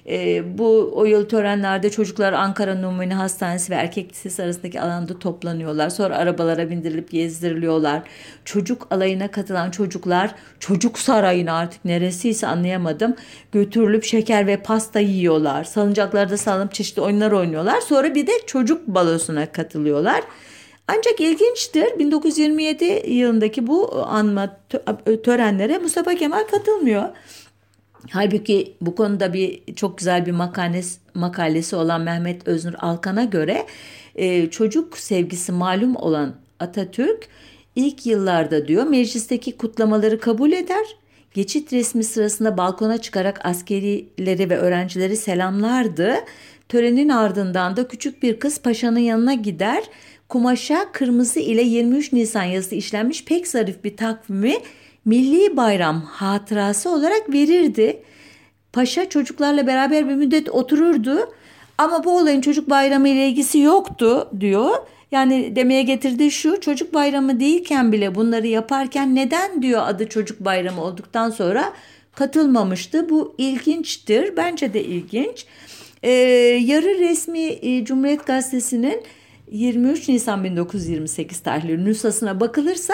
E, 0.08 0.44
bu 0.58 0.92
o 0.96 1.06
yıl 1.06 1.26
törenlerde 1.26 1.90
çocuklar 1.90 2.34
Ankara 2.34 2.76
Numune 2.76 3.14
Hastanesi 3.14 3.72
ve 3.72 3.76
Erkek 3.76 4.12
Lisesi 4.12 4.44
arasındaki 4.44 4.82
alanda 4.82 5.20
toplanıyorlar. 5.20 5.90
Sonra 5.90 6.18
arabalara 6.18 6.70
bindirilip 6.70 7.12
gezdiriliyorlar. 7.12 8.02
Çocuk 8.46 8.88
alayına 8.92 9.28
katılan 9.28 9.72
çocuklar 9.72 10.36
çocuk 10.60 11.00
sarayına 11.00 11.54
artık 11.54 11.86
neresiyse 11.86 12.48
anlayamadım. 12.48 13.16
Götürülüp 13.52 14.04
şeker 14.04 14.48
ve 14.48 14.58
pasta 14.58 15.00
yiyorlar. 15.00 15.64
Salıncaklarda 15.64 16.38
sallanıp 16.38 16.74
çeşitli 16.74 17.02
oyunlar 17.02 17.32
oynuyorlar. 17.32 17.82
Sonra 17.82 18.16
bir 18.16 18.28
de 18.28 18.32
çocuk 18.46 18.88
balosuna 18.88 19.52
katılıyorlar. 19.52 20.24
Ancak 20.88 21.20
ilginçtir 21.20 22.00
1927 22.00 23.12
yılındaki 23.12 23.68
bu 23.68 24.06
anma 24.08 24.58
törenlere 25.24 25.78
Mustafa 25.78 26.16
Kemal 26.16 26.44
katılmıyor. 26.44 27.04
Halbuki 28.10 28.74
bu 28.82 28.96
konuda 28.96 29.34
bir 29.34 29.62
çok 29.76 29.98
güzel 29.98 30.26
bir 30.26 30.32
makalesi, 30.32 31.00
makalesi 31.14 31.76
olan 31.76 32.02
Mehmet 32.02 32.48
Öznur 32.48 32.74
Alkan'a 32.80 33.24
göre 33.24 33.66
e, 34.16 34.50
çocuk 34.50 34.98
sevgisi 34.98 35.52
malum 35.52 35.96
olan 35.96 36.36
Atatürk 36.60 37.28
ilk 37.76 38.06
yıllarda 38.06 38.68
diyor 38.68 38.88
meclisteki 38.88 39.58
kutlamaları 39.58 40.20
kabul 40.20 40.52
eder. 40.52 40.86
Geçit 41.34 41.74
resmi 41.74 42.04
sırasında 42.04 42.58
balkona 42.58 42.98
çıkarak 42.98 43.46
askerileri 43.46 44.50
ve 44.50 44.58
öğrencileri 44.58 45.18
selamlardı. 45.18 46.16
Törenin 46.70 47.10
ardından 47.10 47.78
da 47.78 47.88
küçük 47.88 48.24
bir 48.24 48.40
kız 48.40 48.62
paşanın 48.62 49.00
yanına 49.00 49.34
gider. 49.34 49.84
Kumaşa 50.30 50.92
kırmızı 50.92 51.40
ile 51.40 51.62
23 51.62 52.14
Nisan 52.14 52.44
yazısı 52.44 52.76
işlenmiş 52.76 53.26
pek 53.26 53.48
zarif 53.48 53.84
bir 53.84 53.98
takvimi 53.98 54.56
milli 55.08 55.58
bayram 55.58 56.02
hatırası 56.02 56.90
olarak 56.90 57.34
verirdi. 57.34 58.04
Paşa 58.74 59.10
çocuklarla 59.10 59.68
beraber 59.68 60.10
bir 60.10 60.16
müddet 60.16 60.50
otururdu 60.50 61.34
ama 61.78 62.04
bu 62.04 62.18
olayın 62.18 62.42
çocuk 62.42 62.70
bayramı 62.70 63.10
ile 63.10 63.28
ilgisi 63.28 63.60
yoktu 63.60 64.30
diyor. 64.40 64.76
Yani 65.12 65.56
demeye 65.56 65.84
getirdiği 65.84 66.32
şu 66.32 66.60
çocuk 66.60 66.94
bayramı 66.94 67.40
değilken 67.40 67.92
bile 67.92 68.16
bunları 68.16 68.48
yaparken 68.48 69.16
neden 69.16 69.62
diyor 69.62 69.82
adı 69.86 70.10
çocuk 70.10 70.40
bayramı 70.40 70.84
olduktan 70.84 71.30
sonra 71.30 71.74
katılmamıştı. 72.16 73.10
Bu 73.10 73.36
ilginçtir. 73.38 74.38
Bence 74.38 74.74
de 74.74 74.84
ilginç. 74.84 75.46
Ee, 76.04 76.12
yarı 76.66 77.00
resmi 77.00 77.40
e, 77.40 77.86
Cumhuriyet 77.86 78.28
Gazetesi'nin 78.28 79.04
23 79.52 80.10
Nisan 80.10 80.44
1928 80.44 81.40
tarihli 81.40 81.86
nüshasına 81.86 82.40
bakılırsa 82.40 82.94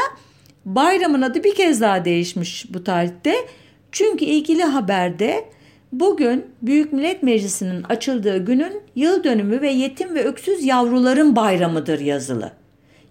Bayramın 0.66 1.22
adı 1.22 1.43
bir 1.43 1.55
kez 1.55 1.82
daha 1.82 2.05
değişmiş 2.05 2.74
bu 2.74 2.84
tarihte. 2.84 3.36
Çünkü 3.91 4.26
ilgili 4.26 4.64
haberde 4.64 5.45
bugün 5.91 6.45
Büyük 6.61 6.93
Millet 6.93 7.24
Meclisi'nin 7.24 7.84
açıldığı 7.84 8.45
günün 8.45 8.82
yıl 8.95 9.24
dönümü 9.24 9.61
ve 9.61 9.70
yetim 9.70 10.16
ve 10.16 10.24
öksüz 10.24 10.64
yavruların 10.64 11.36
bayramıdır 11.36 11.99
yazılı. 11.99 12.51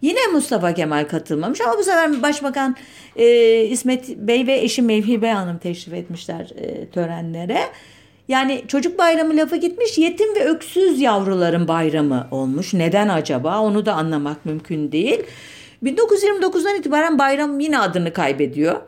Yine 0.02 0.26
Mustafa 0.32 0.74
Kemal 0.74 1.04
katılmamış 1.04 1.60
ama 1.60 1.78
bu 1.78 1.82
sefer 1.82 2.22
Başbakan 2.22 2.76
e, 3.16 3.60
İsmet 3.64 4.08
Bey 4.08 4.46
ve 4.46 4.58
eşi 4.58 4.82
Mevhibe 4.82 5.30
Hanım 5.30 5.58
teşrif 5.58 5.94
etmişler 5.94 6.50
e, 6.56 6.86
törenlere. 6.86 7.58
Yani 8.28 8.62
çocuk 8.68 8.98
bayramı 8.98 9.36
lafı 9.36 9.56
gitmiş 9.56 9.98
yetim 9.98 10.34
ve 10.34 10.44
öksüz 10.44 11.00
yavruların 11.00 11.68
bayramı 11.68 12.28
olmuş. 12.30 12.74
Neden 12.74 13.08
acaba 13.08 13.60
onu 13.60 13.86
da 13.86 13.92
anlamak 13.94 14.46
mümkün 14.46 14.92
değil. 14.92 15.22
1929'dan 15.82 16.76
itibaren 16.76 17.18
bayram 17.18 17.60
yine 17.60 17.78
adını 17.78 18.12
kaybediyor. 18.12 18.80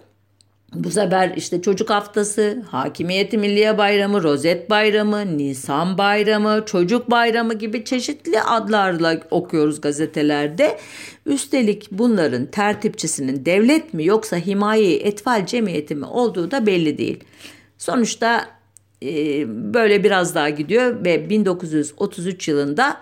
Bu 0.75 0.91
sefer 0.91 1.33
işte 1.37 1.63
çocuk 1.63 1.91
haftası, 1.91 2.63
Hakimiyeti 2.71 3.39
Milliye 3.39 3.79
Bayramı, 3.79 4.23
Rozet 4.23 4.71
Bayramı, 4.71 5.39
Nisan 5.39 5.99
Bayramı, 5.99 6.63
Çocuk 6.67 7.11
Bayramı 7.11 7.55
gibi 7.55 7.85
çeşitli 7.85 8.41
adlarla 8.41 9.21
okuyoruz 9.31 9.81
gazetelerde. 9.81 10.79
Üstelik 11.27 11.89
bunların 11.91 12.47
tertipçisinin 12.47 13.45
devlet 13.45 13.95
mi 13.95 14.05
yoksa 14.05 14.37
himaye 14.37 14.97
etfal 14.97 15.47
cemiyeti 15.47 15.95
mi 15.95 16.07
olduğu 16.07 16.51
da 16.51 16.67
belli 16.67 16.99
değil. 16.99 17.25
Sonuçta 17.79 18.47
e, 19.03 19.45
böyle 19.75 20.05
biraz 20.05 20.35
daha 20.35 20.51
gidiyor 20.51 21.05
ve 21.05 21.31
1933 21.31 22.49
yılında 22.49 23.01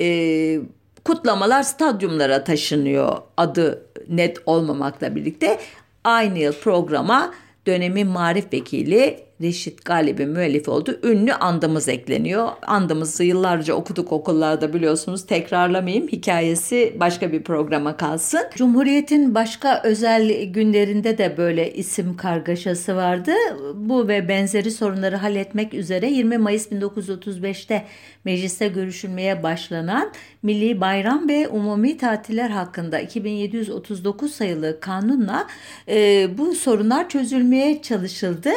e, 0.00 0.60
kutlamalar 1.06 1.62
stadyumlara 1.62 2.44
taşınıyor 2.44 3.18
adı 3.36 3.86
net 4.08 4.38
olmamakla 4.46 5.14
birlikte. 5.14 5.58
Aynı 6.04 6.38
yıl 6.38 6.52
programa 6.52 7.34
dönemin 7.66 8.06
marif 8.06 8.52
vekili 8.52 9.25
Reşit 9.40 9.84
Galip'in 9.84 10.28
müellifi 10.28 10.70
oldu. 10.70 11.00
Ünlü 11.02 11.32
andımız 11.32 11.88
ekleniyor. 11.88 12.48
Andımızı 12.66 13.24
yıllarca 13.24 13.74
okuduk 13.74 14.12
okullarda 14.12 14.74
biliyorsunuz. 14.74 15.26
Tekrarlamayayım. 15.26 16.08
Hikayesi 16.08 16.96
başka 17.00 17.32
bir 17.32 17.42
programa 17.42 17.96
kalsın. 17.96 18.40
Cumhuriyet'in 18.54 19.34
başka 19.34 19.82
özel 19.84 20.44
günlerinde 20.44 21.18
de 21.18 21.36
böyle 21.36 21.72
isim 21.72 22.16
kargaşası 22.16 22.96
vardı. 22.96 23.32
Bu 23.74 24.08
ve 24.08 24.28
benzeri 24.28 24.70
sorunları 24.70 25.16
halletmek 25.16 25.74
üzere 25.74 26.10
20 26.10 26.38
Mayıs 26.38 26.72
1935'te 26.72 27.84
mecliste 28.24 28.68
görüşülmeye 28.68 29.42
başlanan 29.42 30.12
Milli 30.42 30.80
Bayram 30.80 31.28
ve 31.28 31.48
Umumi 31.48 31.96
Tatiller 31.98 32.50
hakkında 32.50 32.98
2739 32.98 34.32
sayılı 34.32 34.80
kanunla 34.80 35.46
e, 35.88 36.28
bu 36.38 36.54
sorunlar 36.54 37.08
çözülmeye 37.08 37.82
çalışıldı. 37.82 38.50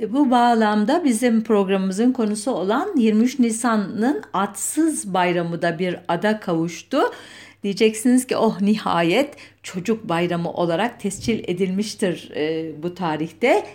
E, 0.00 0.12
bu 0.12 0.30
bağlamda 0.30 1.04
bizim 1.04 1.42
programımızın 1.42 2.12
konusu 2.12 2.50
olan 2.50 2.96
23 2.96 3.38
Nisan'ın 3.38 4.22
atsız 4.32 5.14
bayramı 5.14 5.62
da 5.62 5.78
bir 5.78 5.96
ada 6.08 6.40
kavuştu. 6.40 6.98
Diyeceksiniz 7.62 8.26
ki 8.26 8.36
oh 8.36 8.60
nihayet 8.60 9.36
çocuk 9.62 10.08
bayramı 10.08 10.52
olarak 10.52 11.00
tescil 11.00 11.44
edilmiştir 11.46 12.30
e, 12.36 12.72
bu 12.82 12.94
tarihte. 12.94 13.66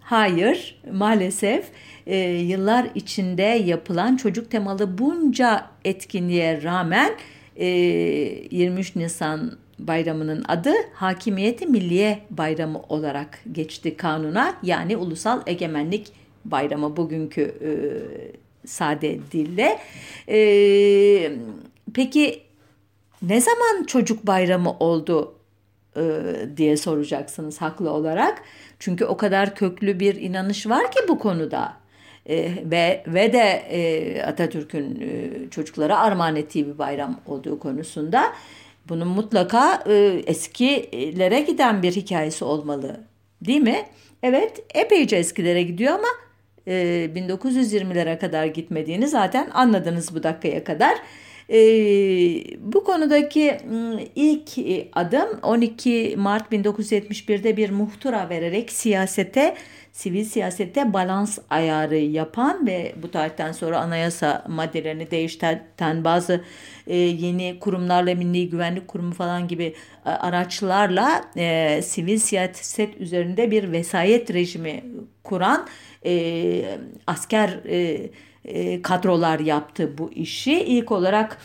Hayır 0.00 0.80
maalesef 0.92 1.66
e, 2.06 2.16
yıllar 2.18 2.86
içinde 2.94 3.42
yapılan 3.42 4.16
çocuk 4.16 4.50
temalı 4.50 4.98
bunca 4.98 5.66
etkinliğe 5.84 6.62
rağmen 6.62 7.12
e, 7.56 7.66
23 7.66 8.96
Nisan 8.96 9.52
bayramının 9.78 10.44
adı 10.48 10.72
Hakimiyeti 10.94 11.66
Milliye 11.66 12.20
Bayramı 12.30 12.82
olarak 12.88 13.40
geçti 13.52 13.96
kanuna 13.96 14.56
yani 14.62 14.96
Ulusal 14.96 15.42
Egemenlik 15.46 16.12
bayramı 16.44 16.96
bugünkü 16.96 17.42
e, 17.42 17.70
sade 18.66 19.18
dille. 19.32 19.78
E, 20.28 21.32
peki 21.94 22.42
ne 23.22 23.40
zaman 23.40 23.84
çocuk 23.86 24.26
bayramı 24.26 24.78
oldu 24.78 25.34
e, 25.96 26.02
diye 26.56 26.76
soracaksınız 26.76 27.60
haklı 27.60 27.90
olarak. 27.90 28.42
Çünkü 28.78 29.04
o 29.04 29.16
kadar 29.16 29.54
köklü 29.54 30.00
bir 30.00 30.14
inanış 30.14 30.66
var 30.66 30.90
ki 30.90 31.00
bu 31.08 31.18
konuda. 31.18 31.74
E, 32.28 32.54
ve 32.70 33.04
ve 33.06 33.32
de 33.32 33.64
e, 33.70 34.22
Atatürk'ün 34.22 35.00
e, 35.00 35.30
çocuklara 35.50 35.98
armağan 35.98 36.36
ettiği 36.36 36.66
bir 36.66 36.78
bayram 36.78 37.20
olduğu 37.26 37.58
konusunda 37.58 38.32
bunun 38.88 39.08
mutlaka 39.08 39.84
e, 39.88 40.22
eskilere 40.26 41.40
giden 41.40 41.82
bir 41.82 41.92
hikayesi 41.92 42.44
olmalı. 42.44 43.00
Değil 43.40 43.60
mi? 43.60 43.86
Evet, 44.22 44.64
epeyce 44.74 45.16
eskilere 45.16 45.62
gidiyor 45.62 45.92
ama 45.92 46.08
e, 46.66 46.74
1920'lere 47.14 48.18
kadar 48.18 48.46
gitmediğini 48.46 49.08
zaten 49.08 49.50
anladınız 49.54 50.14
bu 50.14 50.22
dakikaya 50.22 50.64
kadar. 50.64 50.94
E, 51.48 51.58
bu 52.58 52.84
konudaki 52.84 53.58
ilk 54.14 54.50
adım 54.92 55.38
12 55.42 56.14
Mart 56.18 56.52
1971'de 56.52 57.56
bir 57.56 57.70
muhtıra 57.70 58.28
vererek 58.28 58.72
siyasete, 58.72 59.54
sivil 59.94 60.24
siyasette 60.24 60.92
balans 60.92 61.38
ayarı 61.50 61.96
yapan 61.96 62.66
ve 62.66 62.94
bu 63.02 63.10
tarihten 63.10 63.52
sonra 63.52 63.80
anayasa 63.80 64.44
maddelerini 64.48 65.10
değiştiren 65.10 66.04
bazı 66.04 66.44
e, 66.86 66.96
yeni 66.96 67.58
kurumlarla 67.60 68.14
Milli 68.14 68.50
Güvenlik 68.50 68.88
Kurumu 68.88 69.12
falan 69.12 69.48
gibi 69.48 69.74
e, 70.06 70.10
araçlarla 70.10 71.24
e, 71.36 71.80
sivil 71.82 72.18
siyaset 72.18 73.00
üzerinde 73.00 73.50
bir 73.50 73.72
vesayet 73.72 74.34
rejimi 74.34 74.84
kuran 75.24 75.66
e, 76.06 76.64
asker 77.06 77.60
e, 77.68 78.10
e, 78.44 78.82
kadrolar 78.82 79.40
yaptı 79.40 79.98
bu 79.98 80.12
işi. 80.12 80.52
İlk 80.52 80.92
olarak 80.92 81.38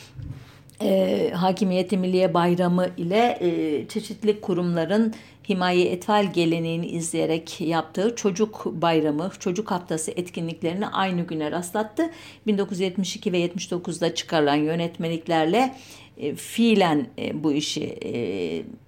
e, 0.82 1.32
Hakimiyeti 1.36 1.97
Milliye 1.97 2.34
Bayramı 2.34 2.88
ile 2.97 3.38
e, 3.41 3.88
çeşitli 3.88 4.41
kurumların 4.41 5.14
himaye 5.50 5.86
etfal 5.86 6.34
geleneğini 6.34 6.88
izleyerek 6.88 7.62
yaptığı 7.62 8.16
çocuk 8.16 8.66
bayramı, 8.66 9.32
çocuk 9.39 9.72
haftası 9.72 10.12
etkinliklerini 10.12 10.88
aynı 10.88 11.22
güne 11.22 11.52
rastlattı. 11.52 12.10
1972 12.47 13.34
ve 13.34 13.45
79'da 13.45 14.16
çıkarılan 14.16 14.56
yönetmeliklerle 14.56 15.76
e, 16.18 16.36
fiilen 16.36 17.08
e, 17.20 17.43
bu 17.43 17.54
işi 17.54 17.97
e, 18.06 18.14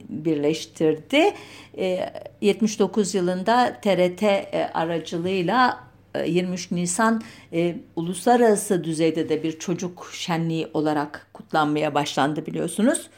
birleştirdi. 0.09 1.33
E, 1.77 2.13
79 2.41 3.15
yılında 3.15 3.79
TRT 3.81 4.23
e, 4.23 4.69
aracılığıyla 4.73 5.91
23 6.25 6.71
e, 6.71 6.75
Nisan 6.75 7.21
e, 7.53 7.75
uluslararası 7.95 8.83
düzeyde 8.83 9.29
de 9.29 9.43
bir 9.43 9.59
çocuk 9.59 10.09
şenliği 10.13 10.67
olarak 10.73 11.27
kutlanmaya 11.33 11.95
başlandı 11.95 12.45
biliyorsunuz. 12.45 13.09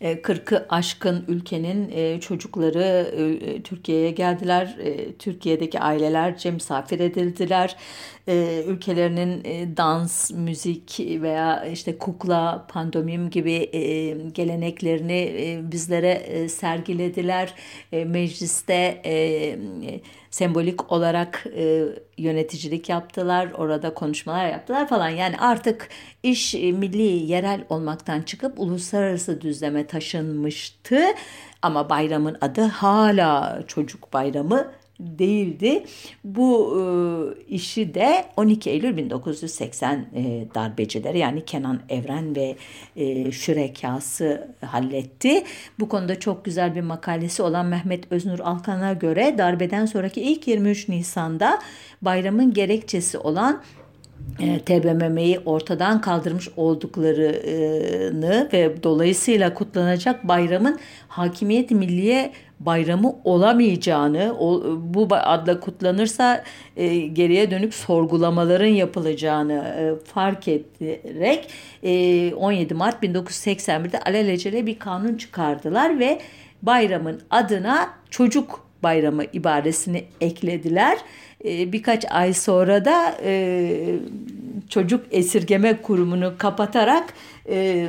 40'ı 0.00 0.58
e, 0.58 0.66
aşkın 0.68 1.24
ülkenin 1.28 1.90
e, 1.90 2.20
çocukları 2.20 2.82
e, 2.82 3.62
Türkiye'ye 3.62 4.10
geldiler. 4.10 4.76
Türkiye'deki 5.18 5.80
ailelerce 5.80 6.50
misafir 6.50 7.00
edildiler. 7.00 7.76
Ülkelerinin 8.66 9.42
dans, 9.76 10.30
müzik 10.30 11.00
veya 11.00 11.64
işte 11.64 11.98
kukla, 11.98 12.66
pandomim 12.68 13.30
gibi 13.30 13.70
geleneklerini 14.34 15.58
bizlere 15.62 16.48
sergilediler. 16.48 17.54
Mecliste 17.92 19.02
sembolik 20.36 20.92
olarak 20.92 21.44
e, 21.56 21.84
yöneticilik 22.18 22.88
yaptılar, 22.88 23.52
orada 23.58 23.94
konuşmalar 23.94 24.48
yaptılar 24.48 24.88
falan. 24.88 25.08
Yani 25.08 25.38
artık 25.38 25.88
iş 26.22 26.54
e, 26.54 26.72
milli, 26.72 27.32
yerel 27.32 27.64
olmaktan 27.68 28.22
çıkıp 28.22 28.60
uluslararası 28.60 29.40
düzleme 29.40 29.86
taşınmıştı. 29.86 31.00
Ama 31.62 31.90
bayramın 31.90 32.36
adı 32.40 32.62
hala 32.62 33.62
çocuk 33.66 34.12
bayramı 34.12 34.72
değildi. 35.00 35.84
Bu 36.24 36.78
e, 36.80 36.84
işi 37.54 37.94
de 37.94 38.24
12 38.36 38.70
Eylül 38.70 38.96
1980 38.96 40.06
e, 40.14 40.44
darbecileri 40.54 41.18
yani 41.18 41.44
Kenan 41.44 41.80
Evren 41.88 42.36
ve 42.36 42.56
e, 42.96 43.32
şürekası 43.32 44.48
halletti. 44.66 45.42
Bu 45.80 45.88
konuda 45.88 46.20
çok 46.20 46.44
güzel 46.44 46.74
bir 46.74 46.80
makalesi 46.80 47.42
olan 47.42 47.66
Mehmet 47.66 48.12
Öznur 48.12 48.38
Alkan'a 48.38 48.92
göre 48.92 49.34
darbeden 49.38 49.86
sonraki 49.86 50.20
ilk 50.20 50.48
23 50.48 50.88
Nisan'da 50.88 51.58
bayramın 52.02 52.52
gerekçesi 52.52 53.18
olan 53.18 53.62
e, 54.40 54.58
TBMM'yi 54.58 55.38
ortadan 55.38 56.00
kaldırmış 56.00 56.48
olduklarını 56.56 58.48
ve 58.52 58.82
dolayısıyla 58.82 59.54
kutlanacak 59.54 60.28
bayramın 60.28 60.78
hakimiyet 61.08 61.70
milliye 61.70 62.32
bayramı 62.60 63.16
olamayacağını, 63.24 64.36
bu 64.80 65.08
adla 65.10 65.60
kutlanırsa 65.60 66.44
e, 66.76 66.98
geriye 66.98 67.50
dönük 67.50 67.74
sorgulamaların 67.74 68.66
yapılacağını 68.66 69.52
e, 69.52 70.04
fark 70.04 70.48
ederek 70.48 71.48
e, 71.82 72.34
17 72.34 72.74
Mart 72.74 73.02
1981'de 73.04 74.00
alelacele 74.00 74.66
bir 74.66 74.78
kanun 74.78 75.14
çıkardılar 75.14 75.98
ve 75.98 76.20
bayramın 76.62 77.20
adına 77.30 77.90
çocuk 78.10 78.66
bayramı 78.82 79.24
ibaresini 79.32 80.04
eklediler. 80.20 80.98
E, 81.44 81.72
birkaç 81.72 82.04
ay 82.10 82.34
sonra 82.34 82.84
da 82.84 83.16
e, 83.24 83.70
çocuk 84.68 85.06
esirgeme 85.10 85.82
kurumunu 85.82 86.34
kapatarak 86.38 87.14
e, 87.48 87.88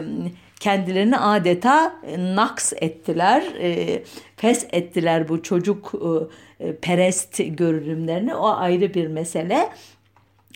kendilerini 0.59 1.17
adeta 1.17 1.95
e, 2.07 2.35
naks 2.35 2.73
ettiler, 2.75 3.43
e, 3.61 4.03
pes 4.37 4.67
ettiler 4.71 5.29
bu 5.29 5.43
çocuk 5.43 5.93
e, 6.59 6.75
perest 6.75 7.41
görünümlerini. 7.47 8.35
O 8.35 8.47
ayrı 8.47 8.93
bir 8.93 9.07
mesele. 9.07 9.69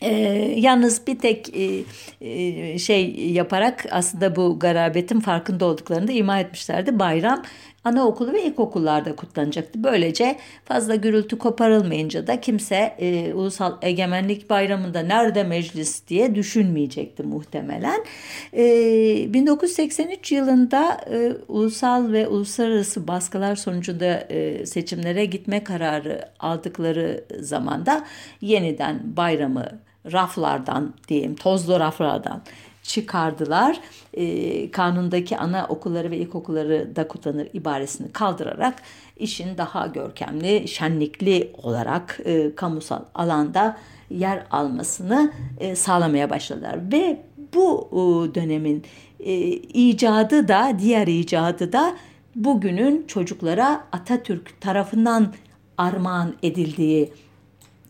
E, 0.02 0.14
yalnız 0.58 1.08
bir 1.08 1.20
tek 1.20 1.56
e, 1.56 1.84
e, 2.22 2.80
şey 2.80 3.32
yaparak 3.32 3.86
aslında 3.92 4.36
bu 4.36 4.60
garabetin 4.60 5.20
farkında 5.20 5.66
olduklarını 5.66 6.08
da 6.08 6.12
ima 6.12 6.40
etmişlerdi. 6.40 7.00
Bayram 7.00 7.44
anaokulu 7.84 8.34
ve 8.34 8.44
ilkokullarda 8.44 9.16
kutlanacaktı. 9.16 9.84
Böylece 9.84 10.38
fazla 10.66 10.96
gürültü 10.96 11.38
koparılmayınca 11.38 12.28
da 12.28 12.42
kimse 12.42 12.96
e, 13.00 13.34
Ulusal 13.34 13.78
Egemenlik 13.82 14.50
Bayramı'nda 14.50 15.00
nerede 15.00 15.44
meclis 15.44 16.08
diye 16.08 16.36
düşünmeyecekti 16.36 17.24
muhtemelen. 17.24 18.06
E, 18.54 19.34
1983 19.34 20.32
yılında 20.32 21.02
e, 21.12 21.34
ulusal 21.48 22.12
ve 22.12 22.28
uluslararası 22.28 23.08
baskılar 23.08 23.56
sonucunda 23.56 24.20
e, 24.30 24.66
seçimlere 24.66 25.26
gitme 25.26 25.64
kararı 25.64 26.30
aldıkları 26.40 27.24
zamanda 27.40 28.06
yeniden 28.42 29.02
bayramı 29.18 29.66
raflardan 30.12 30.94
diyeyim 31.08 31.36
tozlu 31.36 31.80
raflardan 31.80 32.42
çıkardılar. 32.84 33.80
E, 34.14 34.72
kanundaki 34.72 35.38
ana 35.38 35.66
okulları 35.70 36.12
ve 36.12 36.18
ilkokulları 36.18 36.96
da 36.96 37.08
kutlanır 37.08 37.48
ibaresini 37.54 38.12
kaldırarak 38.12 38.82
işin 39.18 39.58
daha 39.58 39.88
görkemli, 39.88 40.68
şenlikli 40.68 41.52
olarak 41.64 42.20
e, 42.26 42.56
kamusal 42.56 43.02
alanda 43.16 43.78
yer 44.10 44.46
almasını 44.52 45.34
e, 45.60 45.76
sağlamaya 45.76 46.30
başladılar. 46.30 46.80
Ve 46.92 47.22
bu 47.54 47.90
e, 47.92 48.36
dönemin 48.36 48.84
e, 49.20 49.34
icadı 49.52 50.48
da, 50.48 50.78
diğer 50.80 51.08
icadı 51.08 51.74
da 51.74 51.96
bugünün 52.36 53.08
çocuklara 53.08 53.88
Atatürk 53.92 54.62
tarafından 54.62 55.34
armağan 55.78 56.34
edildiği 56.44 57.14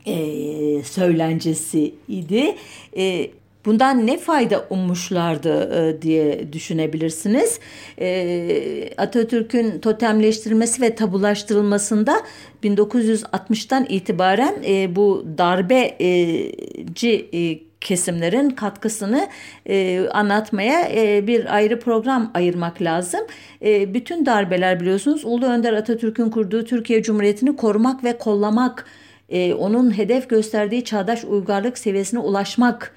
e, 0.05 0.83
söylencesi 0.83 1.95
idi. 2.07 2.55
E, 2.97 3.31
Bundan 3.65 4.07
ne 4.07 4.17
fayda 4.17 4.65
ummuşlardı 4.69 5.73
e, 5.79 6.01
diye 6.01 6.53
düşünebilirsiniz. 6.53 7.59
E, 7.99 8.89
Atatürk'ün 8.97 9.79
totemleştirilmesi 9.79 10.81
ve 10.81 10.95
tabulaştırılmasında 10.95 12.21
1960'tan 12.63 13.87
itibaren 13.89 14.55
e, 14.67 14.95
bu 14.95 15.25
darbeci 15.37 17.29
e, 17.33 17.71
kesimlerin 17.81 18.49
katkısını 18.49 19.27
e, 19.65 20.07
anlatmaya 20.11 20.89
e, 20.95 21.27
bir 21.27 21.55
ayrı 21.55 21.79
program 21.79 22.31
ayırmak 22.33 22.81
lazım. 22.81 23.21
E, 23.61 23.93
bütün 23.93 24.25
darbeler 24.25 24.79
biliyorsunuz 24.79 25.21
Ulu 25.25 25.45
Önder 25.45 25.73
Atatürk'ün 25.73 26.29
kurduğu 26.29 26.65
Türkiye 26.65 27.03
Cumhuriyeti'ni 27.03 27.55
korumak 27.55 28.03
ve 28.03 28.17
kollamak, 28.17 28.85
e, 29.29 29.53
onun 29.53 29.97
hedef 29.97 30.29
gösterdiği 30.29 30.83
çağdaş 30.83 31.23
uygarlık 31.23 31.77
seviyesine 31.77 32.19
ulaşmak 32.19 32.93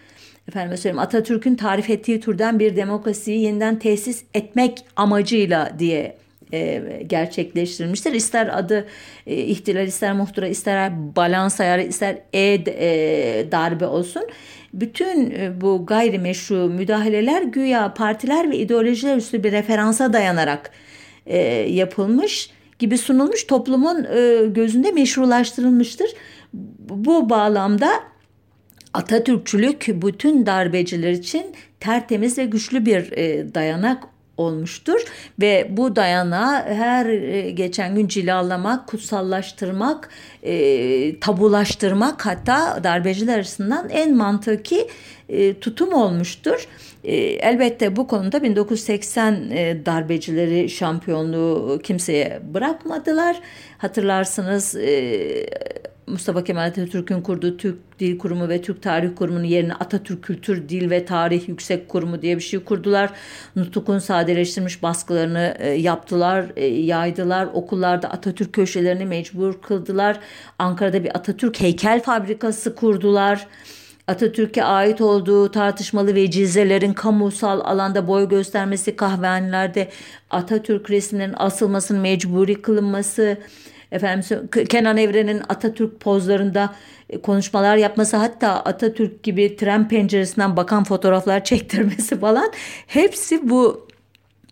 efendim 0.49 0.78
söyleyeyim 0.78 0.99
Atatürk'ün 0.99 1.55
tarif 1.55 1.90
ettiği 1.90 2.20
türden 2.20 2.59
bir 2.59 2.76
demokrasiyi 2.76 3.40
yeniden 3.40 3.78
tesis 3.78 4.24
etmek 4.34 4.84
amacıyla 4.97 5.72
diye 5.78 6.16
e, 6.53 6.82
gerçekleştirilmiştir. 7.07 8.12
İster 8.12 8.59
adı 8.59 8.86
e, 9.26 9.36
ihtilal, 9.36 9.86
ister 9.86 10.12
muhtıra, 10.12 10.47
ister 10.47 10.92
balans 11.16 11.61
ayarı, 11.61 11.82
ister 11.82 12.18
e, 12.32 12.40
e 12.42 13.53
darbe 13.53 13.86
olsun. 13.86 14.22
Bütün 14.72 15.30
e, 15.30 15.61
bu 15.61 15.86
gayrimeşru 15.86 16.57
müdahaleler 16.57 17.42
güya 17.42 17.95
partiler 17.95 18.51
ve 18.51 18.59
ideolojiler 18.59 19.16
üstü 19.16 19.45
bir 19.45 19.53
referansa 19.53 20.12
dayanarak 20.12 20.70
e, 21.26 21.38
yapılmış 21.70 22.51
gibi 22.78 22.99
sunulmuş 22.99 23.45
toplumun 23.45 24.05
e, 24.05 24.47
gözünde 24.47 24.92
meşrulaştırılmıştır. 24.92 26.11
Bu 26.88 27.30
bağlamda 27.30 27.88
Atatürkçülük 28.95 29.86
bütün 29.88 30.47
darbeciler 30.47 31.12
için 31.12 31.47
tertemiz 31.80 32.38
ve 32.38 32.45
güçlü 32.45 32.86
bir 32.86 33.12
e, 33.12 33.55
dayanak 33.55 34.05
olmuştur 34.36 35.01
ve 35.40 35.68
bu 35.70 35.97
dayanağı 35.97 36.62
her 36.62 37.07
e, 37.07 37.51
geçen 37.51 37.95
gün 37.95 38.09
cilalamak, 38.09 38.86
kutsallaştırmak, 38.86 40.09
e, 40.42 41.20
tabulaştırmak 41.20 42.26
hatta 42.26 42.80
darbeciler 42.84 43.38
açısından 43.38 43.88
en 43.90 44.16
mantıki 44.16 44.88
e, 45.28 45.55
tutum 45.55 45.92
olmuştur. 45.92 46.68
E, 47.05 47.16
elbette 47.16 47.97
bu 47.97 48.07
konuda 48.07 48.42
1980 48.42 49.51
e, 49.51 49.86
darbecileri 49.86 50.70
şampiyonluğu 50.70 51.80
kimseye 51.82 52.40
bırakmadılar. 52.55 53.40
Hatırlarsınız 53.78 54.76
e, 54.76 55.47
Mustafa 56.07 56.44
Kemal 56.44 56.66
Atatürk'ün 56.66 57.20
kurduğu 57.20 57.57
Türk 57.57 57.78
Dil 58.00 58.18
Kurumu 58.18 58.48
ve 58.48 58.62
Türk 58.62 58.82
Tarih 58.82 59.11
Kurumu'nun 59.16 59.44
yerine 59.44 59.74
Atatürk 59.74 60.22
Kültür 60.22 60.68
Dil 60.68 60.90
ve 60.90 61.05
Tarih 61.05 61.48
Yüksek 61.48 61.88
Kurumu 61.88 62.22
diye 62.22 62.36
bir 62.36 62.42
şey 62.42 62.61
kurdular. 62.61 63.11
Nutuk'un 63.57 63.98
sadeleştirilmiş 63.98 64.82
baskılarını 64.82 65.57
e, 65.59 65.68
yaptılar, 65.68 66.46
e, 66.57 66.66
yaydılar. 66.66 67.48
Okullarda 67.55 68.11
Atatürk 68.11 68.52
köşelerini 68.52 69.05
mecbur 69.05 69.62
kıldılar. 69.62 70.20
Ankara'da 70.59 71.05
bir 71.05 71.16
Atatürk 71.16 71.61
heykel 71.61 72.02
fabrikası 72.02 72.74
kurdular. 72.74 73.46
Atatürk'e 74.07 74.64
ait 74.64 75.00
olduğu 75.00 75.50
tartışmalı 75.50 76.14
vecizelerin 76.14 76.92
kamusal 76.92 77.61
alanda 77.61 78.09
boy 78.09 78.28
göstermesi, 78.28 78.96
kahvehanelerde 78.96 79.88
Atatürk 80.30 80.90
resimlerinin 80.90 81.34
asılmasının 81.38 82.00
mecburi 82.00 82.62
kılınması, 82.62 83.38
efendim 83.95 84.49
Kenan 84.68 84.97
Evren'in 84.97 85.42
Atatürk 85.49 86.01
pozlarında 86.01 86.74
e, 87.11 87.20
konuşmalar 87.20 87.76
yapması 87.76 88.16
hatta 88.16 88.49
Atatürk 88.49 89.22
gibi 89.22 89.57
tren 89.57 89.88
penceresinden 89.88 90.57
bakan 90.57 90.84
fotoğraflar 90.84 91.45
çektirmesi 91.45 92.20
falan 92.20 92.53
hepsi 92.86 93.51
bu 93.51 93.88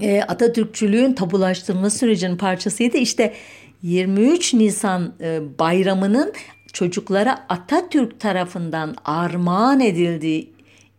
e, 0.00 0.22
Atatürkçülüğün 0.22 1.12
tabulaştırma 1.12 1.90
sürecinin 1.90 2.36
parçasıydı. 2.36 2.96
İşte 2.96 3.34
23 3.82 4.54
Nisan 4.54 5.14
e, 5.20 5.40
bayramının 5.58 6.32
çocuklara 6.72 7.46
Atatürk 7.48 8.20
tarafından 8.20 8.96
armağan 9.04 9.80
edildiği 9.80 10.52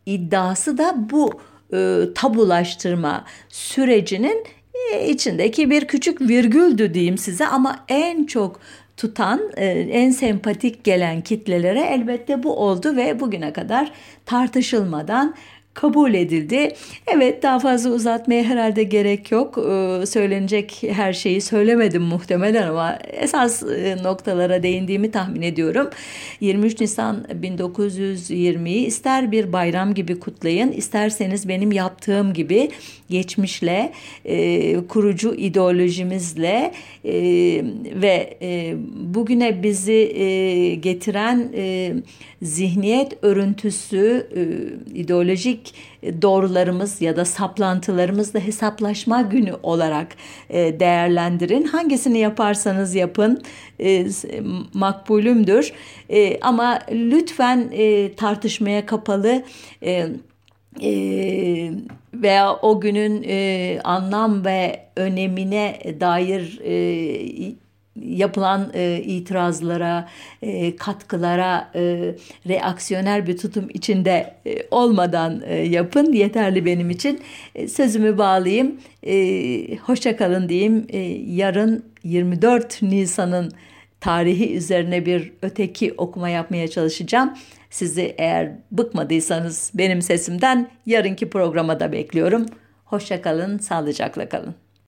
iddiası 0.06 0.78
da 0.78 0.96
bu 1.10 1.42
e, 1.74 2.00
tabulaştırma 2.16 3.26
sürecinin 3.50 4.46
e, 4.94 5.08
içindeki 5.10 5.70
bir 5.70 5.86
küçük 5.86 6.22
virgüldü 6.22 6.94
diyeyim 6.94 7.18
size 7.18 7.48
ama 7.48 7.86
en 7.88 8.26
çok 8.26 8.60
tutan, 8.98 9.42
e, 9.58 9.66
en 9.70 10.12
sempatik 10.12 10.84
gelen 10.84 11.22
kitlelere 11.22 11.82
elbette 11.82 12.44
bu 12.44 12.56
oldu 12.56 12.96
ve 12.96 13.20
bugüne 13.20 13.54
kadar 13.54 13.92
tartışılmadan 14.26 15.36
kabul 15.74 16.14
edildi. 16.14 16.74
Evet 17.08 17.44
daha 17.44 17.60
fazla 17.60 17.90
uzatmaya 17.90 18.44
herhalde 18.44 18.84
gerek 18.84 19.32
yok. 19.32 19.58
Ee, 19.58 20.06
söylenecek 20.06 20.84
her 20.90 21.14
şeyi 21.14 21.42
söylemedim 21.42 22.02
muhtemelen 22.02 22.68
ama 22.68 23.00
esas 23.12 23.64
e, 23.64 23.98
noktalara 24.04 24.64
değindiğimi 24.64 25.12
tahmin 25.12 25.42
ediyorum. 25.42 25.90
23 26.40 26.82
Nisan 26.82 27.26
1920'yi 27.42 28.86
ister 28.86 29.32
bir 29.32 29.54
bayram 29.54 29.94
gibi 29.94 30.20
kutlayın, 30.20 30.72
isterseniz 30.72 31.48
benim 31.48 31.72
yaptığım 31.72 32.34
gibi 32.34 32.70
geçmişle, 33.10 33.92
e, 34.26 34.76
kurucu 34.88 35.36
ideolojimizle 35.36 36.72
e, 37.06 37.14
ve 38.02 38.38
e, 38.42 38.76
bugüne 38.96 39.64
bizi 39.64 39.94
e, 39.94 40.76
getiren 40.76 41.52
e, 41.56 41.94
zihniyet 42.44 43.18
örüntüsü, 43.22 44.28
e, 44.36 44.42
ideolojik 44.94 45.74
doğrularımız 46.22 47.02
ya 47.02 47.16
da 47.16 47.26
saplantılarımızla 47.26 48.40
hesaplaşma 48.40 49.22
günü 49.22 49.54
olarak 49.64 50.16
e, 50.50 50.80
değerlendirin. 50.80 51.64
Hangisini 51.64 52.20
yaparsanız 52.20 52.96
yapın 52.96 53.44
e, 53.80 54.08
makbulümdür. 54.74 55.74
E, 56.10 56.40
ama 56.40 56.80
lütfen 56.92 57.70
e, 57.72 58.14
tartışmaya 58.14 58.86
kapalı 58.86 59.44
e, 59.84 60.08
e, 60.82 61.72
veya 62.14 62.56
o 62.56 62.80
günün 62.80 63.24
e, 63.28 63.80
anlam 63.84 64.46
ve 64.46 64.80
önemine 64.96 65.80
dair 66.00 66.60
e, 66.64 67.63
yapılan 68.02 68.72
e, 68.74 69.02
itirazlara, 69.06 70.10
e, 70.42 70.76
katkılara 70.76 71.72
e, 71.76 72.16
reaksiyoner 72.48 73.28
bir 73.28 73.38
tutum 73.38 73.68
içinde 73.74 74.36
e, 74.46 74.68
olmadan 74.72 75.42
e, 75.46 75.56
yapın. 75.56 76.14
Yeterli 76.14 76.66
benim 76.66 76.90
için. 76.90 77.22
E, 77.56 77.68
sözümü 77.68 78.18
bağlayayım. 78.18 78.76
E, 79.04 79.76
hoşça 79.76 80.18
kalın 80.18 80.50
diyeyim. 80.50 80.86
E, 80.90 80.98
yarın 81.28 81.86
24 82.04 82.82
Nisan'ın 82.82 83.52
tarihi 84.02 84.56
üzerine 84.56 85.06
bir 85.06 85.32
öteki 85.42 85.94
okuma 85.98 86.30
yapmaya 86.30 86.68
çalışacağım. 86.68 87.34
Sizi 87.70 88.16
eğer 88.18 88.52
bıkmadıysanız 88.72 89.72
benim 89.74 90.02
sesimden 90.02 90.70
yarınki 90.86 91.30
programa 91.30 91.80
da 91.80 91.92
bekliyorum. 91.92 92.46
Hoşça 92.86 93.22
kalın, 93.22 93.58
sağlıcakla 93.58 94.30
kalın. 94.30 94.63